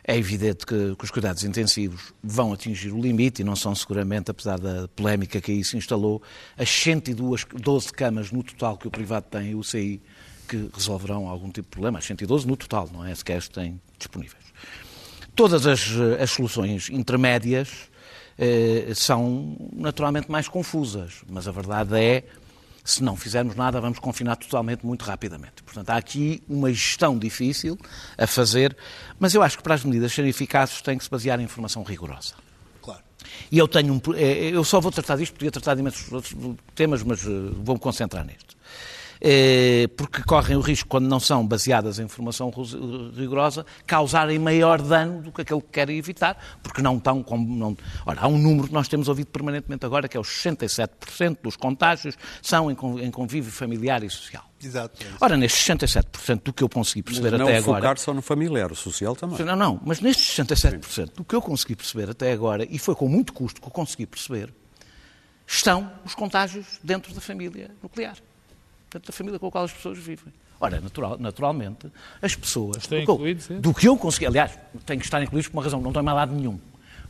É 0.03 0.17
evidente 0.17 0.65
que, 0.65 0.95
que 0.95 1.03
os 1.05 1.11
cuidados 1.11 1.43
intensivos 1.43 2.11
vão 2.23 2.53
atingir 2.53 2.91
o 2.91 2.99
limite 2.99 3.43
e 3.43 3.45
não 3.45 3.55
são 3.55 3.75
seguramente, 3.75 4.31
apesar 4.31 4.59
da 4.59 4.87
polémica 4.87 5.39
que 5.39 5.51
aí 5.51 5.63
se 5.63 5.77
instalou, 5.77 6.23
as 6.57 6.69
112 6.69 7.45
12 7.53 7.93
camas 7.93 8.31
no 8.31 8.41
total 8.41 8.77
que 8.77 8.87
o 8.87 8.91
privado 8.91 9.27
tem, 9.29 9.53
o 9.53 9.59
UCI, 9.59 10.01
que 10.47 10.71
resolverão 10.73 11.27
algum 11.27 11.47
tipo 11.47 11.67
de 11.67 11.71
problema. 11.71 11.99
As 11.99 12.05
112 12.05 12.47
no 12.47 12.57
total, 12.57 12.89
não 12.91 13.05
é? 13.05 13.13
Sequer 13.13 13.37
as 13.37 13.47
têm 13.47 13.79
disponíveis. 13.99 14.44
Todas 15.35 15.67
as, 15.67 15.91
as 16.21 16.31
soluções 16.31 16.89
intermédias 16.89 17.69
eh, 18.37 18.91
são 18.95 19.55
naturalmente 19.73 20.29
mais 20.29 20.47
confusas, 20.47 21.23
mas 21.29 21.47
a 21.47 21.51
verdade 21.51 21.97
é, 21.97 22.23
se 22.83 23.01
não 23.01 23.15
fizermos 23.15 23.55
nada, 23.55 23.79
vamos 23.79 23.97
confinar 23.97 24.35
totalmente 24.35 24.85
muito 24.85 25.03
rapidamente. 25.03 25.63
Portanto, 25.63 25.89
há 25.89 25.97
aqui 25.97 26.43
uma 26.47 26.71
gestão 26.71 27.17
difícil 27.17 27.77
a 28.17 28.27
fazer, 28.27 28.75
mas 29.19 29.33
eu 29.33 29.41
acho 29.41 29.57
que 29.57 29.63
para 29.63 29.73
as 29.73 29.83
medidas 29.83 30.13
serem 30.13 30.29
eficazes 30.29 30.81
tem 30.81 30.97
que 30.97 31.03
se 31.03 31.09
basear 31.09 31.39
em 31.39 31.43
informação 31.43 31.81
rigorosa. 31.83 32.35
Claro. 32.81 33.01
E 33.51 33.57
eu 33.57 33.67
tenho 33.67 33.93
um, 33.93 34.01
eh, 34.15 34.49
eu 34.53 34.63
só 34.63 34.81
vou 34.81 34.91
tratar 34.91 35.15
disto, 35.15 35.33
podia 35.33 35.51
tratar 35.51 35.73
de 35.73 35.81
imensos 35.81 36.11
outros 36.11 36.35
temas, 36.75 37.03
mas 37.03 37.25
eh, 37.25 37.29
vou-me 37.63 37.79
concentrar 37.79 38.25
neste. 38.25 38.54
Eh, 39.21 39.87
Porque 39.95 40.21
correm 40.23 40.55
o 40.57 40.59
risco, 40.61 40.87
quando 40.89 41.07
não 41.07 41.19
são 41.19 41.45
baseadas 41.45 41.99
em 41.99 42.03
informação 42.03 42.49
ros- 42.49 42.73
rigorosa, 43.15 43.65
causarem 43.87 44.37
maior 44.39 44.81
dano 44.81 45.21
do 45.21 45.31
que 45.31 45.41
aquele 45.41 45.61
que 45.61 45.69
querem 45.69 45.97
evitar, 45.97 46.37
porque 46.61 46.81
não 46.81 46.97
estão 46.97 47.23
como. 47.23 47.55
Não... 47.55 47.77
Ora, 48.05 48.21
há 48.21 48.27
um 48.27 48.37
número 48.37 48.67
que 48.67 48.73
nós 48.73 48.87
temos 48.87 49.07
ouvido 49.07 49.27
permanentemente 49.27 49.85
agora, 49.85 50.07
que 50.07 50.17
é 50.17 50.19
os 50.19 50.27
67% 50.27 51.37
dos 51.41 51.55
contágios 51.55 52.15
são 52.41 52.69
em 52.69 52.75
con- 52.75 52.99
em 52.99 53.09
convívio 53.11 53.51
familiar 53.51 54.03
e 54.03 54.09
social. 54.09 54.43
Exato. 54.63 55.05
Ora, 55.21 55.37
nestes 55.37 55.63
67% 55.65 56.41
do 56.43 56.53
que 56.53 56.63
eu 56.63 56.69
consegui 56.69 57.03
perceber 57.03 57.31
Mas 57.31 57.39
não 57.39 57.47
até 57.47 57.61
focar 57.61 57.77
agora. 57.77 57.99
só 57.99 58.13
no 58.13 58.21
familiar, 58.21 58.71
o 58.71 58.75
social 58.75 59.15
também. 59.15 59.37
Não, 59.45 59.55
não, 59.55 59.79
mas 59.85 59.99
nestes 60.01 60.25
67%, 60.45 61.13
do 61.15 61.23
que 61.23 61.35
eu 61.35 61.41
consegui 61.41 61.75
perceber 61.75 62.09
até 62.09 62.31
agora, 62.31 62.65
e 62.69 62.79
foi 62.79 62.95
com 62.95 63.07
muito 63.07 63.31
custo 63.33 63.61
que 63.61 63.67
eu 63.67 63.71
consegui 63.71 64.05
perceber, 64.05 64.53
estão 65.45 65.91
os 66.03 66.15
contágios 66.15 66.79
dentro 66.83 67.13
da 67.13 67.21
família 67.21 67.71
nuclear. 67.83 68.15
Dentro 68.95 69.11
da 69.11 69.17
família 69.17 69.37
com 69.37 69.47
a 69.47 69.51
qual 69.51 69.65
as 69.65 69.73
pessoas 69.73 69.97
vivem. 69.97 70.33
Ora, 70.57 70.79
natural- 70.79 71.17
naturalmente, 71.19 71.91
as 72.21 72.33
pessoas. 72.33 72.77
Estão 72.77 72.97
incluídos, 72.97 73.47
do 73.59 73.73
que 73.73 73.89
eu 73.89 73.97
consegui, 73.97 74.25
aliás, 74.25 74.57
tem 74.85 74.97
que 74.97 75.03
estar 75.03 75.21
incluídos 75.21 75.49
por 75.49 75.57
uma 75.57 75.63
razão, 75.63 75.81
não 75.81 75.89
estou 75.89 76.01
em 76.01 76.05
mais 76.05 76.15
lado 76.15 76.33
nenhum. 76.33 76.57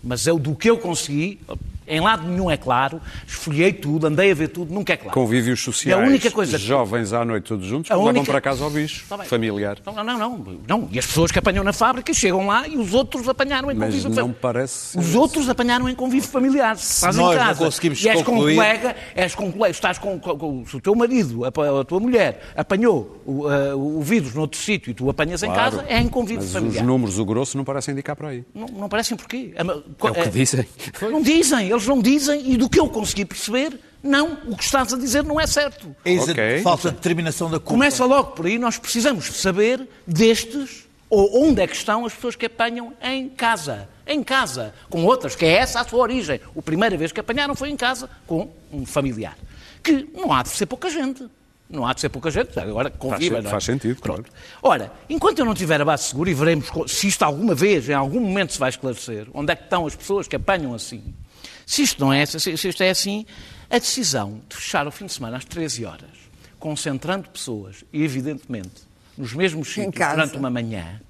Mas 0.04 0.26
eu, 0.26 0.40
do 0.40 0.56
que 0.56 0.68
eu 0.68 0.80
consegui, 0.80 1.40
em 1.88 2.00
lado 2.00 2.28
nenhum 2.28 2.50
é 2.50 2.58
claro, 2.58 3.00
esfolhei 3.28 3.72
tudo, 3.74 4.08
andei 4.08 4.32
a 4.32 4.36
ver 4.36 4.48
tudo, 4.50 4.74
nunca 4.74 4.94
é 4.94 4.98
claro. 4.98 5.14
Convívios 5.14 5.62
sociais, 5.64 6.00
E 6.00 6.04
a 6.04 6.08
única 6.08 6.32
coisa 6.32 6.58
que- 6.58 6.64
jovens 6.64 7.14
à 7.14 7.24
noite 7.26 7.44
todos 7.46 7.66
juntos, 7.66 7.92
A 7.92 7.94
que 7.96 8.00
levam 8.00 8.16
única- 8.22 8.32
para 8.32 8.42
casa 8.42 8.64
ao 8.64 8.70
bicho, 8.70 9.06
bem. 9.18 9.26
familiar. 9.28 9.78
Não, 9.86 9.94
não, 9.94 10.04
não, 10.04 10.18
não, 10.38 10.58
não. 10.68 10.90
E 10.92 11.00
as 11.00 11.06
pessoas 11.06 11.32
que 11.32 11.40
apanham 11.40 11.64
na 11.64 11.74
fábrica 11.74 12.14
chegam 12.14 12.48
lá 12.48 12.68
e 12.68 12.78
os 12.78 12.94
outros 12.94 13.28
apanharam 13.30 13.72
em 13.72 13.76
Mas 13.76 13.88
convívio 13.90 14.10
não 14.10 14.16
familiar. 14.16 14.38
parece 14.42 14.98
Os 14.98 15.16
outros 15.16 15.50
apanharam 15.50 15.88
em 15.90 15.96
convívio 15.96 16.28
familiar. 16.30 16.76
Estás 16.76 17.16
em 17.16 17.20
nós 17.20 17.36
não 17.38 17.44
casa. 17.46 17.66
conseguimos 17.66 18.04
e 18.04 18.10
és 18.10 18.22
concluir- 18.24 18.56
com 18.56 18.62
um 18.62 18.66
colega, 18.66 18.96
és 19.16 19.36
com 19.36 19.46
um 19.46 19.52
colega, 19.52 19.72
estás 19.72 19.98
com, 19.98 20.20
com- 20.20 20.38
com- 20.38 20.66
se 20.66 20.76
o 20.78 20.82
teu 20.82 20.96
marido, 20.96 21.46
a, 21.46 21.50
a 21.82 21.84
tua 21.86 22.00
mulher, 22.00 22.42
apanhou 22.56 23.22
o, 23.26 23.48
a- 23.48 23.76
o 23.76 24.02
vírus 24.02 24.34
noutro 24.34 24.60
sítio 24.60 24.92
e 24.92 24.94
tu 24.94 25.10
apanhas 25.10 25.44
em 25.44 25.48
Claro. 25.48 25.78
casa, 25.78 25.86
é 25.88 26.00
em 26.00 26.08
convívio 26.08 26.44
Mas 26.44 26.52
familiar. 26.54 26.82
os 26.82 26.88
números, 26.88 27.20
o 27.20 27.26
grosso, 27.26 27.58
não 27.58 27.64
parecem 27.64 27.92
indicar 27.94 28.16
para 28.16 28.30
aí. 28.30 28.44
Não, 28.54 28.68
não 28.68 28.90
parecem 28.90 29.16
porquê. 29.18 29.54
É, 29.56 29.62
É 29.62 30.12
o 30.12 30.14
que 30.24 30.30
dizem. 30.30 30.66
Não 31.12 31.22
dizem, 31.22 31.72
eles 31.76 31.88
não 31.88 32.02
dizem, 32.02 32.52
e 32.52 32.58
do 32.58 32.70
que 32.70 32.80
eu 32.80 32.88
consegui 32.90 33.26
perceber, 33.26 33.80
não, 34.02 34.38
o 34.48 34.56
que 34.56 34.64
estás 34.64 34.94
a 34.94 34.98
dizer 34.98 35.24
não 35.24 35.40
é 35.40 35.48
certo. 35.48 35.96
Eis 36.06 36.28
a 36.28 36.32
Ok. 36.32 36.62
falta 36.62 36.90
de 36.90 36.96
determinação 36.96 37.50
da 37.50 37.58
culpa. 37.58 37.72
Começa 37.72 38.06
logo 38.06 38.32
por 38.32 38.46
aí, 38.46 38.58
nós 38.60 38.78
precisamos 38.78 39.26
saber 39.26 39.88
destes, 40.06 40.86
ou 41.10 41.44
onde 41.48 41.62
é 41.62 41.68
que 41.68 41.76
estão 41.76 42.06
as 42.06 42.14
pessoas 42.14 42.36
que 42.36 42.46
apanham 42.46 42.94
em 43.02 43.30
casa. 43.30 43.88
Em 44.08 44.22
casa, 44.24 44.74
com 44.90 45.04
outras, 45.06 45.36
que 45.36 45.46
é 45.46 45.54
essa 45.54 45.80
a 45.80 45.84
sua 45.84 46.00
origem. 46.00 46.40
A 46.56 46.62
primeira 46.62 46.96
vez 46.96 47.12
que 47.12 47.20
apanharam 47.20 47.56
foi 47.56 47.70
em 47.70 47.76
casa, 47.78 48.08
com 48.28 48.50
um 48.72 48.86
familiar. 48.86 49.36
Que 49.82 50.08
não 50.14 50.32
há 50.32 50.44
de 50.44 50.50
ser 50.50 50.66
pouca 50.68 50.90
gente. 50.90 51.26
Não 51.68 51.84
há 51.88 51.94
de 51.94 52.02
ser 52.02 52.10
pouca 52.10 52.30
gente, 52.30 52.60
agora 52.60 52.92
conviva, 52.92 53.42
não 53.42 53.48
é? 53.48 53.52
faz 53.52 53.64
sentido, 53.64 54.00
Pronto. 54.00 54.30
claro. 54.30 54.36
Ora, 54.62 54.92
enquanto 55.10 55.40
eu 55.40 55.46
não 55.46 55.56
tiver 55.56 55.82
a 55.82 55.86
base 55.86 56.04
segura, 56.04 56.30
e 56.30 56.34
veremos 56.36 56.68
se 56.86 57.08
isto 57.08 57.24
alguma 57.24 57.56
vez, 57.56 57.90
em 57.90 57.94
algum 57.94 58.20
momento 58.20 58.54
se 58.54 58.60
vai 58.60 58.70
esclarecer, 58.70 59.26
onde 59.34 59.52
é 59.52 59.56
que 59.56 59.64
estão 59.64 59.88
as 59.88 59.96
pessoas 59.96 60.28
que 60.28 60.36
apanham 60.36 60.76
assim, 60.76 61.12
se 61.66 61.82
isto 61.82 62.00
não 62.00 62.14
é, 62.14 62.26
se 62.26 62.52
isto 62.52 62.84
é 62.84 62.90
assim, 62.90 63.26
A 63.70 63.80
decisão 63.80 64.42
de 64.48 64.56
fechar 64.56 64.88
o 64.88 64.92
fim 64.92 65.06
de 65.08 65.14
semana 65.14 65.38
às 65.38 65.46
13 65.46 65.86
horas, 65.86 66.10
concentrando 66.60 67.30
pessoas, 67.30 67.84
e 67.92 68.04
evidentemente, 68.04 68.84
nos 69.18 69.34
mesmos 69.34 69.74
sítios 69.74 70.08
durante 70.10 70.38
uma 70.38 70.50
manhã, 70.50 71.02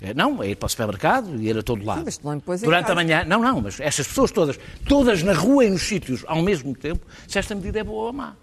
é, 0.00 0.12
Não, 0.12 0.42
é 0.42 0.50
ir 0.50 0.56
para 0.56 0.66
o 0.66 0.68
supermercado 0.68 1.40
e 1.40 1.48
ir 1.48 1.58
a 1.58 1.62
todo 1.62 1.84
lado. 1.84 2.04
mas 2.04 2.20
impôs 2.36 2.62
em 2.62 2.66
Durante 2.66 2.90
a 2.90 2.94
manhã, 2.94 3.24
não, 3.24 3.40
não, 3.40 3.60
mas 3.62 3.80
estas 3.80 4.06
pessoas 4.06 4.30
todas, 4.30 4.58
todas 4.86 5.22
na 5.22 5.32
rua 5.32 5.64
e 5.64 5.70
nos 5.70 5.82
sítios 5.82 6.22
ao 6.26 6.42
mesmo 6.42 6.74
tempo, 6.74 7.06
se 7.26 7.38
esta 7.38 7.54
medida 7.54 7.80
é 7.80 7.84
boa 7.84 8.06
ou 8.08 8.12
má. 8.12 8.36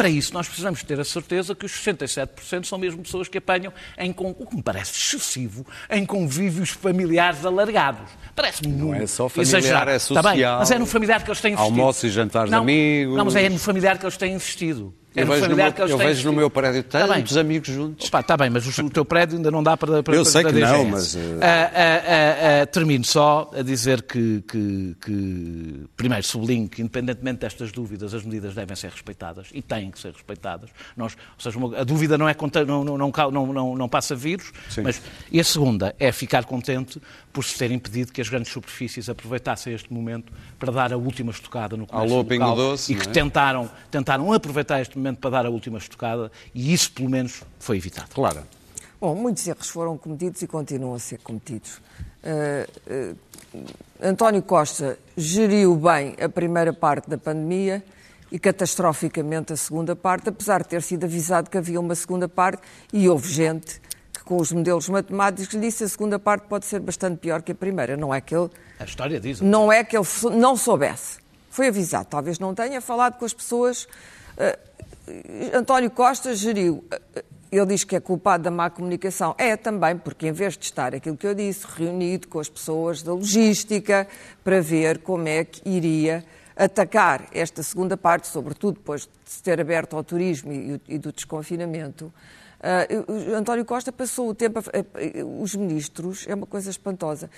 Para 0.00 0.08
isso, 0.08 0.32
nós 0.32 0.46
precisamos 0.46 0.82
ter 0.82 0.98
a 0.98 1.04
certeza 1.04 1.54
que 1.54 1.66
os 1.66 1.72
67% 1.72 2.64
são 2.64 2.78
mesmo 2.78 3.02
pessoas 3.02 3.28
que 3.28 3.36
apanham, 3.36 3.70
em, 3.98 4.14
o 4.16 4.46
que 4.46 4.56
me 4.56 4.62
parece 4.62 4.92
excessivo, 4.92 5.66
em 5.90 6.06
convívios 6.06 6.70
familiares 6.70 7.44
alargados. 7.44 8.08
Parece-me 8.34 8.72
Não 8.72 8.94
é 8.94 9.06
só 9.06 9.28
familiar, 9.28 9.58
exagerado. 9.58 9.90
é 9.90 9.98
social. 9.98 10.58
mas 10.58 10.70
é 10.70 10.78
no 10.78 10.86
familiar 10.86 11.22
que 11.22 11.28
eles 11.28 11.42
têm 11.42 11.52
insistido. 11.52 11.80
Almoços 11.80 12.04
e 12.04 12.08
jantares 12.08 12.48
de 12.48 12.56
não, 12.56 12.62
amigos. 12.62 13.14
Não, 13.14 13.26
mas 13.26 13.36
é 13.36 13.48
no 13.50 13.58
familiar 13.58 13.98
que 13.98 14.06
eles 14.06 14.16
têm 14.16 14.32
insistido. 14.32 14.94
É 15.14 15.22
Eu 15.22 15.26
no 15.26 15.32
vejo, 15.32 15.48
no 15.48 15.56
meu, 15.56 15.74
eu 15.88 15.98
vejo 15.98 16.30
no 16.30 16.36
meu 16.36 16.50
prédio 16.50 16.84
tantos 16.84 17.36
amigos 17.36 17.68
juntos. 17.68 18.04
Está 18.04 18.22
tá 18.22 18.36
bem, 18.36 18.48
mas 18.48 18.64
o, 18.78 18.84
o 18.84 18.90
teu 18.90 19.04
prédio 19.04 19.36
ainda 19.36 19.50
não 19.50 19.60
dá 19.60 19.76
para, 19.76 20.04
para 20.04 20.14
Eu 20.14 20.22
para 20.22 20.30
sei 20.30 20.44
que 20.44 20.52
não, 20.52 20.84
mas, 20.84 21.16
ah, 21.16 21.20
ah, 21.74 22.60
ah, 22.62 22.66
termino 22.66 23.04
só 23.04 23.50
a 23.52 23.62
dizer 23.62 24.02
que, 24.02 24.42
que- 24.46 24.96
que, 25.04 25.84
primeiro, 25.96 26.24
sublinho 26.24 26.68
que, 26.68 26.80
independentemente 26.80 27.40
destas 27.40 27.72
dúvidas, 27.72 28.14
as 28.14 28.22
medidas 28.24 28.54
devem 28.54 28.76
ser 28.76 28.90
respeitadas 28.90 29.48
e 29.52 29.60
têm 29.60 29.90
que 29.90 29.98
ser 29.98 30.12
respeitadas. 30.12 30.70
Nós, 30.96 31.16
ou 31.36 31.42
seja, 31.42 31.80
a 31.80 31.84
dúvida 31.84 32.16
não, 32.16 32.28
é, 32.28 32.36
não, 32.66 32.84
não, 32.84 33.52
não, 33.52 33.76
não, 33.76 33.88
passa 33.88 34.14
vírus, 34.14 34.52
mas, 34.80 35.02
e 35.32 35.40
a 35.40 35.44
segunda 35.44 35.92
é 35.98 36.12
ficar 36.12 36.44
contente 36.44 37.00
por 37.32 37.44
se 37.44 37.56
ter 37.56 37.70
impedido 37.70 38.12
que 38.12 38.20
as 38.20 38.28
grandes 38.28 38.52
superfícies 38.52 39.08
aproveitassem 39.08 39.72
este 39.72 39.92
momento 39.92 40.32
para 40.58 40.72
dar 40.72 40.92
a 40.92 40.96
última 40.96 41.30
estocada 41.30 41.76
no 41.76 41.86
comércio 41.86 42.14
Alô, 42.14 42.22
local 42.22 42.56
Doce, 42.56 42.92
e 42.92 42.96
que 42.96 43.08
é? 43.08 43.12
tentaram, 43.12 43.70
tentaram 43.90 44.32
aproveitar 44.32 44.80
este 44.80 44.96
momento 44.98 45.18
para 45.18 45.30
dar 45.30 45.46
a 45.46 45.50
última 45.50 45.78
estocada 45.78 46.30
e 46.54 46.72
isso, 46.72 46.92
pelo 46.92 47.08
menos, 47.08 47.42
foi 47.58 47.76
evitado. 47.76 48.10
Claro. 48.14 48.42
Bom, 49.00 49.14
muitos 49.14 49.46
erros 49.46 49.68
foram 49.68 49.96
cometidos 49.96 50.42
e 50.42 50.46
continuam 50.46 50.94
a 50.94 50.98
ser 50.98 51.18
cometidos. 51.18 51.80
Eh, 52.22 52.68
eh, 52.86 53.14
António 54.02 54.42
Costa 54.42 54.98
geriu 55.16 55.74
bem 55.76 56.14
a 56.20 56.28
primeira 56.28 56.72
parte 56.72 57.08
da 57.08 57.16
pandemia 57.16 57.82
e 58.30 58.38
catastroficamente 58.38 59.52
a 59.52 59.56
segunda 59.56 59.96
parte, 59.96 60.28
apesar 60.28 60.62
de 60.62 60.68
ter 60.68 60.82
sido 60.82 61.04
avisado 61.04 61.48
que 61.48 61.58
havia 61.58 61.80
uma 61.80 61.94
segunda 61.94 62.28
parte 62.28 62.62
e 62.92 63.08
houve 63.08 63.32
gente 63.32 63.80
com 64.30 64.36
os 64.36 64.52
modelos 64.52 64.88
matemáticos, 64.88 65.52
lhe 65.54 65.60
disse 65.60 65.82
a 65.82 65.88
segunda 65.88 66.16
parte 66.16 66.46
pode 66.46 66.64
ser 66.64 66.78
bastante 66.78 67.18
pior 67.18 67.42
que 67.42 67.50
a 67.50 67.54
primeira. 67.54 67.96
Não 67.96 68.14
é 68.14 68.20
que 68.20 68.32
ele 68.32 68.48
A 68.78 68.84
história 68.84 69.18
diz. 69.18 69.40
não 69.40 69.72
é 69.72 69.82
que 69.82 69.96
ele 69.96 70.06
não 70.36 70.56
soubesse. 70.56 71.18
Foi 71.50 71.66
avisado. 71.66 72.06
Talvez 72.08 72.38
não 72.38 72.54
tenha 72.54 72.80
falado 72.80 73.18
com 73.18 73.24
as 73.24 73.34
pessoas. 73.34 73.88
Eh, 74.38 74.56
António 75.52 75.90
Costa 75.90 76.32
geriu. 76.32 76.84
eh, 76.92 77.24
Ele 77.50 77.66
diz 77.66 77.82
que 77.82 77.96
é 77.96 77.98
culpado 78.00 78.44
da 78.44 78.52
má 78.52 78.70
comunicação. 78.70 79.34
É 79.36 79.56
também, 79.56 79.98
porque 79.98 80.28
em 80.28 80.32
vez 80.32 80.56
de 80.56 80.64
estar 80.64 80.94
aquilo 80.94 81.16
que 81.16 81.26
eu 81.26 81.34
disse, 81.34 81.66
reunido 81.68 82.28
com 82.28 82.38
as 82.38 82.48
pessoas 82.48 83.02
da 83.02 83.12
logística 83.12 84.06
para 84.44 84.60
ver 84.60 84.98
como 84.98 85.26
é 85.26 85.42
que 85.44 85.60
iria 85.68 86.24
atacar 86.56 87.26
esta 87.34 87.64
segunda 87.64 87.96
parte, 87.96 88.28
sobretudo 88.28 88.74
depois 88.74 89.00
de 89.02 89.08
se 89.24 89.42
ter 89.42 89.60
aberto 89.60 89.96
ao 89.96 90.04
turismo 90.04 90.52
e, 90.52 90.80
e 90.88 90.98
do 90.98 91.10
desconfinamento, 91.10 92.12
o 93.32 93.34
António 93.34 93.64
Costa 93.64 93.90
passou 93.90 94.28
o 94.28 94.34
tempo, 94.34 94.58
a, 94.58 94.62
a- 94.62 95.24
os 95.42 95.54
ministros, 95.54 96.26
é 96.28 96.34
uma 96.34 96.46
coisa 96.46 96.68
espantosa, 96.70 97.30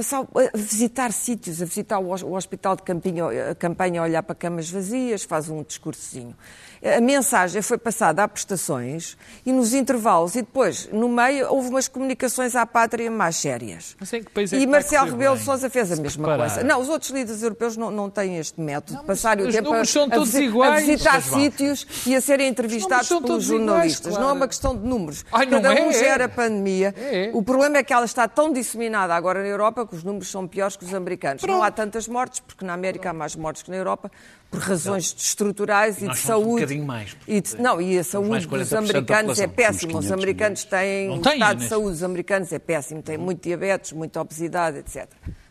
passou 0.00 0.28
a 0.34 0.56
visitar 0.56 1.12
sítios, 1.12 1.60
a 1.60 1.64
visitar 1.64 1.98
o, 1.98 2.10
hos- 2.10 2.22
o 2.22 2.32
hospital 2.32 2.74
de 2.76 2.82
campinho, 2.82 3.28
a 3.50 3.54
campanha 3.54 4.00
a 4.00 4.04
olhar 4.04 4.22
para 4.22 4.34
camas 4.34 4.70
vazias, 4.70 5.22
faz 5.24 5.48
um 5.48 5.62
discursozinho. 5.62 6.34
A 6.82 6.98
mensagem 6.98 7.60
foi 7.60 7.76
passada 7.76 8.24
a 8.24 8.28
prestações 8.28 9.14
e 9.44 9.52
nos 9.52 9.74
intervalos, 9.74 10.34
e 10.34 10.40
depois, 10.40 10.88
no 10.90 11.10
meio, 11.10 11.46
houve 11.52 11.68
umas 11.68 11.86
comunicações 11.88 12.56
à 12.56 12.64
pátria 12.64 13.10
mais 13.10 13.36
sérias. 13.36 13.94
Mas 14.00 14.10
em 14.14 14.22
que 14.22 14.30
país 14.30 14.50
é 14.50 14.56
e 14.56 14.60
que 14.60 14.66
vai 14.66 14.80
Marcelo 14.80 15.10
Rebelo 15.10 15.36
de 15.36 15.44
Sousa 15.44 15.68
fez 15.68 15.92
a 15.92 15.96
mesma 15.96 16.26
reparar. 16.26 16.50
coisa. 16.54 16.66
Não, 16.66 16.80
os 16.80 16.88
outros 16.88 17.10
líderes 17.10 17.42
europeus 17.42 17.76
não, 17.76 17.90
não 17.90 18.08
têm 18.08 18.38
este 18.38 18.58
método 18.58 18.98
de 19.00 19.06
passarem 19.06 19.44
o 19.44 19.48
os 19.48 19.54
tempo 19.54 19.66
a, 19.68 19.70
números 19.72 19.90
são 19.90 20.04
a 20.04 20.08
todos 20.08 20.30
visi- 20.32 20.44
iguais. 20.44 20.72
a 20.82 20.86
visitar 20.86 21.22
sítios 21.22 21.86
e 22.06 22.16
a 22.16 22.20
serem 22.22 22.48
entrevistados 22.48 23.08
pelos 23.08 23.26
todos 23.26 23.46
iguais, 23.50 23.60
jornalistas. 23.66 24.08
claro. 24.12 24.22
Não 24.24 24.30
é 24.30 24.32
uma 24.32 24.48
questão 24.48 24.74
de 24.74 24.86
números. 24.86 25.24
Ai, 25.30 25.44
não 25.44 25.60
Cada 25.60 25.74
um 25.74 25.86
é, 25.86 25.88
é. 25.88 25.92
gera 25.92 26.24
a 26.24 26.28
pandemia. 26.30 26.94
É. 26.96 27.30
O 27.34 27.42
problema 27.42 27.76
é 27.76 27.82
que 27.82 27.92
ela 27.92 28.06
está 28.06 28.26
tão 28.26 28.50
disseminada 28.50 29.14
agora 29.14 29.42
na 29.42 29.48
Europa 29.48 29.84
que 29.90 29.96
os 29.96 30.04
números 30.04 30.30
são 30.30 30.46
piores 30.48 30.76
que 30.76 30.84
os 30.84 30.94
americanos. 30.94 31.42
Não 31.42 31.62
há 31.62 31.70
tantas 31.70 32.08
mortes, 32.08 32.40
porque 32.40 32.64
na 32.64 32.72
América 32.72 33.10
há 33.10 33.12
mais 33.12 33.36
mortes 33.36 33.62
que 33.62 33.70
na 33.70 33.76
Europa, 33.76 34.10
por 34.50 34.60
razões 34.60 35.14
estruturais 35.18 36.00
e, 36.00 36.04
nós 36.06 36.18
de 36.18 36.24
um 36.24 36.26
saúde. 36.26 36.50
bocadinho 36.62 36.84
mais, 36.86 37.16
E 37.28 37.40
de- 37.40 37.60
não, 37.60 37.80
e 37.80 37.98
a 37.98 38.04
saúde 38.04 38.30
dos 38.30 38.46
40% 38.46 38.70
da 38.70 38.78
americanos 38.78 39.38
é 39.38 39.46
péssima. 39.46 39.98
Os 39.98 40.06
500 40.06 40.12
americanos 40.12 40.64
têm. 40.64 41.08
Não 41.08 41.14
o 41.16 41.18
estado 41.20 41.36
de 41.38 41.44
Inês. 41.56 41.68
saúde 41.68 41.90
dos 41.90 42.02
americanos 42.02 42.52
é 42.52 42.58
péssimo. 42.58 43.02
Têm 43.02 43.18
muito 43.18 43.42
diabetes, 43.42 43.92
muita 43.92 44.20
obesidade, 44.20 44.78
etc. 44.78 45.08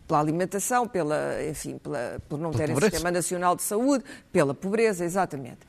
Pela 0.08 0.20
alimentação, 0.22 0.88
pela, 0.88 1.38
enfim, 1.48 1.78
pela, 1.78 2.20
por 2.28 2.40
não 2.40 2.50
terem 2.52 2.74
pobreza. 2.74 2.92
sistema 2.92 3.12
nacional 3.12 3.56
de 3.56 3.62
saúde, 3.62 4.04
pela 4.32 4.54
pobreza, 4.56 5.06
exatamente. 5.06 5.60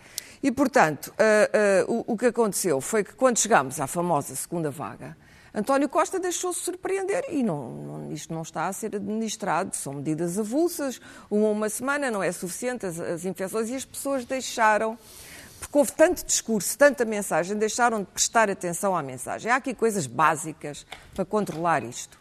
E, 0.43 0.51
portanto, 0.51 1.13
ah, 1.19 1.23
ah, 1.53 1.85
o, 1.87 2.15
o 2.15 2.17
que 2.17 2.27
aconteceu 2.27 2.81
foi 2.81 3.05
que 3.05 3.13
quando 3.15 3.39
chegámos 3.39 3.79
à 3.79 3.87
famosa 3.87 4.35
segunda 4.35 4.71
vaga, 4.71 5.15
António 5.55 5.89
Costa 5.89 6.19
deixou-se 6.21 6.61
surpreender 6.61 7.25
e 7.29 7.43
não, 7.43 7.71
não- 7.73 8.13
isto 8.13 8.33
não 8.33 8.43
está 8.43 8.69
a 8.69 8.73
ser 8.73 8.95
administrado. 8.97 9.75
São 9.77 9.95
medidas 9.95 10.39
avulsas, 10.39 11.01
uma 11.31 11.49
uma 11.51 11.69
semana 11.69 12.11
não 12.11 12.23
é 12.23 12.31
suficiente, 12.33 12.87
as, 12.87 12.99
as 13.01 13.25
infecções, 13.25 13.69
e 13.71 13.75
as 13.77 13.85
pessoas 13.85 14.25
deixaram 14.25 14.99
porque 15.59 15.77
houve 15.77 15.93
tanto 15.93 16.25
discurso, 16.25 16.77
tanta 16.79 17.05
mensagem, 17.05 17.55
deixaram 17.57 18.01
de 18.01 18.07
prestar 18.07 18.49
atenção 18.49 18.97
à 18.97 19.03
mensagem. 19.03 19.53
Há 19.53 19.57
aqui 19.57 19.75
coisas 19.75 20.07
básicas 20.07 20.87
para 21.15 21.23
controlar 21.25 21.85
isto. 21.85 22.19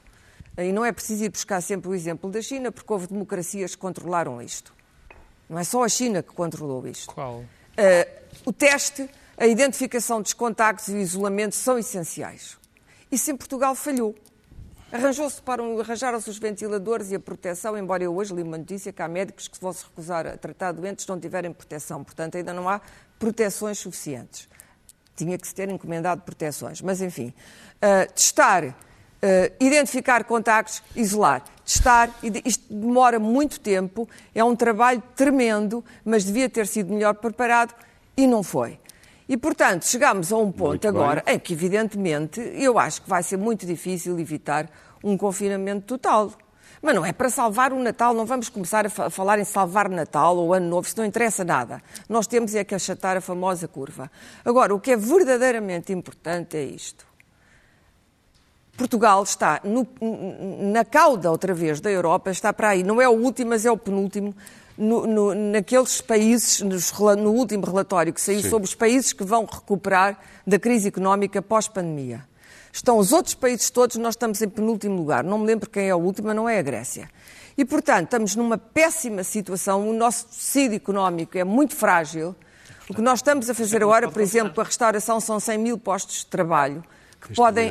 E 0.57 0.73
não 0.73 0.83
é 0.83 0.91
preciso 0.91 1.23
ir 1.23 1.29
buscar 1.29 1.61
sempre 1.61 1.89
o 1.89 1.95
exemplo 1.95 2.29
da 2.29 2.41
China, 2.41 2.69
porque 2.69 2.91
houve 2.91 3.07
democracias 3.07 3.75
que 3.75 3.77
controlaram 3.81 4.41
isto. 4.41 4.73
Não 5.49 5.57
é 5.57 5.63
só 5.63 5.85
a 5.85 5.87
China 5.87 6.21
que 6.21 6.33
controlou 6.33 6.85
isto. 6.85 7.13
Qual? 7.13 7.45
Eh, 7.77 8.05
o 8.45 8.51
teste, 8.51 9.09
a 9.37 9.47
identificação 9.47 10.21
dos 10.21 10.33
contactos 10.33 10.89
e 10.89 10.95
o 10.95 10.97
isolamento 10.97 11.55
são 11.55 11.79
essenciais. 11.79 12.57
Isso 13.11 13.31
em 13.31 13.35
Portugal 13.35 13.73
falhou. 13.75 14.15
Arranjou-se 14.91 15.41
para 15.41 15.61
um- 15.61 15.79
arranjaram-se 15.79 16.29
os 16.29 16.39
ventiladores 16.39 17.11
e 17.11 17.15
a 17.15 17.19
proteção, 17.19 17.77
embora 17.77 18.03
eu 18.03 18.15
hoje 18.15 18.33
li 18.33 18.41
uma 18.41 18.57
notícia 18.57 18.91
que 18.91 19.01
há 19.01 19.07
médicos 19.07 19.47
que 19.47 19.55
se 19.55 19.61
vão 19.61 19.71
se 19.71 19.83
recusar 19.83 20.25
a 20.25 20.35
tratar 20.35 20.71
doentes 20.71 21.05
se 21.05 21.09
não 21.09 21.19
tiverem 21.19 21.53
proteção. 21.53 22.03
Portanto, 22.03 22.37
ainda 22.37 22.53
não 22.53 22.67
há 22.67 22.81
proteções 23.19 23.77
suficientes. 23.77 24.47
Tinha 25.15 25.37
que 25.37 25.47
se 25.47 25.53
ter 25.53 25.69
encomendado 25.69 26.21
proteções. 26.21 26.81
Mas, 26.81 27.01
enfim, 27.01 27.33
ah, 27.81 28.07
testar, 28.07 28.65
ah, 28.65 28.75
identificar 29.59 30.23
contactos, 30.23 30.81
isolar. 30.95 31.43
Testar, 31.63 32.09
e 32.23 32.41
isto 32.45 32.73
demora 32.73 33.19
muito 33.19 33.59
tempo, 33.59 34.09
é 34.33 34.43
um 34.43 34.55
trabalho 34.55 35.03
tremendo, 35.15 35.85
mas 36.03 36.23
devia 36.23 36.49
ter 36.49 36.65
sido 36.65 36.91
melhor 36.91 37.13
preparado 37.13 37.75
e 38.17 38.25
não 38.25 38.41
foi. 38.41 38.79
E, 39.29 39.37
portanto, 39.37 39.85
chegamos 39.85 40.33
a 40.33 40.37
um 40.37 40.51
ponto 40.51 40.87
agora 40.87 41.23
em 41.27 41.37
que, 41.37 41.53
evidentemente, 41.53 42.41
eu 42.55 42.79
acho 42.79 43.03
que 43.03 43.09
vai 43.09 43.21
ser 43.21 43.37
muito 43.37 43.63
difícil 43.63 44.19
evitar 44.19 44.67
um 45.03 45.15
confinamento 45.15 45.85
total. 45.85 46.33
Mas 46.81 46.95
não 46.95 47.05
é 47.05 47.13
para 47.13 47.29
salvar 47.29 47.71
o 47.71 47.77
Natal, 47.79 48.13
não 48.13 48.25
vamos 48.25 48.49
começar 48.49 48.85
a 48.87 48.89
fa- 48.89 49.09
falar 49.09 49.37
em 49.37 49.43
salvar 49.43 49.87
Natal 49.87 50.35
ou 50.35 50.51
Ano 50.53 50.67
Novo, 50.67 50.87
isso 50.87 50.97
não 50.97 51.05
interessa 51.05 51.43
nada. 51.45 51.79
Nós 52.07 52.25
temos 52.25 52.55
é 52.55 52.63
que 52.63 52.73
achatar 52.73 53.17
a 53.17 53.21
famosa 53.21 53.67
curva. 53.67 54.09
Agora, 54.43 54.73
o 54.73 54.79
que 54.79 54.91
é 54.91 54.97
verdadeiramente 54.97 55.93
importante 55.93 56.57
é 56.57 56.63
isto. 56.63 57.05
Portugal 58.77 59.21
está 59.23 59.59
no- 59.63 59.85
na 60.71 60.85
cauda 60.85 61.29
outra 61.29 61.53
vez 61.53 61.81
da 61.81 61.91
Europa, 61.91 62.31
está 62.31 62.53
para 62.53 62.69
aí, 62.69 62.81
não 62.81 63.01
é 63.01 63.07
o 63.09 63.11
último, 63.11 63.49
mas 63.49 63.65
é 63.65 63.71
o 63.71 63.77
penúltimo, 63.77 64.33
no, 64.79 65.05
no- 65.05 65.35
naqueles 65.35 65.99
países, 66.01 66.61
nos 66.61 66.91
no 66.91 67.31
último 67.31 67.65
relatório 67.65 68.13
que 68.13 68.21
saiu 68.21 68.41
sobre 68.41 68.65
os 68.67 68.73
países 68.73 69.11
que 69.13 69.23
vão 69.23 69.45
recuperar 69.45 70.17
da 70.47 70.57
crise 70.57 70.87
económica 70.87 71.41
pós-pandemia. 71.41 72.27
Estão 72.71 72.97
os 72.97 73.11
outros 73.11 73.35
países 73.35 73.69
todos, 73.69 73.97
nós 73.97 74.13
estamos 74.13 74.41
em 74.41 74.47
penúltimo 74.47 74.95
lugar. 74.95 75.23
Não 75.23 75.37
me 75.37 75.45
lembro 75.45 75.69
quem 75.69 75.89
é 75.89 75.93
o 75.95 75.97
último, 75.99 76.33
não 76.33 76.47
é 76.47 76.59
a 76.59 76.61
Grécia. 76.61 77.09
E, 77.57 77.65
portanto, 77.65 78.05
estamos 78.05 78.35
numa 78.35 78.57
péssima 78.57 79.23
situação, 79.23 79.89
o 79.89 79.93
nosso 79.93 80.27
tecido 80.27 80.73
económico 80.75 81.37
é 81.37 81.43
muito 81.43 81.75
frágil. 81.75 82.33
O 82.89 82.93
que 82.93 83.01
nós 83.01 83.19
estamos 83.19 83.49
a 83.49 83.53
fazer 83.53 83.83
agora, 83.83 84.09
por 84.09 84.21
exemplo, 84.21 84.53
com 84.53 84.61
a 84.61 84.63
restauração, 84.63 85.19
são 85.19 85.39
100 85.39 85.57
mil 85.57 85.77
postos 85.77 86.19
de 86.19 86.25
trabalho 86.27 86.83
que 87.19 87.33
podem 87.33 87.69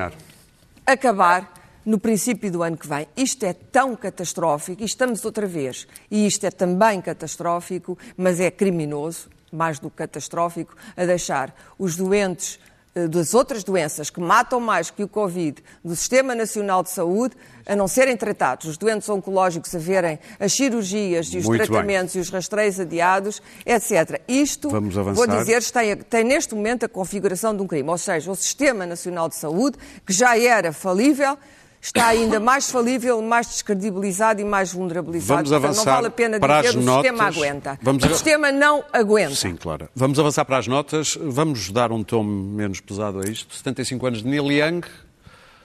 acabar 0.87 1.53
no 1.89 1.99
princípio 1.99 2.53
do 2.53 2.63
ano 2.63 2.77
que 2.77 2.87
vem. 2.87 3.09
Isto 3.17 3.47
é 3.47 3.55
tão 3.55 3.97
catastrófico, 3.97 4.83
e 4.83 4.85
estamos 4.85 5.25
outra 5.25 5.47
vez, 5.47 5.89
e 6.11 6.27
isto 6.27 6.45
é 6.45 6.51
também 6.51 7.01
catastrófico, 7.01 7.97
mas 8.15 8.39
é 8.41 8.51
criminoso, 8.51 9.31
mais 9.51 9.79
do 9.79 9.89
que 9.89 9.97
catastrófico, 9.97 10.77
a 10.95 11.07
deixar 11.07 11.55
os 11.79 11.97
doentes 11.97 12.61
eh, 12.95 13.09
das 13.09 13.33
outras 13.33 13.65
doenças 13.65 14.11
que 14.11 14.21
matam 14.21 14.61
mais 14.61 14.91
que 14.91 15.03
o 15.03 15.09
Covid 15.09 15.65
do 15.83 15.97
Sistema 15.97 16.35
Nacional 16.35 16.83
de 16.83 16.91
Saúde 16.91 17.35
a 17.65 17.75
não 17.75 17.89
serem 17.89 18.19
tratados, 18.19 18.67
os 18.67 18.77
doentes 18.77 19.09
oncológicos 19.09 19.75
a 19.75 19.79
verem 19.79 20.19
as 20.39 20.53
cirurgias 20.53 21.33
e 21.33 21.39
os 21.39 21.47
Muito 21.47 21.61
bem. 21.61 21.69
tratamentos 21.69 22.15
e 22.15 22.19
os 22.19 22.29
rastreios 22.29 22.79
adiados, 22.79 23.41
etc. 23.65 24.21
Isto, 24.29 24.69
vou 24.69 25.27
dizer, 25.27 25.65
tem, 25.65 25.97
tem 25.97 26.23
neste 26.23 26.55
momento 26.55 26.85
a 26.85 26.89
configuração 26.89 27.57
de 27.57 27.63
um 27.63 27.67
crime, 27.67 27.89
ou 27.89 27.97
seja, 27.97 28.31
o 28.31 28.37
Sistema 28.37 28.85
Nacional 28.85 29.27
de 29.31 29.37
Saúde, 29.37 29.79
que 30.05 30.13
já 30.13 30.39
era 30.39 30.71
falível, 30.71 31.39
está 31.81 32.09
ainda 32.09 32.41
mais 32.41 32.71
falível, 32.71 33.21
mais 33.23 33.47
descredibilizado 33.49 34.41
e 34.41 34.45
mais 34.45 34.73
vulnerabilizado. 34.73 35.37
Vamos 35.49 35.53
avançar 35.53 35.85
não 35.87 35.93
vale 35.95 36.07
a 36.07 36.11
pena 36.11 36.41
para 36.41 36.63
dizer 36.63 36.69
as 36.69 36.75
o 36.75 36.79
sistema 36.79 37.23
notas. 37.23 37.37
aguenta. 37.37 37.79
Vamos 37.83 38.03
o 38.03 38.07
a- 38.07 38.11
sistema 38.11 38.53
não 38.53 38.85
aguenta. 38.93 39.35
Sim, 39.35 39.57
claro. 39.57 39.89
Vamos 39.95 40.19
avançar 40.19 40.45
para 40.45 40.59
as 40.59 40.67
notas. 40.67 41.17
Vamos 41.21 41.71
dar 41.71 41.93
um 41.93 42.03
tom 42.03 42.23
menos 42.23 42.81
pesado 42.81 43.21
a 43.21 43.25
isto. 43.31 43.55
75 43.55 44.07
anos 44.07 44.23
de 44.23 44.29
Neil 44.29 44.51
Young. 44.51 44.83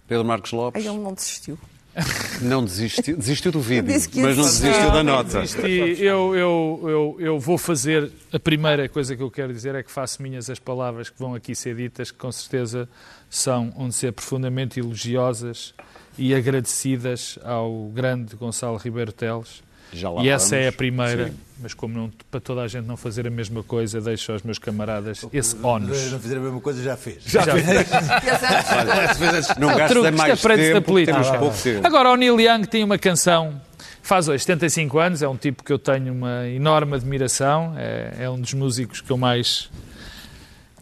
Pedro 0.08 0.26
Marcos 0.26 0.52
Lopes 0.52 0.86
Ai, 0.86 0.92
ele 0.92 1.02
não 1.02 1.14
desistiu. 1.14 1.58
não 2.42 2.66
desistiu, 2.66 3.16
desistiu 3.16 3.52
do 3.52 3.60
vídeo, 3.62 3.94
mas 4.16 4.36
não 4.36 4.44
desistiu 4.46 4.92
da 4.92 5.04
nota. 5.04 5.44
Eu, 5.68 6.36
eu, 6.36 6.80
eu, 6.84 7.18
eu 7.20 7.40
vou 7.40 7.56
fazer. 7.56 8.12
A 8.32 8.40
primeira 8.40 8.90
coisa 8.90 9.16
que 9.16 9.22
eu 9.22 9.30
quero 9.30 9.54
dizer 9.54 9.76
é 9.76 9.84
que 9.84 9.92
faço 9.92 10.22
minhas 10.24 10.50
as 10.50 10.58
palavras 10.58 11.12
que 11.12 11.20
vão 11.20 11.36
aqui 11.36 11.54
ser 11.56 11.76
ditas, 11.76 12.10
que 12.10 12.18
com 12.18 12.32
certeza 12.32 12.90
são 13.30 13.72
onde 13.78 13.94
ser 13.94 14.12
profundamente 14.12 14.80
elogiosas 14.80 15.74
e 16.18 16.34
agradecidas 16.36 17.38
ao 17.44 17.90
grande 17.94 18.36
Gonçalo 18.36 18.78
Ribeiro 18.78 19.12
Teles. 19.12 19.62
Já 19.92 20.10
lá 20.10 20.24
E 20.24 20.30
essa 20.30 20.56
é 20.56 20.62
a 20.62 20.64
vamos. 20.64 20.76
primeira, 20.78 21.28
Sim. 21.28 21.34
mas 21.62 21.74
como 21.76 21.94
não, 21.96 22.12
para 22.32 22.40
toda 22.40 22.62
a 22.64 22.68
gente 22.68 22.86
não 22.88 22.98
fazer 22.98 23.28
a 23.28 23.30
mesma 23.30 23.62
coisa, 23.62 24.02
deixo 24.02 24.32
aos 24.32 24.42
meus 24.42 24.58
camaradas 24.58 25.24
esse 25.32 25.56
Não 25.56 25.70
ónus. 25.70 25.98
fizer 26.20 26.38
a 26.38 26.40
mesma 26.40 26.60
coisa, 26.60 26.82
já 26.82 26.98
fez. 26.98 27.24
Já 27.26 27.44
fez. 27.44 27.64
Não 29.60 29.70
que 29.70 30.12
mais 30.12 30.42
tempo, 30.42 30.96
temos 31.06 31.30
pouco 31.30 31.58
tempo. 31.62 31.86
Agora, 31.86 32.10
o 32.12 32.16
Neil 32.16 32.40
Young 32.40 32.66
tem 32.66 32.84
uma 32.84 32.98
canção, 32.98 33.62
faz 34.02 34.28
hoje 34.28 34.44
75 34.44 34.98
anos, 35.00 35.22
é 35.22 35.28
um 35.28 35.38
tipo 35.38 35.64
que 35.64 35.72
eu 35.72 35.78
tenho 35.78 36.12
uma 36.12 36.48
enorme 36.50 36.96
admiração, 36.96 37.74
é, 37.78 38.16
é 38.22 38.30
um 38.30 38.40
dos 38.40 38.54
músicos 38.56 39.00
que 39.02 39.12
eu 39.12 39.18
mais 39.18 39.70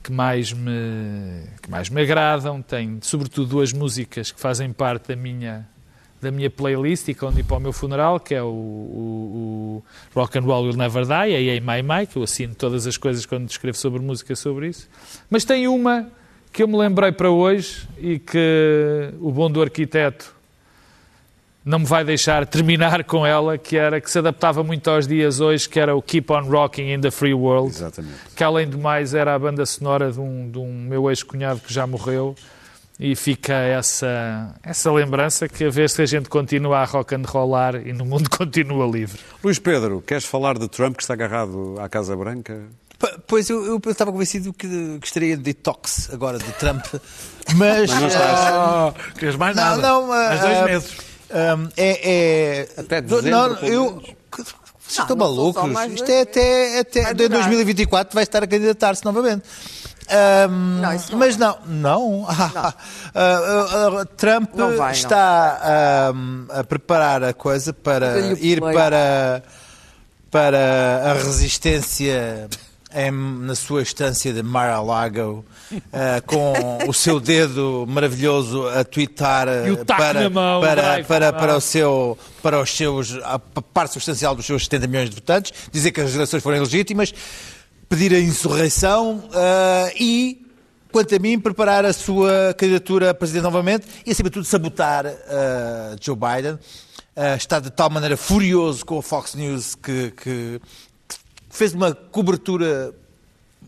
que 0.03 0.11
mais 0.11 0.51
me 0.51 1.43
que 1.61 1.69
mais 1.69 1.89
me 1.89 2.01
agradam, 2.01 2.61
tem 2.61 2.99
sobretudo 3.01 3.47
duas 3.47 3.71
músicas 3.71 4.31
que 4.31 4.39
fazem 4.39 4.71
parte 4.71 5.09
da 5.09 5.15
minha 5.15 5.67
da 6.21 6.29
minha 6.29 6.49
playlist 6.49 7.07
e 7.07 7.15
quando 7.15 7.39
ir 7.39 7.43
para 7.43 7.57
o 7.57 7.59
meu 7.59 7.73
funeral, 7.73 8.19
que 8.19 8.35
é 8.35 8.43
o, 8.43 8.45
o, 8.45 9.83
o 10.13 10.19
Rock 10.19 10.37
and 10.37 10.43
Roll 10.43 10.65
Will 10.65 10.77
Never 10.77 11.03
Die, 11.03 11.13
a 11.13 11.27
Ei 11.27 11.59
My 11.59 11.81
My, 11.81 12.05
que 12.05 12.17
eu 12.17 12.23
assino 12.23 12.53
todas 12.53 12.85
as 12.85 12.95
coisas 12.95 13.25
quando 13.25 13.49
escrevo 13.49 13.75
sobre 13.75 13.99
música 13.99 14.35
sobre 14.35 14.67
isso. 14.67 14.87
Mas 15.29 15.43
tem 15.43 15.67
uma 15.67 16.11
que 16.53 16.61
eu 16.61 16.67
me 16.67 16.77
lembrei 16.77 17.11
para 17.11 17.31
hoje 17.31 17.87
e 17.97 18.19
que 18.19 19.13
o 19.19 19.31
bom 19.31 19.49
do 19.49 19.61
arquiteto 19.61 20.35
não 21.63 21.79
me 21.79 21.85
vai 21.85 22.03
deixar 22.03 22.45
terminar 22.47 23.03
com 23.03 23.25
ela, 23.25 23.57
que 23.57 23.77
era 23.77 24.01
que 24.01 24.09
se 24.09 24.17
adaptava 24.19 24.63
muito 24.63 24.89
aos 24.89 25.07
dias 25.07 25.39
hoje, 25.39 25.69
que 25.69 25.79
era 25.79 25.95
o 25.95 26.01
Keep 26.01 26.31
on 26.33 26.41
Rocking 26.49 26.91
in 26.93 26.99
the 27.01 27.11
Free 27.11 27.33
World, 27.33 27.69
Exatamente. 27.75 28.15
que 28.35 28.43
além 28.43 28.67
do 28.67 28.77
mais 28.79 29.13
era 29.13 29.35
a 29.35 29.39
banda 29.39 29.65
sonora 29.65 30.11
de 30.11 30.19
um, 30.19 30.49
de 30.49 30.57
um 30.57 30.71
meu 30.87 31.09
ex-cunhado 31.09 31.59
que 31.59 31.71
já 31.73 31.85
morreu 31.85 32.35
e 32.99 33.15
fica 33.15 33.53
essa, 33.53 34.53
essa 34.63 34.91
lembrança 34.91 35.47
que 35.49 35.63
a 35.65 35.69
vez 35.69 35.95
que 35.95 36.01
a 36.01 36.05
gente 36.05 36.29
continua 36.29 36.79
a 36.79 36.85
rock 36.85 37.15
and 37.15 37.23
rollar 37.27 37.75
e 37.75 37.93
no 37.93 38.05
mundo 38.05 38.29
continua 38.35 38.85
livre. 38.85 39.19
Luís 39.43 39.59
Pedro, 39.59 40.03
queres 40.05 40.25
falar 40.25 40.57
de 40.57 40.67
Trump 40.67 40.95
que 40.97 41.03
está 41.03 41.13
agarrado 41.13 41.75
à 41.79 41.87
Casa 41.89 42.15
Branca? 42.15 42.59
P- 42.99 43.17
Pois 43.27 43.49
eu, 43.49 43.65
eu 43.65 43.81
estava 43.91 44.11
convencido 44.11 44.51
que, 44.53 44.67
que 44.99 45.07
estaria 45.07 45.35
de 45.37 45.41
detox 45.43 46.09
agora 46.13 46.37
de 46.37 46.51
Trump, 46.53 46.85
mas. 47.55 47.89
Ah, 48.15 48.93
queres 49.17 49.35
mais 49.35 49.55
Não, 49.55 49.63
nada? 49.63 49.81
não, 49.81 50.07
Mais 50.07 50.39
ah, 50.39 50.45
dois 50.45 50.57
ah, 50.57 50.65
meses. 50.65 51.10
Hum, 51.33 51.69
é, 51.77 52.67
é- 52.77 52.81
Até 52.81 53.01
dezembro, 53.01 53.29
não, 53.31 53.55
eu. 53.59 54.01
Vocês 54.31 54.97
Não, 54.97 55.03
estão 55.05 55.15
não 55.15 55.25
malucos? 55.25 55.63
Isto 55.93 56.05
dois 56.05 56.09
é 56.09 56.21
até, 56.21 56.79
até 56.79 57.11
em 57.11 57.15
durar. 57.15 57.29
2024 57.29 58.13
vai 58.13 58.23
estar 58.23 58.43
a 58.43 58.47
candidatar-se 58.47 59.05
novamente. 59.05 59.43
Hum, 60.49 60.79
Não, 60.81 60.91
não 60.91 61.17
mas 61.17 61.37
não, 61.37 61.57
não. 61.65 62.27
Ah, 62.53 62.73
ah, 63.15 64.01
ah, 64.01 64.05
Trump 64.17 64.53
Não 64.55 64.69
vai, 64.77 64.77
não. 64.77 64.91
está 64.91 66.11
a 66.49 66.63
preparar 66.63 67.23
a 67.23 67.33
coisa 67.33 67.71
para 67.73 68.19
ir 68.39 68.59
para, 68.61 69.43
para 70.29 71.11
a 71.11 71.13
resistência 71.13 72.49
em- 72.93 73.11
na 73.45 73.55
sua 73.55 73.81
estância 73.81 74.31
de 74.33 74.41
Mar-a-Lago, 74.43 75.45
ah, 75.93 76.21
com 76.25 76.53
o 76.87 76.93
seu 76.93 77.19
dedo 77.19 77.85
maravilhoso 77.87 78.67
a 78.69 78.83
twittar 78.83 79.47
ah, 79.47 79.67
E 79.69 79.85
para, 79.85 80.29
mão, 80.29 80.61
para, 80.61 80.81
drive 80.81 81.05
para, 81.05 81.33
para, 81.33 81.47
mão. 81.47 81.57
o 81.57 81.61
seu, 81.61 82.17
para 82.41 82.61
os 82.61 82.69
seus, 82.75 83.17
a 83.23 83.39
parte 83.39 83.93
substancial 83.93 84.35
dos 84.35 84.45
seus 84.45 84.63
70 84.63 84.87
milhões 84.87 85.09
de 85.09 85.15
votantes, 85.15 85.53
dizer 85.71 85.91
que 85.91 86.01
as 86.01 86.13
eleições 86.13 86.41
foram 86.43 86.57
ilegítimas, 86.57 87.13
pedir 87.89 88.13
a 88.13 88.19
insurreição 88.19 89.23
ah, 89.33 89.91
e, 89.99 90.45
quanto 90.91 91.15
a 91.15 91.19
mim, 91.19 91.39
preparar 91.39 91.85
a 91.85 91.93
sua 91.93 92.53
candidatura 92.57 93.11
a 93.11 93.13
presidente 93.13 93.43
novamente 93.43 93.87
e, 94.05 94.11
acima 94.11 94.29
de 94.29 94.33
tudo, 94.33 94.45
sabotar 94.45 95.05
ah, 95.07 95.95
Joe 96.01 96.15
Biden. 96.15 96.59
Ah, 97.15 97.35
está 97.35 97.59
de 97.59 97.69
tal 97.69 97.89
maneira 97.89 98.15
furioso 98.15 98.85
com 98.85 98.97
a 98.97 99.01
Fox 99.03 99.35
News 99.35 99.75
que- 99.75 100.11
que 100.11 100.61
fez 101.51 101.73
uma 101.73 101.93
cobertura 101.93 102.93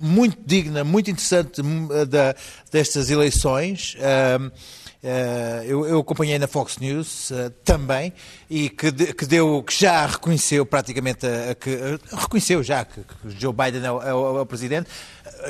muito 0.02 0.38
digna, 0.46 0.84
muito 0.84 1.12
interessante 1.12 1.62
hum, 1.62 1.88
da, 2.10 2.36
destas 2.72 3.10
eleições. 3.10 3.96
Ah, 4.00 5.64
eu, 5.66 5.86
eu 5.86 6.00
acompanhei 6.00 6.40
na 6.40 6.48
Fox 6.48 6.78
News 6.78 7.30
ah, 7.34 7.52
também 7.66 8.14
e 8.50 8.70
que, 8.70 8.90
de- 8.90 9.14
que 9.14 9.26
deu, 9.26 9.62
que 9.62 9.74
já 9.78 10.06
reconheceu 10.06 10.66
praticamente, 10.66 11.28
a, 11.28 11.52
a 11.52 11.56
que, 11.56 11.70
ah, 12.12 12.16
reconheceu 12.22 12.64
já 12.64 12.86
que, 12.86 13.02
que 13.02 13.40
Joe 13.40 13.52
Biden 13.54 13.84
é 13.86 13.92
o, 13.92 14.02
é 14.02 14.14
o- 14.14 14.38
é 14.38 14.42
o 14.42 14.46
presidente. 14.46 14.90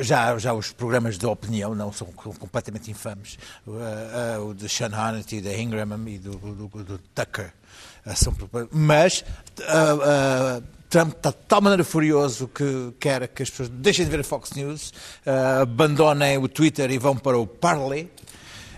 Já, 0.01 0.35
já 0.39 0.53
os 0.55 0.71
programas 0.71 1.19
de 1.19 1.25
opinião 1.27 1.75
não 1.75 1.93
são 1.93 2.07
com- 2.07 2.33
completamente 2.33 2.89
infames. 2.89 3.37
Ah, 3.67 4.39
o 4.41 4.53
de 4.55 4.67
Sean 4.67 4.89
Hannity, 4.91 5.39
da 5.39 5.55
Ingram 5.55 5.87
e 6.07 6.17
do, 6.17 6.31
do, 6.31 6.67
do 6.83 6.97
Tucker. 7.13 7.53
São, 8.15 8.35
mas 8.71 9.23
Trump 10.93 11.13
está 11.13 11.31
de 11.31 11.37
tal 11.47 11.59
maneira 11.59 11.83
furioso 11.83 12.47
que 12.47 12.93
quer 12.99 13.27
que 13.27 13.41
as 13.41 13.49
pessoas 13.49 13.67
deixem 13.67 14.05
de 14.05 14.11
ver 14.11 14.19
a 14.19 14.23
Fox 14.23 14.51
News, 14.51 14.93
ah, 15.25 15.61
abandonem 15.61 16.37
o 16.37 16.47
Twitter 16.47 16.91
e 16.91 16.99
vão 16.99 17.17
para 17.17 17.35
o 17.35 17.47
Parler. 17.47 18.09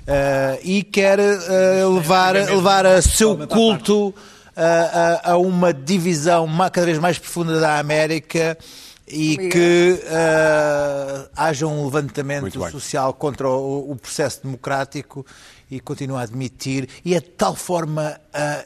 ah, 0.08 0.58
e 0.64 0.82
quer 0.82 1.20
ah, 1.20 1.90
levar, 1.94 2.36
levar 2.36 2.86
a 2.86 3.02
seu 3.02 3.46
culto 3.46 4.16
ah, 4.56 5.20
a, 5.26 5.32
a 5.32 5.38
uma 5.38 5.74
divisão 5.74 6.48
cada 6.72 6.86
vez 6.86 7.00
mais 7.00 7.20
profunda 7.20 7.60
da 7.60 7.80
América 7.80 8.58
e 9.06 9.50
que 9.50 10.00
ah, 10.08 11.28
haja 11.36 11.68
um 11.68 11.84
levantamento 11.84 12.72
social 12.72 13.14
contra 13.14 13.50
o, 13.50 13.92
o 13.92 13.96
processo 13.98 14.42
democrático 14.42 15.26
e 15.70 15.82
continua 15.82 16.22
a 16.22 16.24
admitir 16.24 16.88
e 17.04 17.14
é 17.14 17.20
de 17.20 17.28
tal 17.28 17.56
forma 17.58 18.18
ah, 18.34 18.64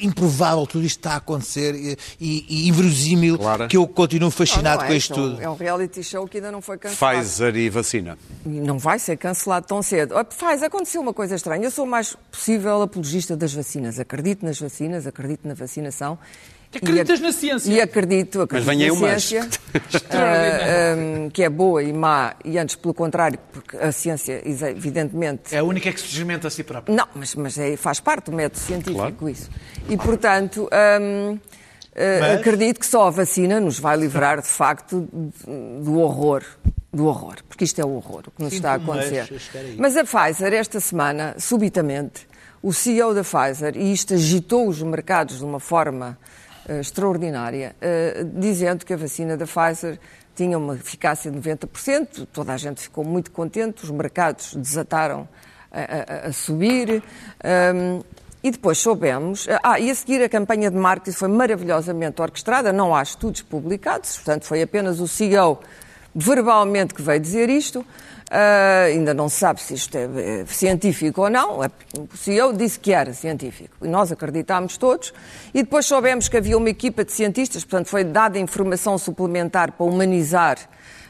improvável 0.00 0.66
tudo 0.66 0.84
isto 0.84 0.98
está 0.98 1.12
a 1.12 1.16
acontecer 1.16 1.74
e, 1.74 1.96
e, 2.20 2.46
e 2.48 2.68
inverosímil 2.68 3.38
Claro. 3.38 3.68
que 3.68 3.76
eu 3.76 3.86
continuo 3.86 4.26
Não, 4.26 4.30
fascinado 4.30 4.78
não 4.78 4.84
é, 4.84 4.88
com 4.88 4.94
isto 4.94 5.12
é 5.12 5.16
um- 5.16 5.30
tudo. 5.30 5.42
É 5.42 5.48
um 5.50 5.54
reality 5.56 6.02
show 6.02 6.26
que 6.26 6.38
ainda 6.38 6.50
não 6.52 6.60
foi 6.62 6.78
cancelado. 6.78 7.18
Pfizer 7.18 7.56
e 7.56 7.68
vacina. 7.70 8.18
Não 8.44 8.78
vai 8.78 8.98
ser 8.98 9.16
cancelado 9.16 9.66
tão 9.66 9.82
cedo. 9.82 10.16
Ah, 10.16 10.26
Faz, 10.28 10.62
aconteceu 10.62 11.00
uma 11.00 11.12
coisa 11.14 11.34
estranha. 11.34 11.64
Eu 11.64 11.70
sou 11.70 11.84
o 11.84 11.88
mais 11.88 12.16
possível 12.30 12.82
apologista 12.82 13.36
das 13.36 13.52
vacinas. 13.52 13.98
Acredito 13.98 14.44
nas 14.44 14.58
vacinas, 14.58 15.06
acredito 15.06 15.46
na 15.46 15.54
vacinação. 15.54 16.18
Acreditas 16.74 17.18
E 17.18 17.22
ac- 17.22 17.22
na 17.22 17.32
ciência? 17.32 17.72
E 17.72 17.80
acredito, 17.80 18.42
acredito 18.42 18.66
Mas 18.66 18.76
venha 18.78 18.92
na 18.92 19.00
mas. 19.00 19.24
ciência, 19.24 19.60
Extraordinário. 19.92 20.62
ah, 20.62 21.26
ah, 21.26 21.30
que 21.32 21.42
é 21.42 21.48
boa 21.48 21.82
e 21.82 21.92
má, 21.92 22.34
e 22.44 22.58
antes 22.58 22.76
pelo 22.76 22.92
contrário, 22.92 23.38
porque 23.52 23.76
a 23.76 23.90
ciência, 23.90 24.42
evidentemente, 24.44 25.54
É 25.54 25.58
a 25.58 25.64
única 25.64 25.90
que 25.92 26.00
se 26.00 26.08
desmenta 26.08 26.48
a 26.48 26.50
si 26.50 26.62
própria. 26.62 26.94
não, 26.94 27.06
mas, 27.14 27.34
mas 27.34 27.58
é- 27.58 27.76
faz 27.76 28.00
parte 28.00 28.30
do 28.30 28.36
método 28.36 28.58
científico 28.60 28.98
Claro. 28.98 29.28
isso. 29.30 29.50
E, 29.88 29.96
portanto, 29.96 30.68
hum, 31.00 31.38
eh, 31.94 32.18
Mas- 32.20 32.40
acredito 32.40 32.80
que 32.80 32.86
só 32.86 33.06
a 33.06 33.10
vacina 33.10 33.58
nos 33.60 33.78
vai 33.78 33.96
livrar, 33.96 34.40
de 34.42 34.48
facto, 34.48 35.08
do 35.82 35.98
horror. 36.00 36.42
Do 36.92 37.04
horror, 37.06 37.36
porque 37.48 37.64
isto 37.64 37.78
é 37.80 37.84
o 37.84 37.90
horror, 37.96 38.24
o 38.28 38.30
que 38.30 38.42
nos 38.42 38.52
está 38.54 38.74
a 38.74 38.78
mas, 38.78 38.88
acontecer. 39.12 39.34
aí. 39.54 39.76
Mas 39.78 39.94
a 39.96 40.04
Pfizer, 40.04 40.52
esta 40.54 40.80
semana, 40.80 41.34
subitamente, 41.38 42.26
o 42.62 42.72
CEO 42.72 43.12
da 43.14 43.22
Pfizer, 43.22 43.76
e 43.76 43.92
isto 43.92 44.14
agitou 44.14 44.66
os 44.66 44.82
mercados 44.82 45.38
de 45.38 45.44
uma 45.44 45.60
forma 45.60 46.18
eh, 46.22 46.27
extraordinária, 46.68 47.74
eh, 47.80 48.24
dizendo 48.34 48.84
que 48.84 48.92
a 48.92 48.96
vacina 48.96 49.36
da 49.36 49.46
Pfizer 49.46 49.98
tinha 50.34 50.56
uma 50.58 50.74
eficácia 50.74 51.30
de 51.30 51.36
90%, 51.38 52.26
toda 52.32 52.52
a 52.52 52.56
gente 52.56 52.80
ficou 52.80 53.04
muito 53.04 53.30
contente, 53.30 53.82
os 53.84 53.90
mercados 53.90 54.54
desataram 54.54 55.28
a, 55.72 56.24
a- 56.26 56.28
a 56.28 56.32
subir. 56.32 57.02
hum, 57.74 58.00
e 58.40 58.52
depois 58.52 58.78
soubemos. 58.78 59.48
Ah, 59.64 59.80
e 59.80 59.90
a 59.90 59.94
seguir 59.96 60.22
a 60.22 60.28
campanha 60.28 60.70
de 60.70 60.76
marketing 60.76 61.16
foi 61.16 61.28
maravilhosamente 61.28 62.22
orquestrada, 62.22 62.72
não 62.72 62.94
há 62.94 63.02
estudos 63.02 63.42
publicados, 63.42 64.14
portanto 64.16 64.44
foi 64.44 64.62
apenas 64.62 65.00
o 65.00 65.08
CEO 65.08 65.58
verbalmente 66.14 66.94
que 66.94 67.02
veio 67.02 67.20
dizer 67.20 67.48
isto. 67.48 67.84
Uh, 68.30 68.92
ainda 68.92 69.14
não 69.14 69.26
se 69.26 69.36
sabe 69.36 69.62
se 69.62 69.72
isto 69.72 69.96
é, 69.96 70.04
é, 70.04 70.46
científico 70.46 71.22
ou 71.22 71.30
não. 71.30 71.60
O 71.60 72.16
CEO 72.16 72.52
disse 72.52 72.78
que 72.78 72.92
era 72.92 73.14
científico 73.14 73.86
e 73.86 73.88
nós 73.88 74.12
acreditámos 74.12 74.76
todos. 74.76 75.14
E 75.54 75.62
depois 75.62 75.86
soubemos 75.86 76.28
que 76.28 76.36
havia 76.36 76.58
uma 76.58 76.68
equipa 76.68 77.04
de 77.04 77.12
cientistas, 77.12 77.64
portanto, 77.64 77.88
foi 77.88 78.04
dada 78.04 78.38
informação 78.38 78.98
suplementar 78.98 79.72
para 79.72 79.86
humanizar 79.86 80.58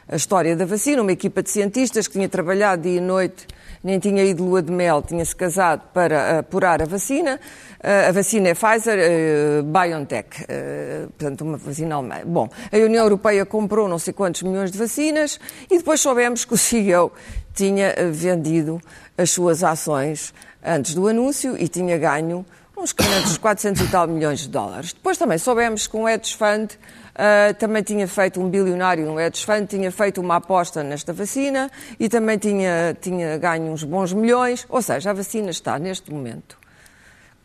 a 0.08 0.14
história 0.14 0.54
da 0.54 0.64
vacina. 0.64 1.02
Uma 1.02 1.10
equipa 1.10 1.42
de 1.42 1.50
cientistas 1.50 2.06
que 2.06 2.12
tinha 2.12 2.28
trabalhado 2.28 2.82
dia 2.82 2.98
e 2.98 3.00
noite, 3.00 3.48
nem 3.82 3.98
tinha 3.98 4.22
ido 4.24 4.44
lua 4.44 4.62
de 4.62 4.72
mel, 4.72 5.02
tinha-se 5.02 5.34
casado 5.34 5.82
para 5.92 6.40
apurar 6.40 6.82
a 6.82 6.84
vacina. 6.84 7.40
Uh, 7.78 8.08
a 8.08 8.12
vacina 8.12 8.48
é 8.48 8.54
Pfizer, 8.54 8.98
uh, 8.98 9.62
BioNTech, 9.62 10.42
uh, 10.42 11.08
portanto, 11.10 11.42
uma 11.42 11.56
vacina 11.56 11.94
alemã. 11.94 12.20
Bom, 12.26 12.48
a 12.72 12.76
União 12.76 13.04
Europeia 13.04 13.46
comprou 13.46 13.88
não 13.88 13.98
sei 13.98 14.12
quantos 14.12 14.42
milhões 14.42 14.70
de 14.70 14.78
vacinas 14.78 15.38
e 15.70 15.78
depois 15.78 16.00
soubemos 16.00 16.44
que 16.44 16.54
o 16.54 16.58
CEO 16.58 17.12
tinha 17.54 17.94
vendido 18.12 18.80
as 19.16 19.30
suas 19.30 19.62
ações 19.64 20.32
antes 20.64 20.94
do 20.94 21.06
anúncio 21.08 21.56
e 21.58 21.68
tinha 21.68 21.96
ganho 21.98 22.44
uns 22.76 22.92
500, 22.92 23.38
400 23.38 23.82
e 23.82 23.88
tal 23.88 24.06
milhões 24.06 24.40
de 24.40 24.48
dólares. 24.48 24.92
Depois 24.92 25.18
também 25.18 25.38
soubemos 25.38 25.86
que 25.86 25.96
um 25.96 26.08
hedge 26.08 26.36
fund 26.36 26.70
Uh, 27.18 27.52
também 27.54 27.82
tinha 27.82 28.06
feito 28.06 28.40
um 28.40 28.48
bilionário 28.48 29.10
um 29.10 29.18
hedge 29.18 29.44
fund, 29.44 29.66
tinha 29.66 29.90
feito 29.90 30.20
uma 30.20 30.36
aposta 30.36 30.84
nesta 30.84 31.12
vacina 31.12 31.68
e 31.98 32.08
também 32.08 32.38
tinha, 32.38 32.96
tinha 33.00 33.36
ganho 33.36 33.72
uns 33.72 33.82
bons 33.82 34.12
milhões. 34.12 34.64
Ou 34.68 34.80
seja, 34.80 35.10
a 35.10 35.12
vacina 35.12 35.50
está 35.50 35.80
neste 35.80 36.12
momento 36.12 36.56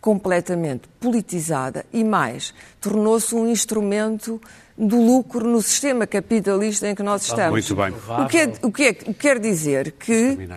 completamente 0.03 0.89
politizada 0.99 1.86
e 1.93 2.03
mais, 2.03 2.53
tornou-se 2.82 3.34
um 3.34 3.47
instrumento 3.47 4.39
do 4.78 5.01
lucro 5.01 5.47
no 5.47 5.61
sistema 5.61 6.05
capitalista 6.05 6.89
em 6.89 6.93
que 6.93 7.01
nós 7.01 7.24
estamos. 7.24 7.51
Muito 7.51 7.74
bem. 7.74 7.93
O 8.21 8.28
que, 8.28 8.38
é, 8.38 8.53
o 8.61 8.71
que, 8.71 8.84
é, 8.84 8.93
quer 8.93 9.39
dizer 9.39 9.93
que, 9.93 10.49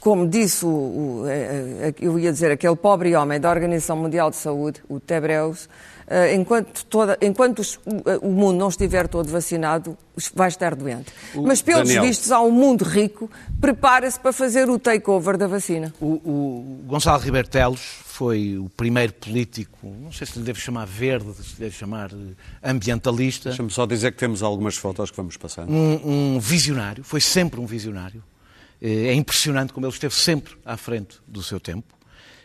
como 0.00 0.26
disse 0.26 0.66
o, 0.66 0.68
o, 0.68 1.24
é, 1.28 1.34
é, 1.88 1.94
eu 2.00 2.18
ia 2.18 2.32
dizer, 2.32 2.50
aquele 2.50 2.74
pobre 2.74 3.14
homem 3.14 3.38
da 3.38 3.48
Organização 3.48 3.96
Mundial 3.96 4.28
de 4.28 4.36
Saúde, 4.36 4.82
o 4.88 4.98
Tebreus, 4.98 5.68
eh, 5.68 5.93
enquanto, 6.34 6.84
toda, 6.86 7.18
enquanto 7.20 7.60
os, 7.60 7.78
o 8.20 8.28
mundo 8.30 8.58
não 8.58 8.68
estiver 8.68 9.08
todo 9.08 9.30
vacinado, 9.30 9.96
vai 10.34 10.48
estar 10.48 10.74
doente. 10.74 11.12
O 11.34 11.42
Mas, 11.42 11.62
pelos 11.62 11.88
Daniel. 11.88 12.04
vistos, 12.04 12.30
há 12.30 12.40
um 12.40 12.50
mundo 12.50 12.84
rico, 12.84 13.30
prepara-se 13.60 14.18
para 14.20 14.32
fazer 14.32 14.68
o 14.68 14.78
takeover 14.78 15.36
da 15.36 15.46
vacina. 15.46 15.92
O, 16.00 16.06
o 16.06 16.84
Gonçalo 16.86 17.22
Ribeiro 17.22 17.48
Teles 17.48 17.80
foi 17.80 18.56
o 18.58 18.68
primeiro 18.68 19.12
político, 19.12 19.92
não 20.00 20.12
sei 20.12 20.26
se 20.26 20.38
lhe 20.38 20.44
devo 20.44 20.60
chamar 20.60 20.86
verde, 20.86 21.34
se 21.34 21.54
lhe 21.54 21.60
devo 21.60 21.74
chamar 21.74 22.12
eh, 22.12 22.70
ambientalista. 22.70 23.48
Deixa-me 23.48 23.70
só 23.70 23.86
dizer 23.86 24.12
que 24.12 24.18
temos 24.18 24.42
algumas 24.42 24.76
fotos 24.76 25.10
que 25.10 25.16
vamos 25.16 25.36
passando. 25.36 25.72
Um, 25.72 26.34
um 26.36 26.38
visionário, 26.38 27.02
foi 27.02 27.20
sempre 27.20 27.58
um 27.58 27.66
visionário. 27.66 28.22
Eh, 28.80 29.08
é 29.08 29.14
impressionante 29.14 29.72
como 29.72 29.84
ele 29.86 29.92
esteve 29.92 30.14
sempre 30.14 30.54
à 30.64 30.76
frente 30.76 31.18
do 31.26 31.42
seu 31.42 31.58
tempo 31.58 31.92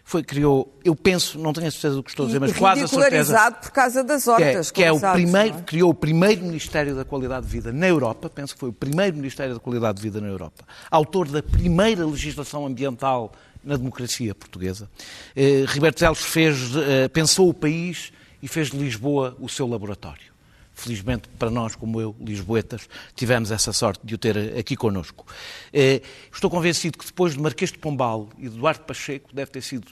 foi, 0.10 0.24
criou, 0.24 0.76
eu 0.84 0.96
penso, 0.96 1.38
não 1.38 1.54
tenho 1.54 1.68
a 1.68 1.72
certeza 1.72 1.94
do 1.94 2.02
que 2.02 2.10
estou 2.10 2.24
a 2.24 2.28
dizer, 2.28 2.40
mas 2.40 2.58
quase 2.58 2.82
a 2.82 2.88
certeza. 2.88 3.52
por 3.52 3.70
causa 3.70 4.04
das 4.04 4.28
hortas. 4.28 4.72
Que 4.72 4.82
é, 4.82 4.86
que 4.86 4.90
é 4.90 4.92
o 4.92 5.00
primeiro, 5.14 5.60
é? 5.60 5.62
criou 5.62 5.92
o 5.92 5.94
primeiro 5.94 6.42
Ministério 6.42 6.96
da 6.96 7.06
Qualidade 7.06 7.46
de 7.46 7.52
Vida 7.52 7.72
na 7.72 7.88
Europa, 7.88 8.28
penso 8.28 8.56
que 8.56 8.60
foi 8.60 8.70
o 8.70 8.74
primeiro 8.74 9.16
Ministério 9.16 9.54
da 9.54 9.60
Qualidade 9.60 9.98
de 9.98 10.02
Vida 10.02 10.20
na 10.20 10.26
Europa, 10.26 10.66
autor 10.90 11.28
da 11.28 11.44
primeira 11.44 12.04
legislação 12.08 12.66
ambiental 12.66 13.32
na 13.64 13.78
democracia 13.78 14.34
portuguesa. 14.34 14.90
Eh, 15.36 15.66
Ribeiro 15.68 15.96
Teles 15.96 16.22
fez, 16.24 16.58
eh, 16.76 17.08
pensou 17.10 17.48
o 17.48 17.54
país 17.54 18.12
e 18.42 18.48
fez 18.48 18.72
de 18.72 18.78
Lisboa 18.80 19.38
o 19.40 19.48
seu 19.48 19.68
laboratório. 19.68 20.34
Felizmente 20.80 21.28
para 21.38 21.50
nós, 21.50 21.76
como 21.76 22.00
eu, 22.00 22.16
lisboetas, 22.22 22.88
tivemos 23.16 23.52
essa 23.52 23.74
sorte 23.74 24.00
de 24.06 24.16
o 24.16 24.18
ter 24.18 24.58
aqui 24.58 24.76
connosco. 24.78 25.26
Eh, 25.74 26.02
estou 26.32 26.50
convencido 26.50 26.98
que 26.98 27.06
depois 27.06 27.34
de 27.34 27.40
Marquês 27.40 27.72
de 27.72 27.78
Pombal 27.78 28.30
e 28.38 28.48
de 28.48 28.56
Eduardo 28.56 28.86
Pacheco 28.86 29.30
deve 29.34 29.52
ter 29.52 29.62
sido 29.62 29.88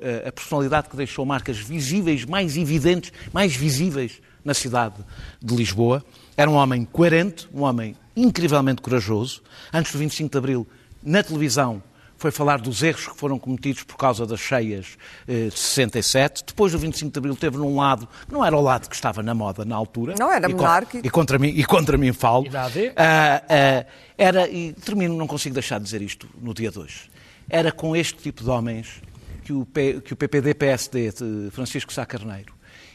eh, 0.00 0.24
a 0.26 0.32
personalidade 0.32 0.88
que 0.88 0.96
deixou 0.96 1.26
marcas 1.26 1.58
visíveis, 1.58 2.24
mais 2.24 2.56
evidentes, 2.56 3.12
mais 3.32 3.54
visíveis 3.54 4.22
na 4.42 4.54
cidade 4.54 4.96
de 5.42 5.54
Lisboa. 5.54 6.02
Era 6.36 6.50
um 6.50 6.54
homem 6.54 6.86
coerente, 6.86 7.46
um 7.52 7.62
homem 7.62 7.94
incrivelmente 8.16 8.80
corajoso. 8.80 9.42
Antes 9.72 9.92
do 9.92 9.98
25 9.98 10.30
de 10.30 10.38
Abril, 10.38 10.66
na 11.02 11.22
televisão, 11.22 11.82
foi 12.20 12.30
falar 12.30 12.60
dos 12.60 12.82
erros 12.82 13.08
que 13.08 13.16
foram 13.16 13.38
cometidos 13.38 13.82
por 13.82 13.96
causa 13.96 14.26
das 14.26 14.38
cheias 14.38 14.98
eh, 15.26 15.48
de 15.48 15.58
67. 15.58 16.44
Depois 16.46 16.72
do 16.72 16.78
25 16.78 17.10
de 17.10 17.18
Abril 17.18 17.34
teve 17.34 17.56
num 17.56 17.76
lado, 17.76 18.06
que 18.26 18.32
não 18.32 18.44
era 18.44 18.54
o 18.54 18.60
lado 18.60 18.90
que 18.90 18.94
estava 18.94 19.22
na 19.22 19.34
moda 19.34 19.64
na 19.64 19.74
altura. 19.74 20.14
Não, 20.18 20.30
era 20.30 20.46
monárquico. 20.46 21.06
E, 21.06 21.08
contra 21.08 21.38
mim, 21.38 21.48
e 21.48 21.64
contra 21.64 21.96
mim 21.96 22.12
falo. 22.12 22.44
Uh, 22.44 22.48
uh, 22.48 23.86
era, 24.18 24.46
e 24.48 24.74
termino, 24.74 25.16
não 25.16 25.26
consigo 25.26 25.54
deixar 25.54 25.78
de 25.78 25.84
dizer 25.84 26.02
isto 26.02 26.28
no 26.42 26.52
dia 26.52 26.70
de 26.70 26.78
hoje. 26.78 27.10
Era 27.48 27.72
com 27.72 27.96
este 27.96 28.18
tipo 28.18 28.44
de 28.44 28.50
homens 28.50 29.00
que 29.42 29.54
o, 29.54 29.64
P, 29.64 30.02
que 30.02 30.12
o 30.12 30.16
PPD-PSD 30.16 31.12
de 31.12 31.50
Francisco 31.52 31.90
Sá 31.90 32.04
Carneiro 32.04 32.52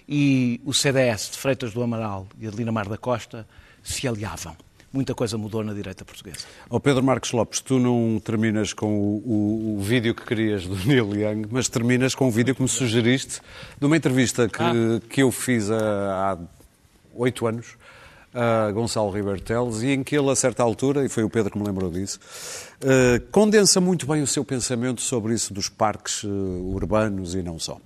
e 0.08 0.62
o 0.64 0.72
CDS 0.72 1.32
de 1.32 1.38
Freitas 1.40 1.74
do 1.74 1.82
Amaral 1.82 2.28
e 2.40 2.46
Adelina 2.48 2.72
Mar 2.72 2.88
da 2.88 2.98
Costa 2.98 3.48
se 3.82 4.08
aliavam 4.08 4.56
muita 4.96 5.14
coisa 5.14 5.38
mudou 5.38 5.64
na 5.64 5.74
direita 5.74 6.04
portuguesa. 6.04 6.46
Oh 6.70 6.80
Pedro 6.80 7.04
Marcos 7.04 7.32
Lopes, 7.32 7.60
tu 7.60 7.78
não 7.78 8.20
terminas 8.24 8.74
com 8.74 8.88
o, 8.88 9.18
o, 9.26 9.78
o, 9.78 9.82
vídeo 9.82 10.16
que 10.16 10.26
querias 10.26 10.66
do 10.66 10.76
Neil 10.88 11.14
Young, 11.16 11.48
mas 11.52 11.68
terminas 11.68 12.16
com 12.16 12.28
o 12.28 12.32
vídeo 12.32 12.56
que 12.56 12.62
me 12.62 12.70
sugeriste 12.70 13.42
de 13.80 13.86
uma 13.86 13.98
entrevista 13.98 14.48
que, 14.48 14.64
ah. 14.64 14.72
que 15.10 15.22
eu 15.22 15.32
fiz 15.32 15.70
há 15.70 16.38
oito 17.14 17.46
anos 17.46 17.76
a 18.36 18.70
Gonçalo 18.72 19.10
Ribeiro 19.12 19.40
Teles 19.40 19.82
e 19.82 19.92
em 19.92 20.04
que 20.04 20.16
ele, 20.16 20.30
a 20.30 20.36
certa 20.36 20.62
altura, 20.62 21.06
e 21.06 21.10
foi 21.10 21.24
o 21.24 21.30
Pedro 21.30 21.52
que 21.52 21.58
me 21.58 21.66
lembrou 21.66 21.90
disso, 21.90 22.20
uh, 22.82 23.22
condensa 23.32 23.80
muito 23.80 24.06
bem 24.06 24.22
o 24.22 24.28
seu 24.28 24.44
pensamento 24.44 25.00
sobre 25.00 25.34
isso 25.34 25.54
dos 25.54 25.70
parques 25.70 26.24
uh, 26.26 26.28
urbanos 26.28 27.34
e 27.34 27.42
não 27.42 27.58
só. 27.58 27.80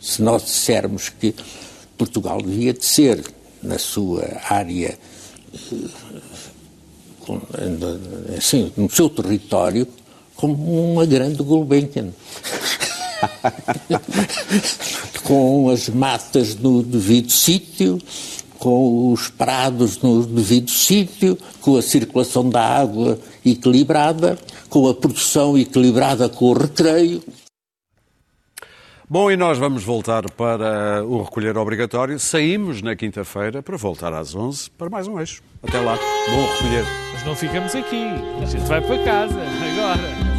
Se 0.00 0.20
nós 0.20 0.42
dissermos 0.42 1.08
que 1.08 1.32
Portugal 1.96 2.42
devia 2.42 2.72
de 2.72 2.84
ser, 2.84 3.22
na 3.62 3.78
sua 3.78 4.40
área, 4.48 4.98
assim, 8.36 8.72
no 8.76 8.90
seu 8.90 9.08
território, 9.08 9.86
como 10.34 10.92
uma 10.92 11.06
grande 11.06 11.42
Gulbenkian. 11.42 12.10
com 15.24 15.70
as 15.70 15.88
matas 15.88 16.56
no 16.56 16.82
devido 16.82 17.30
sítio, 17.30 17.98
com 18.58 19.12
os 19.12 19.28
prados 19.28 20.00
no 20.02 20.24
devido 20.24 20.70
sítio, 20.70 21.38
com 21.60 21.76
a 21.76 21.82
circulação 21.82 22.48
da 22.48 22.62
água 22.62 23.18
equilibrada, 23.44 24.38
com 24.68 24.88
a 24.88 24.94
produção 24.94 25.56
equilibrada 25.56 26.28
com 26.28 26.46
o 26.46 26.52
recreio. 26.52 27.22
Bom, 29.12 29.28
e 29.28 29.36
nós 29.36 29.58
vamos 29.58 29.82
voltar 29.82 30.22
para 30.30 31.04
o 31.04 31.20
recolher 31.20 31.58
obrigatório. 31.58 32.16
Saímos 32.16 32.80
na 32.80 32.94
quinta-feira 32.94 33.60
para 33.60 33.76
voltar 33.76 34.12
às 34.12 34.36
11 34.36 34.70
para 34.70 34.88
mais 34.88 35.08
um 35.08 35.18
eixo. 35.18 35.42
Até 35.60 35.80
lá. 35.80 35.96
Bom 35.96 36.46
recolher. 36.52 36.84
Mas 37.12 37.24
não 37.24 37.34
ficamos 37.34 37.74
aqui. 37.74 38.04
A 38.40 38.46
gente 38.46 38.68
vai 38.68 38.80
para 38.80 39.02
casa 39.02 39.34
agora. 39.34 40.29